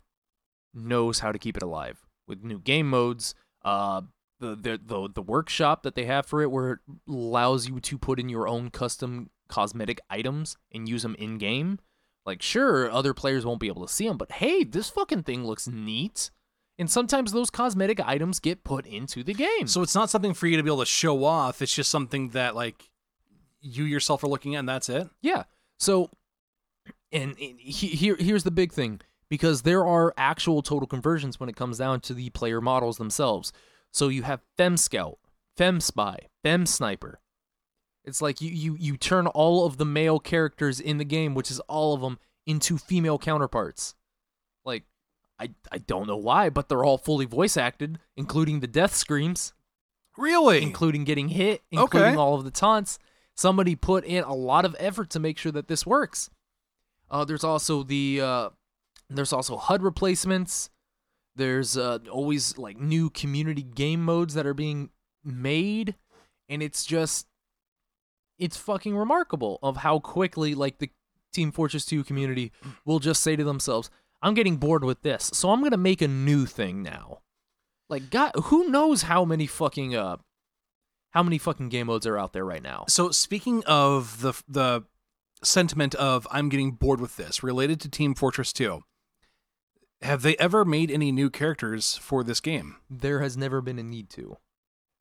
knows 0.73 1.19
how 1.19 1.31
to 1.31 1.39
keep 1.39 1.57
it 1.57 1.63
alive 1.63 2.05
with 2.27 2.43
new 2.43 2.59
game 2.59 2.89
modes. 2.89 3.33
Uh, 3.65 4.01
the 4.43 4.55
the 4.55 4.79
the, 4.83 5.09
the 5.15 5.21
workshop 5.21 5.83
that 5.83 5.95
they 5.95 6.05
have 6.05 6.25
for 6.25 6.41
it, 6.41 6.51
where 6.51 6.73
it 6.73 6.79
allows 7.07 7.67
you 7.67 7.79
to 7.79 7.97
put 7.97 8.19
in 8.19 8.29
your 8.29 8.47
own 8.47 8.69
custom 8.69 9.29
cosmetic 9.47 10.01
items 10.09 10.57
and 10.71 10.89
use 10.89 11.03
them 11.03 11.15
in 11.15 11.37
game. 11.37 11.79
Like, 12.25 12.41
sure, 12.41 12.89
other 12.89 13.13
players 13.13 13.45
won't 13.45 13.59
be 13.59 13.67
able 13.67 13.85
to 13.85 13.93
see 13.93 14.07
them, 14.07 14.17
but 14.17 14.33
hey, 14.33 14.63
this 14.63 14.89
fucking 14.89 15.23
thing 15.23 15.45
looks 15.45 15.67
neat. 15.67 16.31
And 16.79 16.89
sometimes 16.89 17.31
those 17.31 17.49
cosmetic 17.49 17.99
items 17.99 18.39
get 18.39 18.63
put 18.63 18.87
into 18.87 19.23
the 19.23 19.33
game. 19.33 19.67
So 19.67 19.81
it's 19.81 19.93
not 19.93 20.09
something 20.09 20.33
for 20.33 20.47
you 20.47 20.57
to 20.57 20.63
be 20.63 20.69
able 20.69 20.79
to 20.79 20.85
show 20.85 21.23
off. 21.23 21.61
It's 21.61 21.73
just 21.73 21.91
something 21.91 22.29
that 22.29 22.55
like 22.55 22.89
you 23.61 23.83
yourself 23.83 24.23
are 24.23 24.27
looking 24.27 24.55
at 24.55 24.59
and 24.59 24.69
that's 24.69 24.89
it. 24.89 25.07
Yeah. 25.21 25.43
So, 25.77 26.09
and, 27.11 27.35
and 27.39 27.59
he, 27.59 27.87
here 27.87 28.15
here's 28.15 28.43
the 28.43 28.51
big 28.51 28.71
thing 28.71 29.01
because 29.29 29.61
there 29.61 29.85
are 29.85 30.13
actual 30.17 30.61
total 30.61 30.87
conversions 30.87 31.39
when 31.39 31.49
it 31.49 31.55
comes 31.55 31.77
down 31.77 32.01
to 32.01 32.13
the 32.13 32.29
player 32.31 32.61
models 32.61 32.97
themselves. 32.97 33.53
So 33.93 34.07
you 34.09 34.23
have 34.23 34.41
Fem 34.57 34.75
Scout, 34.75 35.19
Fem 35.55 35.79
Spy, 35.79 36.17
Fem 36.43 36.65
Sniper. 36.65 37.21
It's 38.03 38.21
like 38.21 38.41
you 38.41 38.49
you 38.49 38.75
you 38.77 38.97
turn 38.97 39.27
all 39.27 39.65
of 39.65 39.77
the 39.77 39.85
male 39.85 40.19
characters 40.19 40.79
in 40.81 40.97
the 40.97 41.05
game, 41.05 41.35
which 41.35 41.49
is 41.49 41.59
all 41.61 41.93
of 41.93 42.01
them, 42.01 42.19
into 42.45 42.77
female 42.77 43.17
counterparts. 43.17 43.95
Like 44.65 44.83
I 45.39 45.51
I 45.71 45.77
don't 45.77 46.07
know 46.07 46.17
why, 46.17 46.49
but 46.49 46.67
they're 46.67 46.83
all 46.83 46.97
fully 46.97 47.25
voice 47.25 47.55
acted, 47.55 47.99
including 48.17 48.59
the 48.59 48.67
death 48.67 48.93
screams 48.95 49.53
Really? 50.17 50.61
including 50.61 51.05
getting 51.05 51.29
hit, 51.29 51.61
including 51.71 52.09
Okay. 52.09 52.17
all 52.17 52.35
of 52.35 52.43
the 52.43 52.51
taunts. 52.51 52.99
Somebody 53.35 53.75
put 53.75 54.03
in 54.05 54.23
a 54.25 54.33
lot 54.35 54.63
of 54.65 54.75
effort 54.79 55.09
to 55.11 55.19
make 55.19 55.37
sure 55.39 55.51
that 55.53 55.67
this 55.67 55.85
works. 55.87 56.29
Uh, 57.09 57.25
there's 57.25 57.43
also 57.43 57.83
the 57.83 58.21
uh, 58.21 58.49
there's 59.09 59.33
also 59.33 59.55
HUD 59.57 59.81
replacements. 59.81 60.69
There's 61.35 61.77
uh, 61.77 61.99
always 62.11 62.57
like 62.57 62.77
new 62.77 63.09
community 63.09 63.63
game 63.63 64.03
modes 64.03 64.33
that 64.35 64.45
are 64.45 64.53
being 64.53 64.89
made, 65.23 65.95
and 66.47 66.61
it's 66.61 66.85
just 66.85 67.27
it's 68.37 68.57
fucking 68.57 68.95
remarkable 68.95 69.59
of 69.63 69.77
how 69.77 69.99
quickly 69.99 70.53
like 70.55 70.79
the 70.79 70.89
Team 71.33 71.51
Fortress 71.51 71.85
2 71.85 72.03
community 72.03 72.51
will 72.85 72.99
just 72.99 73.23
say 73.23 73.35
to 73.35 73.43
themselves, 73.43 73.89
"I'm 74.21 74.33
getting 74.33 74.57
bored 74.57 74.83
with 74.83 75.01
this, 75.01 75.31
so 75.33 75.49
I'm 75.49 75.63
gonna 75.63 75.77
make 75.77 76.01
a 76.01 76.07
new 76.07 76.45
thing 76.45 76.83
now." 76.83 77.19
Like, 77.89 78.09
God, 78.09 78.31
who 78.45 78.69
knows 78.69 79.03
how 79.03 79.25
many 79.25 79.47
fucking 79.47 79.95
uh, 79.95 80.17
how 81.11 81.23
many 81.23 81.37
fucking 81.37 81.69
game 81.69 81.87
modes 81.87 82.07
are 82.07 82.17
out 82.17 82.33
there 82.33 82.45
right 82.45 82.63
now? 82.63 82.85
So 82.87 83.11
speaking 83.11 83.63
of 83.65 84.21
the 84.21 84.33
the 84.47 84.83
sentiment 85.43 85.95
of 85.95 86.27
I'm 86.31 86.49
getting 86.49 86.71
bored 86.71 87.01
with 87.01 87.17
this 87.17 87.43
related 87.43 87.79
to 87.81 87.89
Team 87.89 88.15
Fortress 88.15 88.53
2. 88.53 88.81
Have 90.03 90.21
they 90.21 90.35
ever 90.37 90.65
made 90.65 90.91
any 90.91 91.11
new 91.11 91.29
characters 91.29 91.95
for 91.95 92.23
this 92.23 92.39
game? 92.39 92.75
There 92.89 93.21
has 93.21 93.37
never 93.37 93.61
been 93.61 93.79
a 93.79 93.83
need 93.83 94.09
to. 94.11 94.37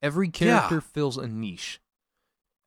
Every 0.01 0.27
Yeah. 0.27 0.31
character 0.31 0.81
fills 0.81 1.17
a 1.17 1.27
niche. 1.27 1.81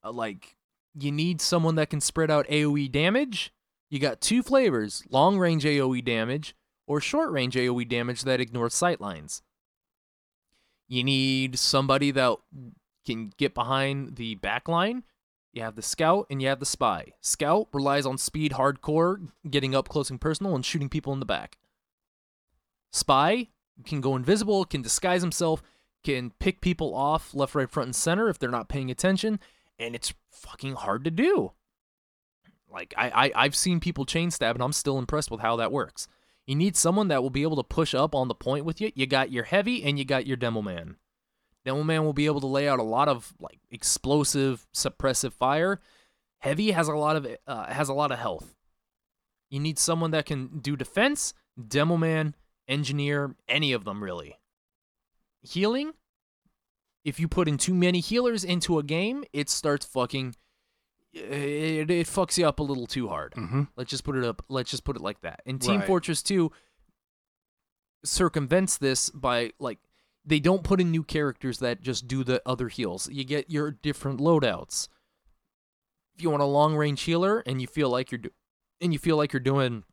Uh, 0.05 0.12
like, 0.12 0.57
you 0.95 1.11
need 1.11 1.41
someone 1.41 1.74
that 1.76 1.91
can 1.91 2.01
spread 2.01 2.30
out 2.30 2.47
AoE 2.49 2.89
damage. 2.89 3.53
You 3.91 3.99
got 3.99 4.20
two 4.20 4.43
flavors 4.43 5.03
long 5.11 5.39
range 5.39 5.64
AoE 5.64 6.03
damage 6.03 6.55
or 6.87 7.01
short 7.01 7.30
range 7.30 7.57
AoE 7.57 7.84
damage 7.89 8.22
that 8.22 8.41
ignores 8.41 8.74
sightlines. 8.74 9.43
You 10.89 11.05
need 11.05 11.59
somebody 11.59 12.11
that 12.12 12.37
can 13.05 13.32
get 13.37 13.55
behind 13.55 14.16
the 14.16 14.34
back 14.37 14.68
line. 14.68 15.05
You 15.53 15.62
have 15.62 15.74
the 15.74 15.82
scout 15.82 16.26
and 16.28 16.43
you 16.43 16.49
have 16.49 16.61
the 16.61 16.66
spy. 16.66 17.12
Scout 17.20 17.68
relies 17.72 18.05
on 18.07 18.18
speed 18.18 18.53
hardcore, 18.53 19.30
getting 19.49 19.74
up 19.74 19.89
close 19.89 20.11
and 20.11 20.20
personal, 20.20 20.55
and 20.55 20.64
shooting 20.64 20.89
people 20.91 21.12
in 21.12 21.20
the 21.20 21.26
back. 21.26 21.59
Spy 22.93 23.49
can 23.84 24.01
go 24.01 24.16
invisible, 24.16 24.64
can 24.64 24.82
disguise 24.82 25.22
himself, 25.22 25.62
can 26.05 26.30
pick 26.39 26.61
people 26.61 26.95
off 26.95 27.34
left, 27.34 27.55
right, 27.55 27.68
front, 27.68 27.89
and 27.89 27.97
center 27.97 28.28
if 28.28 28.39
they're 28.39 28.51
not 28.51 28.68
paying 28.68 28.91
attention, 28.91 29.41
and 29.78 29.95
it's 29.95 30.14
fucking 30.30 30.74
hard 30.74 31.05
to 31.05 31.11
do. 31.11 31.53
Like 32.70 32.95
I, 32.97 33.11
I 33.11 33.32
I've 33.45 33.57
seen 33.57 33.80
people 33.80 34.05
chain 34.05 34.30
stab, 34.30 34.57
and 34.57 34.62
I'm 34.62 34.72
still 34.72 34.99
impressed 34.99 35.30
with 35.30 35.41
how 35.41 35.57
that 35.57 35.72
works. 35.72 36.09
You 36.47 36.55
need 36.55 36.76
someone 36.76 37.09
that 37.09 37.22
will 37.22 37.30
be 37.30 37.43
able 37.43 37.57
to 37.57 37.64
push 37.64 37.95
up 37.95 38.14
on 38.14 38.28
the 38.28 38.34
point 38.34 38.64
with 38.64 38.80
you. 38.80 38.93
You 38.95 39.07
got 39.07 39.32
your 39.32 39.45
heavy 39.45 39.82
and 39.82 39.99
you 39.99 40.05
got 40.05 40.26
your 40.26 40.37
demo 40.37 40.62
man. 40.62 40.97
Demo 41.64 41.82
man 41.82 42.05
will 42.05 42.12
be 42.12 42.26
able 42.26 42.41
to 42.41 42.47
lay 42.47 42.68
out 42.68 42.78
a 42.78 42.84
lot 42.84 43.09
of 43.09 43.34
like 43.41 43.59
explosive, 43.70 44.66
suppressive 44.72 45.32
fire. 45.32 45.80
Heavy 46.39 46.70
has 46.70 46.87
a 46.87 46.95
lot 46.95 47.16
of 47.16 47.26
uh, 47.47 47.66
has 47.66 47.89
a 47.89 47.95
lot 47.95 48.12
of 48.12 48.18
health. 48.18 48.55
You 49.51 49.59
need 49.59 49.78
someone 49.78 50.12
that 50.12 50.26
can 50.26 50.61
do 50.61 50.76
defense, 50.76 51.34
demo 51.66 51.97
man, 51.97 52.34
engineer, 52.68 53.34
any 53.48 53.72
of 53.72 53.84
them 53.84 54.02
really. 54.02 54.36
Healing. 55.42 55.92
If 57.04 57.20
you 57.20 57.28
put 57.28 57.46
in 57.46 57.56
too 57.56 57.74
many 57.74 58.00
healers 58.00 58.42
into 58.42 58.78
a 58.78 58.82
game, 58.82 59.24
it 59.32 59.48
starts 59.48 59.86
fucking. 59.86 60.34
It, 61.12 61.90
it 61.90 62.06
fucks 62.06 62.36
you 62.36 62.46
up 62.46 62.58
a 62.58 62.62
little 62.64 62.86
too 62.86 63.08
hard. 63.08 63.32
Mm-hmm. 63.34 63.62
Let's 63.76 63.90
just 63.90 64.04
put 64.04 64.16
it 64.16 64.24
up. 64.24 64.44
Let's 64.48 64.70
just 64.70 64.84
put 64.84 64.96
it 64.96 65.02
like 65.02 65.20
that. 65.22 65.40
And 65.46 65.62
Team 65.62 65.78
Right. 65.78 65.86
Fortress 65.86 66.22
2 66.22 66.50
circumvents 68.04 68.78
this 68.78 69.10
by 69.10 69.52
like 69.58 69.78
they 70.24 70.40
don't 70.40 70.62
put 70.64 70.80
in 70.80 70.90
new 70.90 71.02
characters 71.02 71.58
that 71.60 71.80
just 71.80 72.06
do 72.08 72.24
the 72.24 72.42
other 72.44 72.68
heals. 72.68 73.08
You 73.10 73.24
get 73.24 73.50
your 73.50 73.70
different 73.70 74.20
loadouts. 74.20 74.88
If 76.16 76.22
you 76.22 76.30
want 76.30 76.42
a 76.42 76.46
long 76.46 76.74
range 76.76 77.02
healer 77.02 77.42
and 77.46 77.60
you 77.60 77.66
feel 77.66 77.88
like 77.90 78.10
you're 78.10 78.18
do- 78.18 78.30
and 78.80 78.92
you 78.92 78.98
feel 78.98 79.16
like 79.16 79.32
you're 79.32 79.40
doing 79.40 79.84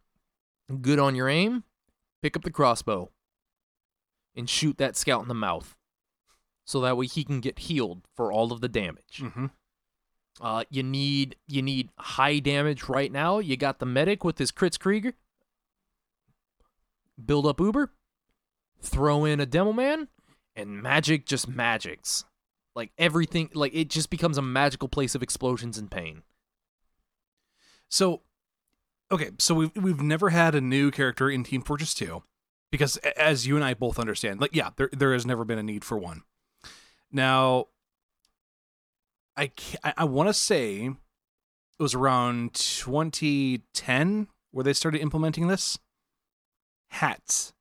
good 0.81 0.99
on 0.99 1.15
your 1.15 1.29
aim, 1.29 1.63
pick 2.23 2.37
up 2.37 2.43
the 2.43 2.49
crossbow 2.49 3.11
and 4.35 4.49
shoot 4.49 4.77
that 4.77 4.95
scout 4.95 5.21
in 5.21 5.27
the 5.27 5.33
mouth. 5.35 5.75
So 6.65 6.79
that 6.81 6.95
way 6.95 7.05
he 7.05 7.25
can 7.25 7.41
get 7.41 7.59
healed 7.59 8.07
for 8.15 8.31
all 8.31 8.53
of 8.53 8.61
the 8.61 8.69
damage. 8.69 9.19
Mm-hmm. 9.19 9.47
Uh, 10.41 10.63
you 10.69 10.81
need 10.81 11.35
you 11.47 11.61
need 11.61 11.89
high 11.99 12.39
damage 12.39 12.85
right 12.85 13.11
now. 13.11 13.39
You 13.39 13.57
got 13.57 13.79
the 13.79 13.85
medic 13.85 14.23
with 14.23 14.39
his 14.39 14.51
Kritzkrieg. 14.51 15.13
Build 17.23 17.45
up 17.45 17.59
Uber. 17.59 17.91
Throw 18.81 19.25
in 19.25 19.39
a 19.39 19.45
demo 19.45 19.71
man, 19.73 20.07
and 20.55 20.81
magic 20.81 21.25
just 21.25 21.47
magics. 21.47 22.25
Like 22.75 22.91
everything, 22.97 23.49
like 23.53 23.75
it 23.75 23.89
just 23.89 24.09
becomes 24.09 24.37
a 24.37 24.41
magical 24.41 24.87
place 24.87 25.13
of 25.13 25.21
explosions 25.21 25.77
and 25.77 25.91
pain. 25.91 26.23
So, 27.89 28.21
okay, 29.13 29.31
so 29.37 29.55
we've 29.55 29.75
we've 29.75 30.01
never 30.01 30.29
had 30.29 30.55
a 30.55 30.61
new 30.61 30.91
character 30.91 31.29
in 31.29 31.43
Team 31.43 31.61
Fortress 31.61 31.93
2 31.93 32.23
because, 32.71 32.97
as 32.97 33.45
you 33.47 33.55
and 33.55 33.63
I 33.63 33.73
both 33.73 33.99
understand, 33.99 34.41
like 34.41 34.55
yeah, 34.55 34.71
there 34.75 34.89
there 34.91 35.13
has 35.13 35.25
never 35.25 35.45
been 35.45 35.59
a 35.59 35.63
need 35.63 35.85
for 35.85 35.97
one. 35.97 36.23
Now, 37.11 37.67
I 39.37 39.51
I, 39.83 39.93
I 39.97 40.03
want 40.05 40.29
to 40.29 40.33
say 40.33 40.87
it 40.87 41.81
was 41.81 41.93
around 41.93 42.53
2010 42.55 44.27
where 44.51 44.63
they 44.63 44.73
started 44.73 45.01
implementing 45.01 45.47
this 45.47 45.77
hats. 46.89 47.53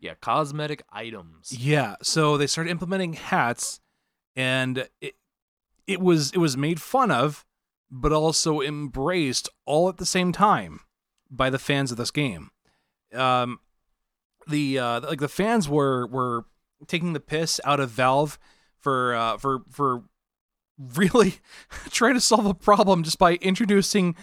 Yeah, 0.00 0.14
cosmetic 0.20 0.82
items. 0.92 1.52
Yeah, 1.52 1.96
so 2.02 2.36
they 2.36 2.46
started 2.46 2.70
implementing 2.70 3.14
hats, 3.14 3.80
and 4.36 4.88
it 5.00 5.16
it 5.86 6.00
was 6.00 6.30
it 6.32 6.38
was 6.38 6.56
made 6.56 6.80
fun 6.80 7.10
of, 7.10 7.44
but 7.90 8.12
also 8.12 8.60
embraced 8.60 9.48
all 9.64 9.88
at 9.88 9.96
the 9.98 10.06
same 10.06 10.32
time 10.32 10.80
by 11.30 11.50
the 11.50 11.58
fans 11.58 11.90
of 11.90 11.96
this 11.96 12.10
game. 12.10 12.50
Um, 13.14 13.60
the 14.46 14.78
uh, 14.78 15.00
like 15.00 15.20
the 15.20 15.28
fans 15.28 15.68
were 15.68 16.06
were 16.06 16.44
taking 16.86 17.12
the 17.12 17.20
piss 17.20 17.60
out 17.64 17.80
of 17.80 17.90
Valve 17.90 18.38
for 18.76 19.14
uh, 19.14 19.36
for 19.38 19.62
for 19.70 20.04
really 20.78 21.36
trying 21.90 22.14
to 22.14 22.20
solve 22.20 22.46
a 22.46 22.54
problem 22.54 23.02
just 23.02 23.18
by 23.18 23.34
introducing 23.36 24.14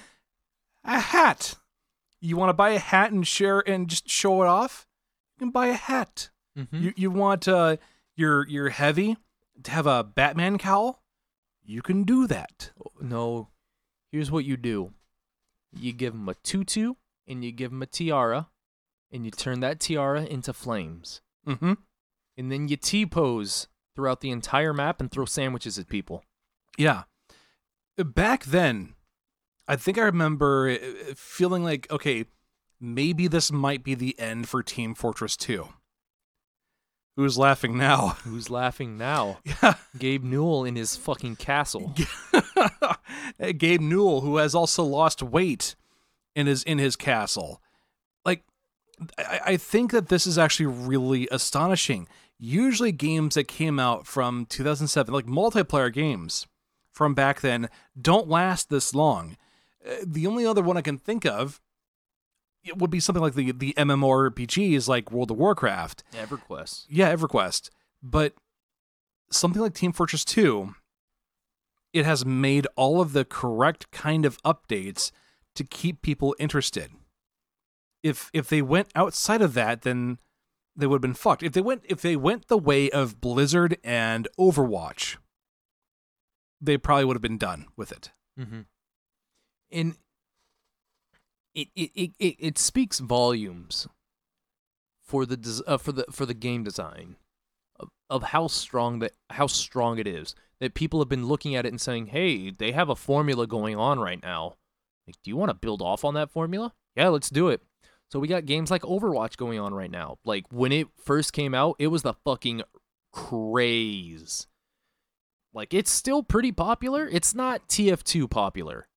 a 0.84 1.00
hat. 1.00 1.56
You 2.22 2.38
want 2.38 2.50
to 2.50 2.54
buy 2.54 2.72
a 2.72 2.80
hat 2.80 3.12
and 3.12 3.28
share 3.28 3.60
and 3.68 3.88
just 3.88 4.10
show 4.10 4.42
it 4.42 4.48
off? 4.48 4.88
You 5.36 5.46
can 5.46 5.52
buy 5.52 5.68
a 5.68 5.74
hat. 5.74 6.30
Mhm. 6.58 6.82
You 6.82 6.94
you 6.96 7.12
want 7.12 7.48
uh 7.48 7.78
your 8.16 8.48
your 8.48 8.70
heavy 8.70 9.18
to 9.64 9.72
have 9.72 9.86
a 9.88 10.04
Batman 10.04 10.58
cowl? 10.58 11.02
You 11.64 11.82
can 11.82 12.04
do 12.04 12.28
that. 12.28 12.72
No, 13.02 13.50
here's 14.16 14.32
what 14.32 14.46
you 14.46 14.58
do: 14.58 14.94
you 15.74 15.92
give 15.94 16.14
him 16.14 16.30
a 16.30 16.36
tutu 16.36 16.94
and 17.28 17.44
you 17.44 17.52
give 17.52 17.72
him 17.72 17.82
a 17.82 17.86
tiara, 17.86 18.48
and 19.12 19.26
you 19.26 19.32
turn 19.32 19.60
that 19.60 19.80
tiara 19.80 20.24
into 20.24 20.54
flames. 20.54 21.22
Mm-hmm. 21.48 21.74
and 22.38 22.52
then 22.52 22.68
you 22.68 22.76
T 22.76 23.06
pose 23.06 23.68
throughout 23.96 24.22
the 24.22 24.32
entire 24.32 24.74
map 24.74 25.00
and 25.00 25.12
throw 25.12 25.26
sandwiches 25.26 25.78
at 25.78 25.88
people. 25.88 26.24
Yeah. 26.76 27.04
Back 27.98 28.46
then, 28.46 28.96
I 29.68 29.76
think 29.76 29.98
I 29.98 30.02
remember 30.02 30.70
uh, 30.70 31.14
feeling 31.16 31.64
like, 31.64 31.88
okay, 31.92 32.26
maybe 32.80 33.28
this 33.28 33.52
might 33.52 33.84
be 33.84 33.94
the 33.94 34.20
end 34.20 34.50
for 34.50 34.64
Team 34.64 34.96
Fortress 34.96 35.38
2. 35.38 35.70
Who's 37.16 37.38
laughing 37.38 37.78
now? 37.78 38.10
Who's 38.24 38.50
laughing 38.50 38.98
now? 38.98 39.40
Yeah. 39.64 39.76
Gabe 39.98 40.24
Newell 40.24 40.66
in 40.66 40.76
his 40.76 40.96
fucking 40.98 41.38
castle. 41.38 41.94
Gabe 43.58 43.82
Newell, 43.82 44.22
who 44.22 44.38
has 44.38 44.54
also 44.54 44.84
lost 44.84 45.24
weight 45.24 45.76
and 46.36 46.50
is 46.50 46.62
in 46.64 46.78
his 46.78 46.96
castle. 46.96 47.62
Like, 48.26 48.44
I, 49.18 49.40
I 49.46 49.58
think 49.58 49.92
that 49.92 50.10
this 50.10 50.28
is 50.28 50.38
actually 50.38 50.66
really 50.66 51.28
astonishing. 51.32 52.08
Usually, 52.38 52.92
games 52.92 53.36
that 53.36 53.48
came 53.48 53.80
out 53.80 54.06
from 54.06 54.46
2007, 54.48 55.14
like 55.14 55.26
multiplayer 55.26 55.92
games 55.92 56.48
from 56.92 57.14
back 57.14 57.40
then, 57.42 57.70
don't 58.00 58.28
last 58.28 58.70
this 58.70 58.94
long. 58.94 59.38
Uh, 59.88 59.96
the 60.06 60.28
only 60.28 60.46
other 60.46 60.62
one 60.62 60.76
I 60.76 60.82
can 60.82 60.98
think 60.98 61.26
of 61.26 61.62
it 62.66 62.78
would 62.78 62.90
be 62.90 63.00
something 63.00 63.22
like 63.22 63.36
the 63.36 63.52
the 63.52 63.74
MMORPGs 63.78 64.88
like 64.88 65.12
World 65.12 65.32
of 65.32 65.38
Warcraft. 65.38 66.04
EverQuest. 66.14 66.86
Yeah, 66.90 67.16
EverQuest. 67.16 67.70
But 68.02 68.34
something 69.32 69.62
like 69.62 69.74
Team 69.74 69.92
Fortress 69.92 70.26
2, 70.26 70.74
it 71.94 72.06
has 72.06 72.26
made 72.26 72.68
all 72.76 73.02
of 73.02 73.14
the 73.14 73.26
correct 73.26 73.92
kind 73.92 74.26
of 74.26 74.42
updates 74.44 75.12
to 75.56 75.64
keep 75.64 76.02
people 76.02 76.36
interested. 76.40 76.92
If 78.04 78.30
if 78.34 78.50
they 78.50 78.62
went 78.62 78.90
outside 78.96 79.42
of 79.42 79.54
that, 79.54 79.84
then 79.84 80.20
they 80.76 80.86
would 80.88 80.98
have 80.98 81.02
been 81.02 81.14
fucked. 81.14 81.44
If 81.44 81.54
they 81.54 81.62
went 81.62 81.84
if 81.86 82.02
they 82.02 82.16
went 82.16 82.48
the 82.48 82.58
way 82.58 82.90
of 82.90 83.22
Blizzard 83.22 83.78
and 83.84 84.28
Overwatch, 84.38 85.18
they 86.62 86.78
probably 86.78 87.06
would 87.06 87.16
have 87.16 87.22
been 87.22 87.38
done 87.38 87.68
with 87.76 87.92
it. 87.92 88.12
Mm-hmm. 88.40 88.62
And 89.72 89.96
it 91.56 91.70
it, 91.76 92.12
it 92.20 92.36
it 92.40 92.58
speaks 92.58 93.00
volumes 93.00 93.88
for 95.04 95.26
the 95.26 95.38
des- 95.38 95.64
uh, 95.66 95.78
for 95.78 95.92
the 95.92 96.06
for 96.12 96.26
the 96.26 96.34
game 96.34 96.64
design 96.64 97.16
of, 97.80 97.90
of 98.10 98.24
how 98.24 98.48
strong 98.48 99.00
that 99.00 99.14
how 99.32 99.48
strong 99.48 99.98
it 99.98 100.08
is 100.08 100.36
that 100.60 100.74
people 100.74 101.00
have 101.00 101.10
been 101.10 101.28
looking 101.28 101.56
at 101.56 101.66
it 101.66 101.70
and 101.70 101.82
saying, 101.82 102.08
"Hey, 102.08 102.52
they 102.52 102.72
have 102.72 102.90
a 102.90 102.96
formula 102.96 103.48
going 103.48 103.76
on 103.76 104.00
right 104.00 104.22
now. 104.22 104.56
Like, 105.08 105.16
do 105.24 105.30
you 105.30 105.38
want 105.38 105.50
to 105.50 105.56
build 105.56 105.82
off 105.82 106.04
on 106.04 106.14
that 106.16 106.32
formula? 106.32 106.74
Yeah, 106.96 107.10
let's 107.10 107.30
do 107.30 107.50
it." 107.50 107.62
So 108.12 108.20
we 108.20 108.28
got 108.28 108.46
games 108.46 108.72
like 108.72 108.84
Overwatch 108.84 109.38
going 109.38 109.60
on 109.60 109.74
right 109.74 109.92
now. 109.92 110.18
Like 110.24 110.46
when 110.52 110.72
it 110.72 110.88
first 111.04 111.34
came 111.34 111.54
out, 111.54 111.76
it 111.80 111.88
was 111.88 112.04
the 112.04 112.14
fucking 112.14 112.62
craze. 113.12 114.48
Like 115.54 115.74
it's 115.74 115.92
still 115.92 116.24
pretty 116.24 116.52
popular. 116.52 117.08
It's 117.08 117.34
not 117.34 117.68
TF2 117.68 118.30
popular, 118.30 118.88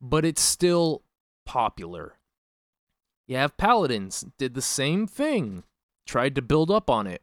but 0.00 0.24
it's 0.24 0.42
still 0.42 1.02
popular. 1.46 2.18
You 3.26 3.36
have 3.36 3.56
Paladins 3.56 4.26
did 4.38 4.54
the 4.54 4.62
same 4.62 5.06
thing, 5.06 5.64
tried 6.06 6.34
to 6.34 6.42
build 6.42 6.70
up 6.70 6.90
on 6.90 7.06
it. 7.06 7.22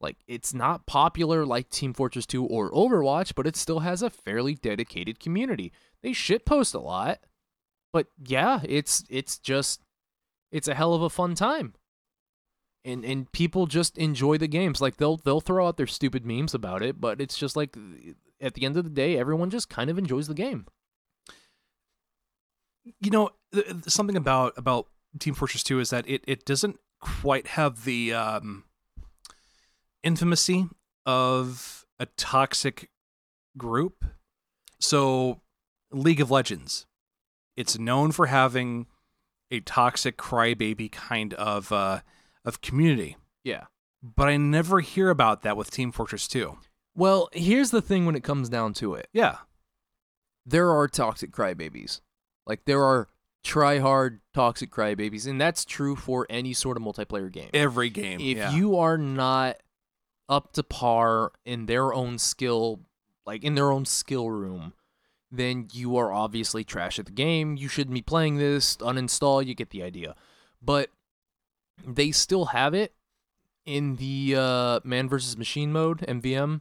Like 0.00 0.18
it's 0.26 0.52
not 0.52 0.86
popular 0.86 1.46
like 1.46 1.70
Team 1.70 1.94
Fortress 1.94 2.26
2 2.26 2.44
or 2.44 2.70
Overwatch, 2.70 3.34
but 3.34 3.46
it 3.46 3.56
still 3.56 3.80
has 3.80 4.02
a 4.02 4.10
fairly 4.10 4.54
dedicated 4.54 5.18
community. 5.18 5.72
They 6.02 6.10
shitpost 6.10 6.74
a 6.74 6.78
lot, 6.78 7.20
but 7.92 8.08
yeah, 8.22 8.60
it's 8.64 9.04
it's 9.08 9.38
just 9.38 9.80
it's 10.52 10.68
a 10.68 10.74
hell 10.74 10.94
of 10.94 11.02
a 11.02 11.10
fun 11.10 11.34
time. 11.34 11.74
And 12.84 13.02
and 13.04 13.32
people 13.32 13.66
just 13.66 13.96
enjoy 13.96 14.36
the 14.36 14.46
games. 14.46 14.82
Like 14.82 14.98
they'll 14.98 15.16
they'll 15.16 15.40
throw 15.40 15.66
out 15.66 15.78
their 15.78 15.86
stupid 15.86 16.26
memes 16.26 16.52
about 16.52 16.82
it, 16.82 17.00
but 17.00 17.20
it's 17.20 17.38
just 17.38 17.56
like 17.56 17.76
at 18.40 18.54
the 18.54 18.66
end 18.66 18.76
of 18.76 18.84
the 18.84 18.90
day, 18.90 19.16
everyone 19.16 19.48
just 19.48 19.70
kind 19.70 19.88
of 19.88 19.96
enjoys 19.96 20.28
the 20.28 20.34
game. 20.34 20.66
You 23.00 23.10
know 23.10 23.30
th- 23.52 23.66
th- 23.66 23.84
something 23.88 24.16
about 24.16 24.52
about 24.56 24.86
Team 25.18 25.34
Fortress 25.34 25.62
2 25.62 25.80
is 25.80 25.90
that 25.90 26.08
it 26.08 26.22
it 26.26 26.44
doesn't 26.44 26.78
quite 27.00 27.48
have 27.48 27.84
the 27.84 28.12
um 28.12 28.64
intimacy 30.02 30.66
of 31.06 31.84
a 31.98 32.06
toxic 32.06 32.90
group. 33.56 34.04
So 34.80 35.40
League 35.90 36.20
of 36.20 36.30
Legends, 36.30 36.86
it's 37.56 37.78
known 37.78 38.12
for 38.12 38.26
having 38.26 38.86
a 39.50 39.60
toxic 39.60 40.16
crybaby 40.16 40.90
kind 40.90 41.34
of 41.34 41.72
uh 41.72 42.00
of 42.44 42.60
community. 42.60 43.16
Yeah. 43.42 43.64
But 44.02 44.28
I 44.28 44.36
never 44.36 44.80
hear 44.80 45.08
about 45.08 45.42
that 45.42 45.56
with 45.56 45.70
Team 45.70 45.90
Fortress 45.90 46.28
2. 46.28 46.58
Well, 46.94 47.30
here's 47.32 47.70
the 47.70 47.80
thing 47.80 48.04
when 48.04 48.14
it 48.14 48.22
comes 48.22 48.48
down 48.50 48.74
to 48.74 48.94
it. 48.94 49.08
Yeah. 49.12 49.38
There 50.44 50.70
are 50.70 50.86
toxic 50.88 51.30
crybabies. 51.30 52.00
Like 52.46 52.64
there 52.64 52.82
are 52.82 53.08
try 53.42 53.78
hard 53.78 54.20
toxic 54.32 54.70
crybabies, 54.70 55.26
and 55.26 55.40
that's 55.40 55.64
true 55.64 55.96
for 55.96 56.26
any 56.30 56.52
sort 56.52 56.76
of 56.76 56.82
multiplayer 56.82 57.30
game. 57.30 57.50
Every 57.52 57.90
game. 57.90 58.20
if 58.20 58.36
yeah. 58.36 58.54
you 58.54 58.76
are 58.76 58.98
not 58.98 59.56
up 60.28 60.52
to 60.54 60.62
par 60.62 61.32
in 61.44 61.66
their 61.66 61.92
own 61.92 62.18
skill 62.18 62.80
like 63.26 63.44
in 63.44 63.54
their 63.54 63.70
own 63.70 63.84
skill 63.84 64.30
room 64.30 64.72
then 65.30 65.68
you 65.72 65.96
are 65.96 66.12
obviously 66.12 66.64
trash 66.64 66.98
at 66.98 67.06
the 67.06 67.12
game 67.12 67.56
you 67.56 67.68
shouldn't 67.68 67.94
be 67.94 68.02
playing 68.02 68.36
this 68.36 68.76
uninstall 68.78 69.44
you 69.44 69.54
get 69.54 69.70
the 69.70 69.82
idea 69.82 70.14
but 70.62 70.90
they 71.86 72.10
still 72.10 72.46
have 72.46 72.72
it 72.72 72.94
in 73.66 73.96
the 73.96 74.34
uh, 74.36 74.80
man 74.84 75.08
versus 75.08 75.36
machine 75.36 75.72
mode 75.72 75.98
mvm 76.00 76.60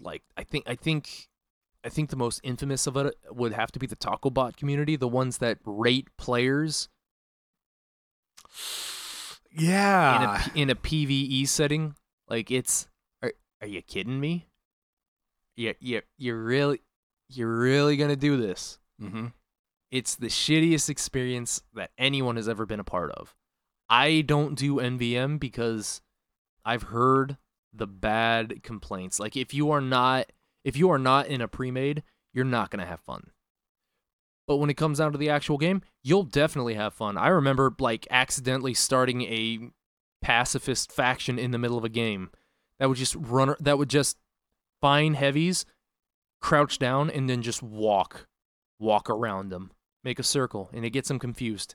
like 0.00 0.22
i 0.36 0.42
think 0.42 0.64
i 0.66 0.74
think 0.74 1.28
i 1.84 1.88
think 1.88 2.10
the 2.10 2.16
most 2.16 2.40
infamous 2.42 2.86
of 2.86 2.96
it 2.96 3.14
would 3.30 3.52
have 3.52 3.70
to 3.70 3.78
be 3.78 3.86
the 3.86 3.96
taco 3.96 4.30
bot 4.30 4.56
community 4.56 4.96
the 4.96 5.08
ones 5.08 5.38
that 5.38 5.58
rate 5.64 6.08
players 6.16 6.88
yeah. 9.54 10.44
in 10.54 10.60
a 10.60 10.62
in 10.62 10.70
a 10.70 10.74
PVE 10.74 11.46
setting. 11.48 11.94
Like 12.28 12.50
it's 12.50 12.88
are 13.22 13.32
are 13.60 13.66
you 13.66 13.82
kidding 13.82 14.20
me? 14.20 14.46
Yeah, 15.56 15.72
yeah, 15.80 16.00
you're 16.18 16.42
really 16.42 16.80
you're 17.28 17.54
really 17.54 17.96
gonna 17.96 18.16
do 18.16 18.36
this. 18.36 18.78
mm-hmm. 19.00 19.26
It's 19.90 20.16
the 20.16 20.26
shittiest 20.26 20.88
experience 20.88 21.62
that 21.74 21.90
anyone 21.96 22.34
has 22.36 22.48
ever 22.48 22.66
been 22.66 22.80
a 22.80 22.84
part 22.84 23.12
of. 23.12 23.34
I 23.88 24.22
don't 24.22 24.56
do 24.56 24.76
MvM 24.76 25.38
because 25.38 26.00
I've 26.64 26.84
heard 26.84 27.36
the 27.72 27.86
bad 27.86 28.62
complaints. 28.64 29.20
Like 29.20 29.36
if 29.36 29.54
you 29.54 29.70
are 29.70 29.80
not 29.80 30.32
if 30.64 30.76
you 30.76 30.90
are 30.90 30.98
not 30.98 31.26
in 31.26 31.40
a 31.40 31.48
pre-made, 31.48 32.02
you're 32.32 32.44
not 32.44 32.70
gonna 32.70 32.86
have 32.86 33.00
fun. 33.00 33.30
But 34.46 34.56
when 34.56 34.70
it 34.70 34.76
comes 34.76 34.98
down 34.98 35.12
to 35.12 35.18
the 35.18 35.30
actual 35.30 35.56
game, 35.56 35.82
you'll 36.02 36.24
definitely 36.24 36.74
have 36.74 36.92
fun. 36.92 37.16
I 37.16 37.28
remember 37.28 37.74
like 37.78 38.06
accidentally 38.10 38.74
starting 38.74 39.22
a 39.22 39.70
pacifist 40.20 40.92
faction 40.92 41.38
in 41.38 41.50
the 41.50 41.58
middle 41.58 41.78
of 41.78 41.84
a 41.84 41.88
game 41.88 42.30
that 42.78 42.88
would 42.88 42.98
just 42.98 43.14
run 43.14 43.54
that 43.60 43.78
would 43.78 43.90
just 43.90 44.16
find 44.80 45.16
heavies, 45.16 45.64
crouch 46.40 46.78
down 46.78 47.10
and 47.10 47.28
then 47.28 47.42
just 47.42 47.62
walk 47.62 48.26
walk 48.78 49.08
around 49.08 49.50
them, 49.50 49.70
make 50.02 50.18
a 50.18 50.22
circle 50.22 50.70
and 50.72 50.84
it 50.84 50.90
gets 50.90 51.08
them 51.08 51.18
confused. 51.18 51.74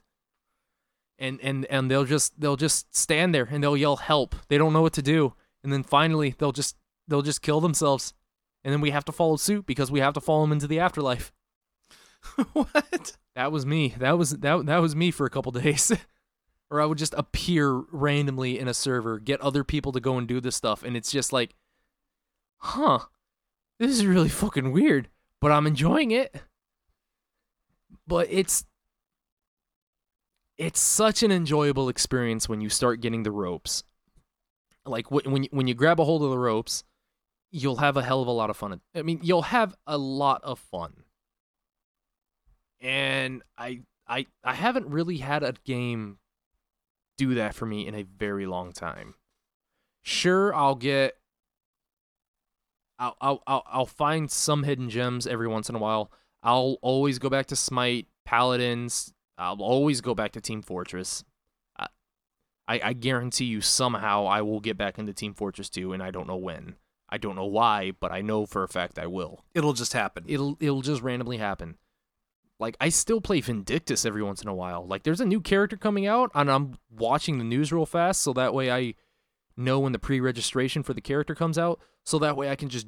And 1.18 1.40
and 1.42 1.66
and 1.66 1.90
they'll 1.90 2.04
just 2.04 2.40
they'll 2.40 2.56
just 2.56 2.94
stand 2.94 3.34
there 3.34 3.48
and 3.50 3.62
they'll 3.62 3.76
yell 3.76 3.96
help. 3.96 4.36
They 4.48 4.58
don't 4.58 4.72
know 4.72 4.82
what 4.82 4.94
to 4.94 5.02
do. 5.02 5.34
And 5.62 5.72
then 5.72 5.82
finally 5.82 6.34
they'll 6.38 6.52
just 6.52 6.76
they'll 7.08 7.22
just 7.22 7.42
kill 7.42 7.60
themselves. 7.60 8.14
And 8.62 8.72
then 8.72 8.80
we 8.80 8.90
have 8.90 9.04
to 9.06 9.12
follow 9.12 9.36
suit 9.36 9.66
because 9.66 9.90
we 9.90 10.00
have 10.00 10.14
to 10.14 10.20
follow 10.20 10.42
them 10.42 10.52
into 10.52 10.66
the 10.66 10.80
afterlife. 10.80 11.32
what? 12.52 13.16
That 13.34 13.52
was 13.52 13.64
me. 13.64 13.94
That 13.98 14.18
was 14.18 14.30
that 14.30 14.66
that 14.66 14.78
was 14.78 14.94
me 14.94 15.10
for 15.10 15.24
a 15.26 15.30
couple 15.30 15.52
days. 15.62 15.92
or 16.70 16.80
I 16.80 16.84
would 16.86 16.98
just 16.98 17.14
appear 17.16 17.82
randomly 17.90 18.58
in 18.58 18.68
a 18.68 18.74
server, 18.74 19.18
get 19.18 19.40
other 19.40 19.64
people 19.64 19.92
to 19.92 20.00
go 20.00 20.18
and 20.18 20.28
do 20.28 20.40
this 20.40 20.56
stuff, 20.56 20.82
and 20.82 20.96
it's 20.96 21.10
just 21.10 21.32
like, 21.32 21.54
huh, 22.58 23.00
this 23.78 23.90
is 23.90 24.04
really 24.06 24.28
fucking 24.28 24.72
weird, 24.72 25.08
but 25.40 25.50
I'm 25.50 25.66
enjoying 25.66 26.10
it. 26.10 26.34
But 28.06 28.28
it's 28.30 28.64
it's 30.58 30.80
such 30.80 31.22
an 31.22 31.32
enjoyable 31.32 31.88
experience 31.88 32.46
when 32.48 32.60
you 32.60 32.68
start 32.68 33.00
getting 33.00 33.22
the 33.22 33.30
ropes. 33.30 33.82
Like 34.84 35.06
wh- 35.06 35.26
when 35.26 35.44
you, 35.44 35.48
when 35.52 35.66
you 35.66 35.74
grab 35.74 35.98
a 35.98 36.04
hold 36.04 36.22
of 36.22 36.30
the 36.30 36.38
ropes, 36.38 36.84
you'll 37.50 37.76
have 37.76 37.96
a 37.96 38.02
hell 38.02 38.22
of 38.22 38.28
a 38.28 38.32
lot 38.32 38.50
of 38.50 38.56
fun. 38.56 38.80
I 38.94 39.02
mean, 39.02 39.20
you'll 39.22 39.42
have 39.42 39.74
a 39.86 39.98
lot 39.98 40.42
of 40.44 40.58
fun 40.58 41.04
and 42.80 43.42
I 43.58 43.80
I 44.08 44.26
I 44.42 44.54
haven't 44.54 44.88
really 44.88 45.18
had 45.18 45.42
a 45.42 45.54
game 45.64 46.18
do 47.18 47.34
that 47.34 47.54
for 47.54 47.66
me 47.66 47.86
in 47.86 47.94
a 47.94 48.02
very 48.02 48.46
long 48.46 48.72
time. 48.72 49.14
Sure, 50.02 50.54
I'll 50.54 50.74
get 50.74 51.16
I'll 52.98 53.16
I'll 53.20 53.64
I'll, 53.66 53.86
find 53.86 54.30
some 54.30 54.62
hidden 54.62 54.90
gems 54.90 55.26
every 55.26 55.48
once 55.48 55.68
in 55.68 55.74
a 55.74 55.78
while. 55.78 56.10
I'll 56.42 56.78
always 56.82 57.18
go 57.18 57.28
back 57.28 57.46
to 57.46 57.56
Smite, 57.56 58.08
Paladins. 58.24 59.12
I'll 59.38 59.62
always 59.62 60.00
go 60.00 60.14
back 60.14 60.32
to 60.32 60.40
Team 60.40 60.62
Fortress. 60.62 61.24
I 61.78 61.88
I 62.68 62.92
guarantee 62.94 63.46
you 63.46 63.60
somehow 63.60 64.26
I 64.26 64.42
will 64.42 64.60
get 64.60 64.76
back 64.76 64.98
into 64.98 65.12
Team 65.12 65.34
Fortress 65.34 65.68
2 65.70 65.92
and 65.92 66.02
I 66.02 66.10
don't 66.10 66.26
know 66.26 66.36
when. 66.36 66.76
I 67.10 67.18
don't 67.18 67.36
know 67.36 67.46
why, 67.46 67.92
but 67.98 68.12
I 68.12 68.22
know 68.22 68.46
for 68.46 68.62
a 68.62 68.68
fact 68.68 68.98
I 68.98 69.06
will. 69.06 69.44
It'll 69.54 69.72
just 69.72 69.92
happen. 69.92 70.24
It'll 70.28 70.56
it'll 70.60 70.82
just 70.82 71.02
randomly 71.02 71.38
happen. 71.38 71.76
Like 72.60 72.76
I 72.80 72.90
still 72.90 73.20
play 73.20 73.40
Vindictus 73.40 74.04
every 74.04 74.22
once 74.22 74.42
in 74.42 74.48
a 74.48 74.54
while. 74.54 74.86
Like 74.86 75.02
there's 75.02 75.20
a 75.20 75.26
new 75.26 75.40
character 75.40 75.76
coming 75.76 76.06
out 76.06 76.30
and 76.34 76.50
I'm 76.50 76.78
watching 76.90 77.38
the 77.38 77.44
news 77.44 77.72
real 77.72 77.86
fast 77.86 78.20
so 78.20 78.32
that 78.34 78.54
way 78.54 78.70
I 78.70 78.94
know 79.56 79.80
when 79.80 79.92
the 79.92 79.98
pre-registration 79.98 80.82
for 80.82 80.94
the 80.94 81.00
character 81.00 81.34
comes 81.34 81.58
out 81.58 81.80
so 82.04 82.18
that 82.18 82.36
way 82.36 82.50
I 82.50 82.56
can 82.56 82.68
just 82.68 82.86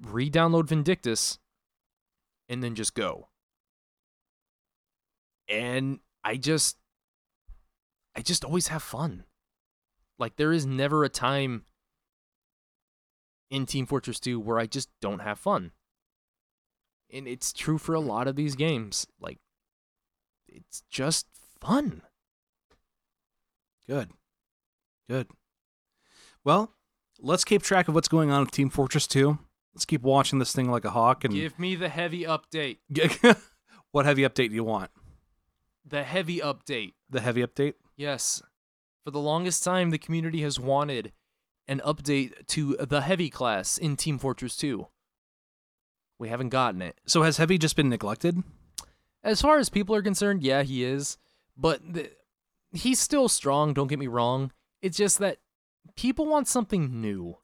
re-download 0.00 0.68
Vindictus 0.68 1.38
and 2.48 2.62
then 2.62 2.74
just 2.74 2.94
go. 2.94 3.28
And 5.48 6.00
I 6.24 6.36
just 6.36 6.76
I 8.14 8.20
just 8.20 8.44
always 8.44 8.68
have 8.68 8.82
fun. 8.82 9.24
Like 10.18 10.36
there 10.36 10.52
is 10.52 10.66
never 10.66 11.04
a 11.04 11.08
time 11.08 11.64
in 13.52 13.66
Team 13.66 13.86
Fortress 13.86 14.18
2 14.18 14.40
where 14.40 14.58
I 14.58 14.66
just 14.66 14.88
don't 15.00 15.20
have 15.20 15.38
fun 15.38 15.70
and 17.12 17.28
it's 17.28 17.52
true 17.52 17.78
for 17.78 17.94
a 17.94 18.00
hmm. 18.00 18.08
lot 18.08 18.26
of 18.26 18.36
these 18.36 18.56
games. 18.56 19.06
Like, 19.20 19.38
it's 20.48 20.82
just 20.90 21.26
fun. 21.60 22.02
Good. 23.86 24.10
Good. 25.08 25.28
Well, 26.44 26.72
let's 27.20 27.44
keep 27.44 27.62
track 27.62 27.88
of 27.88 27.94
what's 27.94 28.08
going 28.08 28.30
on 28.30 28.40
with 28.40 28.50
Team 28.50 28.70
Fortress 28.70 29.06
2. 29.06 29.38
Let's 29.74 29.84
keep 29.84 30.02
watching 30.02 30.38
this 30.38 30.52
thing 30.52 30.70
like 30.70 30.84
a 30.84 30.90
hawk 30.90 31.24
and 31.24 31.32
Give 31.32 31.58
me 31.58 31.76
the 31.76 31.88
heavy 31.88 32.24
update. 32.24 32.78
what 33.92 34.04
heavy 34.04 34.22
update 34.22 34.48
do 34.48 34.54
you 34.54 34.64
want? 34.64 34.90
The 35.86 36.02
heavy 36.02 36.38
update. 36.38 36.92
The 37.08 37.20
heavy 37.20 37.44
update? 37.44 37.74
Yes. 37.96 38.42
For 39.04 39.10
the 39.10 39.18
longest 39.18 39.64
time, 39.64 39.90
the 39.90 39.98
community 39.98 40.42
has 40.42 40.60
wanted 40.60 41.12
an 41.68 41.80
update 41.84 42.46
to 42.48 42.76
the 42.76 43.02
heavy 43.02 43.30
class 43.30 43.78
in 43.78 43.96
Team 43.96 44.18
Fortress 44.18 44.56
2. 44.56 44.86
We 46.18 46.28
haven't 46.28 46.50
gotten 46.50 46.82
it. 46.82 47.00
So 47.06 47.22
has 47.22 47.36
heavy 47.36 47.58
just 47.58 47.76
been 47.76 47.88
neglected? 47.88 48.42
As 49.24 49.40
far 49.40 49.58
as 49.58 49.68
people 49.68 49.94
are 49.94 50.02
concerned, 50.02 50.42
yeah, 50.42 50.62
he 50.62 50.84
is. 50.84 51.18
But 51.56 51.80
the, 51.94 52.10
he's 52.72 52.98
still 52.98 53.28
strong, 53.28 53.72
don't 53.72 53.88
get 53.88 53.98
me 53.98 54.06
wrong. 54.06 54.52
It's 54.80 54.96
just 54.96 55.18
that 55.18 55.38
people 55.96 56.26
want 56.26 56.48
something 56.48 57.00
new. 57.00 57.38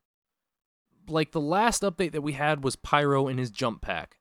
Like 1.08 1.32
the 1.32 1.40
last 1.40 1.82
update 1.82 2.12
that 2.12 2.22
we 2.22 2.32
had 2.32 2.62
was 2.62 2.76
Pyro 2.76 3.28
in 3.28 3.38
his 3.38 3.50
jump 3.50 3.80
pack, 3.80 4.18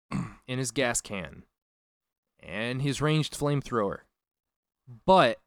in 0.46 0.58
his 0.58 0.70
gas 0.70 1.00
can, 1.00 1.44
and 2.40 2.80
his 2.82 3.02
ranged 3.02 3.38
flamethrower. 3.38 3.98
But 5.04 5.38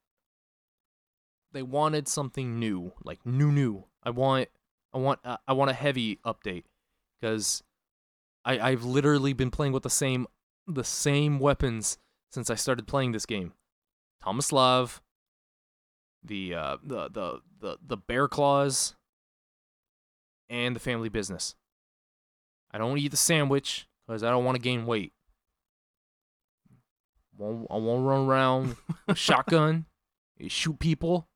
they 1.53 1.63
wanted 1.63 2.07
something 2.07 2.59
new, 2.59 2.93
like 3.03 3.25
new 3.25 3.51
new. 3.51 3.85
I 4.03 4.09
want 4.09 4.49
I 4.93 4.97
want 4.97 5.19
uh, 5.23 5.37
I 5.47 5.53
want 5.53 5.71
a 5.71 5.73
heavy 5.73 6.19
update 6.25 6.65
cuz 7.21 7.63
I 8.43 8.59
I've 8.59 8.83
literally 8.83 9.33
been 9.33 9.51
playing 9.51 9.73
with 9.73 9.83
the 9.83 9.89
same 9.89 10.27
the 10.67 10.83
same 10.83 11.39
weapons 11.39 11.97
since 12.31 12.49
I 12.49 12.55
started 12.55 12.87
playing 12.87 13.11
this 13.11 13.25
game. 13.25 13.53
Tomislav, 14.23 15.01
the 16.23 16.53
uh, 16.53 16.77
the 16.83 17.09
the 17.09 17.41
the 17.59 17.77
the 17.85 17.97
bear 17.97 18.27
claws, 18.27 18.95
and 20.49 20.75
the 20.75 20.79
family 20.79 21.09
business. 21.09 21.55
I 22.71 22.77
don't 22.77 22.97
eat 22.97 23.11
the 23.11 23.17
sandwich 23.17 23.87
because 24.07 24.23
I 24.23 24.29
don't 24.29 24.45
want 24.45 24.55
to 24.55 24.61
gain 24.61 24.85
weight. 24.85 25.13
Won't, 27.37 27.67
I 27.69 27.77
won't 27.77 28.05
run 28.05 28.27
around 28.27 28.75
with 29.07 29.17
shotgun, 29.17 29.85
and 30.39 30.51
shoot 30.51 30.79
people, 30.79 31.27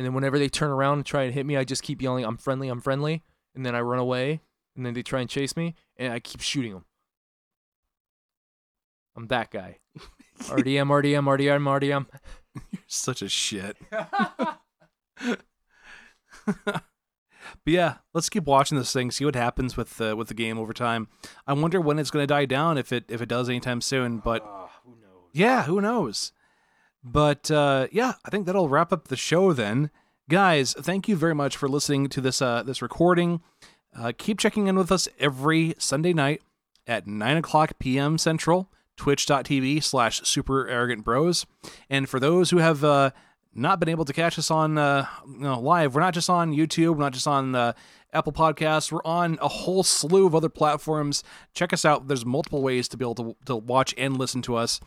and 0.00 0.06
then 0.06 0.14
whenever 0.14 0.38
they 0.38 0.48
turn 0.48 0.70
around 0.70 0.94
and 0.94 1.04
try 1.04 1.24
and 1.24 1.34
hit 1.34 1.44
me, 1.44 1.58
I 1.58 1.64
just 1.64 1.82
keep 1.82 2.00
yelling, 2.00 2.24
"I'm 2.24 2.38
friendly, 2.38 2.70
I'm 2.70 2.80
friendly," 2.80 3.22
and 3.54 3.66
then 3.66 3.74
I 3.74 3.82
run 3.82 3.98
away, 3.98 4.40
and 4.74 4.86
then 4.86 4.94
they 4.94 5.02
try 5.02 5.20
and 5.20 5.28
chase 5.28 5.54
me, 5.58 5.74
and 5.98 6.10
I 6.10 6.20
keep 6.20 6.40
shooting 6.40 6.72
them. 6.72 6.86
I'm 9.14 9.26
that 9.26 9.50
guy. 9.50 9.76
RDM, 10.38 10.86
RDM, 10.86 11.24
RDM, 11.24 11.80
RDM. 11.80 12.06
You're 12.72 12.82
such 12.86 13.20
a 13.20 13.28
shit. 13.28 13.76
but 13.90 14.54
yeah, 17.66 17.96
let's 18.14 18.30
keep 18.30 18.44
watching 18.44 18.78
this 18.78 18.94
thing, 18.94 19.10
see 19.10 19.26
what 19.26 19.34
happens 19.34 19.76
with 19.76 19.98
the 19.98 20.16
with 20.16 20.28
the 20.28 20.34
game 20.34 20.58
over 20.58 20.72
time. 20.72 21.08
I 21.46 21.52
wonder 21.52 21.78
when 21.78 21.98
it's 21.98 22.10
going 22.10 22.22
to 22.22 22.26
die 22.26 22.46
down 22.46 22.78
if 22.78 22.90
it 22.90 23.04
if 23.10 23.20
it 23.20 23.28
does 23.28 23.50
anytime 23.50 23.82
soon. 23.82 24.16
But 24.16 24.42
ah, 24.46 24.70
yeah, 25.34 25.64
who 25.64 25.82
knows? 25.82 26.32
But 27.02 27.50
uh, 27.50 27.86
yeah, 27.90 28.14
I 28.24 28.30
think 28.30 28.46
that'll 28.46 28.68
wrap 28.68 28.92
up 28.92 29.08
the 29.08 29.16
show 29.16 29.52
then, 29.52 29.90
guys. 30.28 30.74
Thank 30.74 31.08
you 31.08 31.16
very 31.16 31.34
much 31.34 31.56
for 31.56 31.68
listening 31.68 32.08
to 32.08 32.20
this 32.20 32.42
uh, 32.42 32.62
this 32.62 32.82
recording. 32.82 33.40
Uh, 33.96 34.12
keep 34.16 34.38
checking 34.38 34.66
in 34.66 34.76
with 34.76 34.92
us 34.92 35.08
every 35.18 35.74
Sunday 35.78 36.12
night 36.12 36.42
at 36.86 37.06
9 37.06 37.36
o'clock 37.38 37.72
p.m. 37.78 38.18
Central, 38.18 38.70
twitch.tv 38.96 39.82
slash 39.82 40.20
super 40.22 40.68
arrogant 40.68 41.04
bros. 41.04 41.46
And 41.88 42.08
for 42.08 42.20
those 42.20 42.50
who 42.50 42.58
have 42.58 42.84
uh, 42.84 43.10
not 43.54 43.80
been 43.80 43.88
able 43.88 44.04
to 44.04 44.12
catch 44.12 44.38
us 44.38 44.50
on 44.50 44.78
uh, 44.78 45.06
you 45.26 45.40
know, 45.40 45.58
live, 45.58 45.94
we're 45.94 46.00
not 46.02 46.14
just 46.14 46.30
on 46.30 46.52
YouTube, 46.52 46.96
we're 46.96 47.04
not 47.04 47.12
just 47.12 47.26
on 47.26 47.54
uh, 47.54 47.72
Apple 48.12 48.32
Podcasts, 48.32 48.92
we're 48.92 49.04
on 49.04 49.38
a 49.40 49.48
whole 49.48 49.82
slew 49.82 50.26
of 50.26 50.34
other 50.34 50.48
platforms. 50.48 51.24
Check 51.54 51.72
us 51.72 51.84
out. 51.84 52.08
There's 52.08 52.26
multiple 52.26 52.62
ways 52.62 52.88
to 52.88 52.96
be 52.96 53.04
able 53.04 53.14
to, 53.16 53.36
to 53.46 53.56
watch 53.56 53.94
and 53.98 54.16
listen 54.16 54.42
to 54.42 54.56
us. 54.56 54.80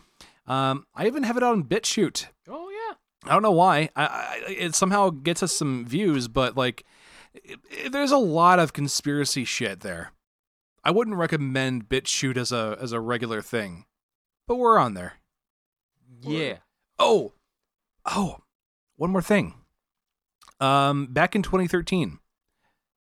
Um, 0.45 0.85
I 0.93 1.07
even 1.07 1.23
have 1.23 1.37
it 1.37 1.43
on 1.43 1.63
BitChute. 1.63 2.25
Oh, 2.49 2.69
yeah. 2.69 2.95
I 3.29 3.33
don't 3.33 3.41
know 3.43 3.51
why. 3.51 3.89
I, 3.95 4.05
I, 4.05 4.43
it 4.49 4.75
somehow 4.75 5.09
gets 5.09 5.41
us 5.41 5.53
some 5.53 5.85
views, 5.85 6.27
but 6.27 6.57
like, 6.57 6.83
it, 7.33 7.59
it- 7.71 7.91
there's 7.91 8.11
a 8.11 8.17
lot 8.17 8.59
of 8.59 8.73
conspiracy 8.73 9.45
shit 9.45 9.79
there. 9.79 10.11
I 10.83 10.91
wouldn't 10.91 11.15
recommend 11.15 11.87
BitChute 11.87 12.35
as 12.35 12.51
a 12.51 12.77
as 12.81 12.91
a 12.91 12.99
regular 12.99 13.41
thing, 13.41 13.85
but 14.49 14.55
we're 14.57 14.77
on 14.77 14.95
there. 14.95 15.13
Yeah. 16.21 16.57
Oh, 16.99 17.31
oh, 18.05 18.39
one 18.97 19.09
more 19.11 19.21
thing. 19.21 19.53
Um, 20.59 21.05
back 21.07 21.35
in 21.37 21.41
2013, 21.41 22.19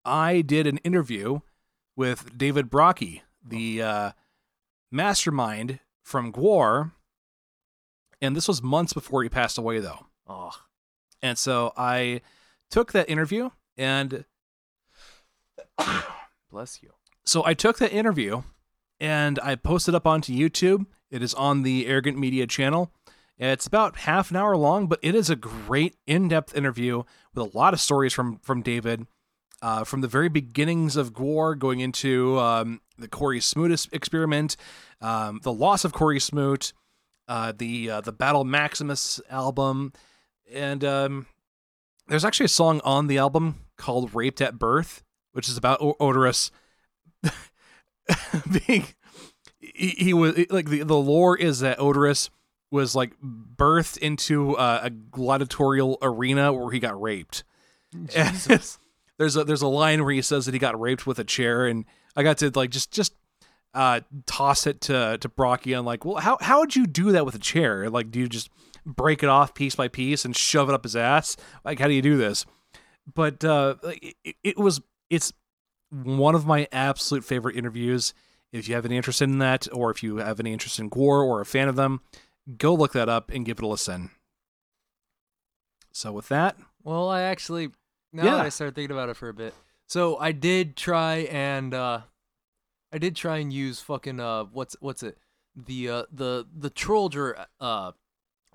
I 0.03 0.41
did 0.41 0.65
an 0.65 0.77
interview 0.79 1.41
with 1.95 2.35
David 2.37 2.71
Brockie, 2.71 3.21
the 3.45 3.81
uh, 3.83 4.11
mastermind 4.91 5.79
from 6.03 6.31
Gwar, 6.33 6.91
and 8.21 8.35
this 8.35 8.47
was 8.47 8.61
months 8.61 8.93
before 8.93 9.23
he 9.23 9.29
passed 9.29 9.57
away, 9.57 9.79
though. 9.79 10.05
Oh, 10.27 10.51
And 11.21 11.37
so 11.37 11.73
I 11.75 12.21
took 12.69 12.91
that 12.91 13.09
interview 13.09 13.49
and 13.77 14.25
bless 16.51 16.81
you. 16.83 16.91
so 17.25 17.45
I 17.45 17.53
took 17.53 17.77
that 17.79 17.91
interview 17.91 18.43
and 18.99 19.39
I 19.41 19.55
posted 19.55 19.95
up 19.95 20.05
onto 20.05 20.33
YouTube. 20.33 20.85
It 21.09 21.23
is 21.23 21.33
on 21.33 21.63
the 21.63 21.87
Arrogant 21.87 22.17
Media 22.17 22.45
channel. 22.45 22.91
It's 23.37 23.65
about 23.65 23.99
half 23.99 24.31
an 24.31 24.37
hour 24.37 24.57
long, 24.57 24.87
but 24.87 24.99
it 25.01 25.15
is 25.15 25.29
a 25.29 25.35
great 25.35 25.95
in-depth 26.05 26.55
interview 26.55 27.03
with 27.33 27.53
a 27.53 27.57
lot 27.57 27.73
of 27.73 27.79
stories 27.79 28.13
from 28.13 28.39
from 28.39 28.61
David, 28.61 29.07
uh, 29.61 29.85
from 29.85 30.01
the 30.01 30.09
very 30.09 30.27
beginnings 30.27 30.97
of 30.97 31.13
Gwar, 31.13 31.57
going 31.57 31.79
into 31.79 32.37
um, 32.37 32.81
the 32.97 33.07
Cory 33.07 33.39
Smoot 33.39 33.87
experiment, 33.93 34.57
um, 34.99 35.39
the 35.43 35.53
loss 35.53 35.85
of 35.85 35.93
Cory 35.93 36.19
Smoot, 36.19 36.73
uh, 37.29 37.53
the 37.57 37.89
uh, 37.89 38.01
the 38.01 38.11
Battle 38.11 38.43
Maximus 38.43 39.21
album, 39.29 39.93
and 40.51 40.83
um, 40.83 41.27
there's 42.07 42.25
actually 42.25 42.47
a 42.47 42.49
song 42.49 42.81
on 42.83 43.07
the 43.07 43.19
album 43.19 43.59
called 43.77 44.13
"Raped 44.13 44.41
at 44.41 44.59
Birth," 44.59 45.03
which 45.31 45.47
is 45.47 45.55
about 45.55 45.79
o- 45.79 45.95
Oderus 46.01 46.51
being 48.65 48.87
he, 49.59 49.89
he 49.89 50.13
was 50.13 50.37
like 50.49 50.69
the, 50.69 50.83
the 50.83 50.97
lore 50.97 51.37
is 51.37 51.59
that 51.59 51.77
Oderus 51.79 52.29
was 52.71 52.95
like 52.95 53.13
birthed 53.21 53.97
into 53.97 54.55
uh, 54.57 54.81
a 54.83 54.89
gladiatorial 54.89 55.97
arena 56.01 56.51
where 56.51 56.71
he 56.71 56.79
got 56.79 56.99
raped. 56.99 57.43
There's 59.17 59.35
a 59.35 59.43
there's 59.43 59.61
a 59.61 59.67
line 59.67 60.03
where 60.05 60.13
he 60.13 60.21
says 60.21 60.45
that 60.45 60.53
he 60.53 60.59
got 60.59 60.79
raped 60.79 61.05
with 61.05 61.19
a 61.19 61.25
chair, 61.25 61.67
and 61.67 61.83
I 62.15 62.23
got 62.23 62.37
to 62.37 62.51
like 62.55 62.69
just 62.69 62.89
just 62.91 63.13
uh, 63.73 64.01
toss 64.25 64.65
it 64.67 64.81
to 64.81 65.17
to 65.19 65.29
Brockie. 65.29 65.77
I'm 65.77 65.85
like, 65.85 66.05
well, 66.05 66.17
how 66.17 66.37
how 66.41 66.59
would 66.59 66.75
you 66.75 66.85
do 66.87 67.11
that 67.11 67.25
with 67.25 67.35
a 67.35 67.39
chair? 67.39 67.89
Like, 67.89 68.11
do 68.11 68.19
you 68.19 68.27
just 68.27 68.49
break 68.85 69.21
it 69.23 69.29
off 69.29 69.53
piece 69.53 69.75
by 69.75 69.87
piece 69.87 70.25
and 70.25 70.35
shove 70.35 70.69
it 70.69 70.73
up 70.73 70.83
his 70.83 70.95
ass? 70.95 71.35
Like, 71.63 71.79
how 71.79 71.87
do 71.87 71.93
you 71.93 72.01
do 72.01 72.17
this? 72.17 72.45
But 73.13 73.43
uh, 73.43 73.75
it, 73.83 74.35
it 74.43 74.57
was 74.57 74.81
it's 75.09 75.33
one 75.91 76.35
of 76.35 76.45
my 76.45 76.67
absolute 76.71 77.23
favorite 77.23 77.55
interviews. 77.55 78.13
If 78.51 78.67
you 78.67 78.75
have 78.75 78.85
any 78.85 78.97
interest 78.97 79.21
in 79.21 79.37
that, 79.39 79.67
or 79.71 79.91
if 79.91 80.01
you 80.01 80.17
have 80.17 80.39
any 80.39 80.51
interest 80.53 80.79
in 80.79 80.89
Gwar 80.89 81.23
or 81.23 81.39
a 81.41 81.45
fan 81.45 81.67
of 81.67 81.75
them, 81.75 82.01
go 82.57 82.73
look 82.73 82.93
that 82.93 83.07
up 83.09 83.29
and 83.31 83.45
give 83.45 83.59
it 83.59 83.63
a 83.63 83.67
listen. 83.67 84.09
So 85.91 86.11
with 86.11 86.29
that, 86.29 86.55
Well, 86.83 87.09
I 87.09 87.21
actually 87.21 87.69
now 88.13 88.25
Yeah. 88.25 88.35
that 88.37 88.45
I 88.45 88.49
started 88.49 88.75
thinking 88.75 88.95
about 88.95 89.09
it 89.09 89.17
for 89.17 89.29
a 89.29 89.33
bit. 89.33 89.53
So 89.87 90.17
I 90.17 90.31
did 90.31 90.75
try 90.77 91.27
and 91.31 91.73
uh 91.73 92.01
I 92.91 92.97
did 92.97 93.15
try 93.15 93.37
and 93.37 93.51
use 93.53 93.79
fucking 93.81 94.19
uh 94.19 94.45
what's 94.45 94.75
what's 94.79 95.03
it? 95.03 95.17
The 95.55 95.89
uh 95.89 96.03
the 96.11 96.47
the 96.55 96.69
Trolldier 96.69 97.45
uh 97.59 97.91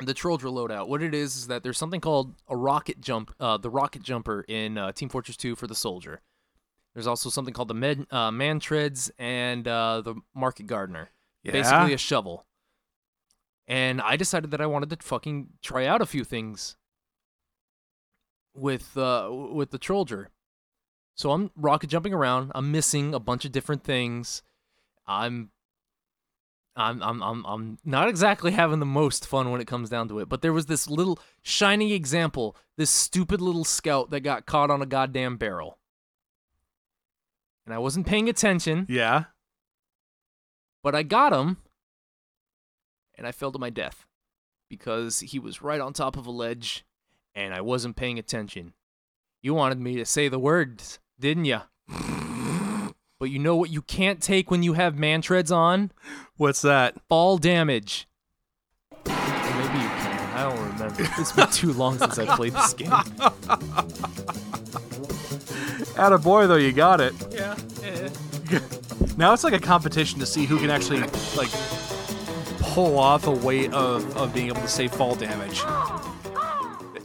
the 0.00 0.14
Trolldier 0.14 0.50
loadout. 0.52 0.88
What 0.88 1.02
it 1.02 1.14
is 1.14 1.36
is 1.36 1.46
that 1.46 1.62
there's 1.62 1.78
something 1.78 2.00
called 2.00 2.34
a 2.48 2.56
rocket 2.56 3.00
jump 3.00 3.34
uh 3.38 3.56
the 3.56 3.70
rocket 3.70 4.02
jumper 4.02 4.44
in 4.48 4.78
uh, 4.78 4.92
Team 4.92 5.08
Fortress 5.08 5.36
2 5.36 5.54
for 5.54 5.66
the 5.66 5.74
soldier. 5.74 6.20
There's 6.94 7.06
also 7.08 7.28
something 7.28 7.52
called 7.52 7.68
the 7.68 7.74
med, 7.74 8.06
uh, 8.12 8.30
Mantreads 8.30 9.10
and 9.18 9.66
uh, 9.66 10.00
the 10.00 10.14
market 10.32 10.68
gardener. 10.68 11.10
yeah, 11.42 11.50
Basically 11.50 11.92
a 11.92 11.98
shovel. 11.98 12.46
And 13.66 14.00
I 14.00 14.14
decided 14.14 14.52
that 14.52 14.60
I 14.60 14.66
wanted 14.66 14.90
to 14.90 14.98
fucking 15.04 15.48
try 15.60 15.86
out 15.86 16.00
a 16.00 16.06
few 16.06 16.22
things 16.22 16.76
with 18.54 18.96
uh 18.96 19.28
with 19.30 19.70
the 19.70 19.78
Trolldier. 19.78 20.26
So 21.16 21.30
I'm 21.30 21.50
rocket 21.56 21.88
jumping 21.88 22.12
around. 22.12 22.52
I'm 22.54 22.72
missing 22.72 23.14
a 23.14 23.20
bunch 23.20 23.44
of 23.44 23.52
different 23.52 23.84
things. 23.84 24.42
I'm 25.06 25.50
I'm 26.76 27.02
I'm 27.02 27.22
I'm 27.22 27.46
I'm 27.46 27.78
not 27.84 28.08
exactly 28.08 28.52
having 28.52 28.80
the 28.80 28.86
most 28.86 29.26
fun 29.26 29.50
when 29.50 29.60
it 29.60 29.66
comes 29.66 29.88
down 29.88 30.08
to 30.08 30.18
it. 30.18 30.28
But 30.28 30.42
there 30.42 30.52
was 30.52 30.66
this 30.66 30.90
little 30.90 31.18
shining 31.42 31.90
example, 31.90 32.56
this 32.76 32.90
stupid 32.90 33.40
little 33.40 33.64
scout 33.64 34.10
that 34.10 34.20
got 34.20 34.46
caught 34.46 34.70
on 34.70 34.82
a 34.82 34.86
goddamn 34.86 35.36
barrel. 35.36 35.78
And 37.64 37.72
I 37.72 37.78
wasn't 37.78 38.06
paying 38.06 38.28
attention, 38.28 38.86
yeah. 38.90 39.24
but 40.82 40.94
I 40.94 41.02
got 41.02 41.32
him 41.32 41.56
and 43.16 43.26
I 43.26 43.32
fell 43.32 43.52
to 43.52 43.58
my 43.58 43.70
death 43.70 44.06
because 44.68 45.20
he 45.20 45.38
was 45.38 45.62
right 45.62 45.80
on 45.80 45.94
top 45.94 46.18
of 46.18 46.26
a 46.26 46.30
ledge 46.30 46.84
and 47.34 47.54
I 47.54 47.62
wasn't 47.62 47.96
paying 47.96 48.18
attention. 48.18 48.74
You 49.42 49.54
wanted 49.54 49.80
me 49.80 49.96
to 49.96 50.04
say 50.04 50.28
the 50.28 50.38
words, 50.38 50.98
didn't 51.18 51.44
you? 51.44 51.60
but 53.18 53.30
you 53.30 53.38
know 53.38 53.56
what 53.56 53.70
you 53.70 53.82
can't 53.82 54.22
take 54.22 54.50
when 54.50 54.62
you 54.62 54.74
have 54.74 54.94
Mantreads 54.94 55.54
on? 55.54 55.90
What's 56.36 56.62
that? 56.62 56.96
Fall 57.08 57.38
damage. 57.38 58.06
Or 58.90 58.98
maybe 59.06 59.78
you 59.78 59.88
can. 59.88 60.36
I 60.36 60.50
don't 60.50 60.72
remember. 60.72 61.06
It's 61.18 61.32
been 61.32 61.50
too 61.50 61.72
long 61.72 61.98
since 61.98 62.18
I 62.18 62.36
played 62.36 62.52
this 62.52 62.74
game. 62.74 62.92
At 65.96 66.12
a 66.12 66.18
boy 66.18 66.46
though, 66.46 66.56
you 66.56 66.72
got 66.72 67.00
it. 67.00 67.14
Yeah. 67.30 67.56
Now 69.16 69.32
it's 69.32 69.44
like 69.44 69.52
a 69.52 69.60
competition 69.60 70.18
to 70.20 70.26
see 70.26 70.44
who 70.44 70.58
can 70.58 70.70
actually 70.70 71.00
like 71.36 71.50
pull 72.60 72.98
off 72.98 73.26
a 73.28 73.30
weight 73.30 73.72
of 73.72 74.16
of 74.16 74.34
being 74.34 74.48
able 74.48 74.60
to 74.60 74.68
save 74.68 74.92
fall 74.92 75.14
damage. 75.14 75.60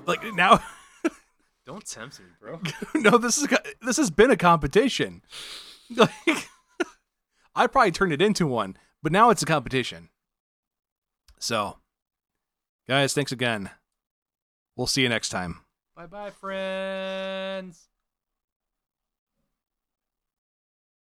Like 0.05 0.23
now, 0.33 0.59
Don't 1.69 1.85
tempt 1.85 2.19
me, 2.19 2.25
bro. 2.41 2.59
no, 2.95 3.19
this 3.19 3.37
is 3.37 3.47
this 3.79 3.97
has 3.97 4.09
been 4.09 4.31
a 4.31 4.35
competition. 4.35 5.21
Like, 5.95 6.09
I 7.55 7.67
probably 7.67 7.91
turned 7.91 8.11
it 8.11 8.23
into 8.23 8.47
one, 8.47 8.75
but 9.03 9.11
now 9.11 9.29
it's 9.29 9.43
a 9.43 9.45
competition. 9.45 10.09
So, 11.37 11.77
guys, 12.87 13.13
thanks 13.13 13.31
again. 13.31 13.69
We'll 14.75 14.87
see 14.87 15.03
you 15.03 15.09
next 15.09 15.29
time. 15.29 15.61
Bye 15.95 16.07
bye, 16.07 16.31
friends. 16.31 17.88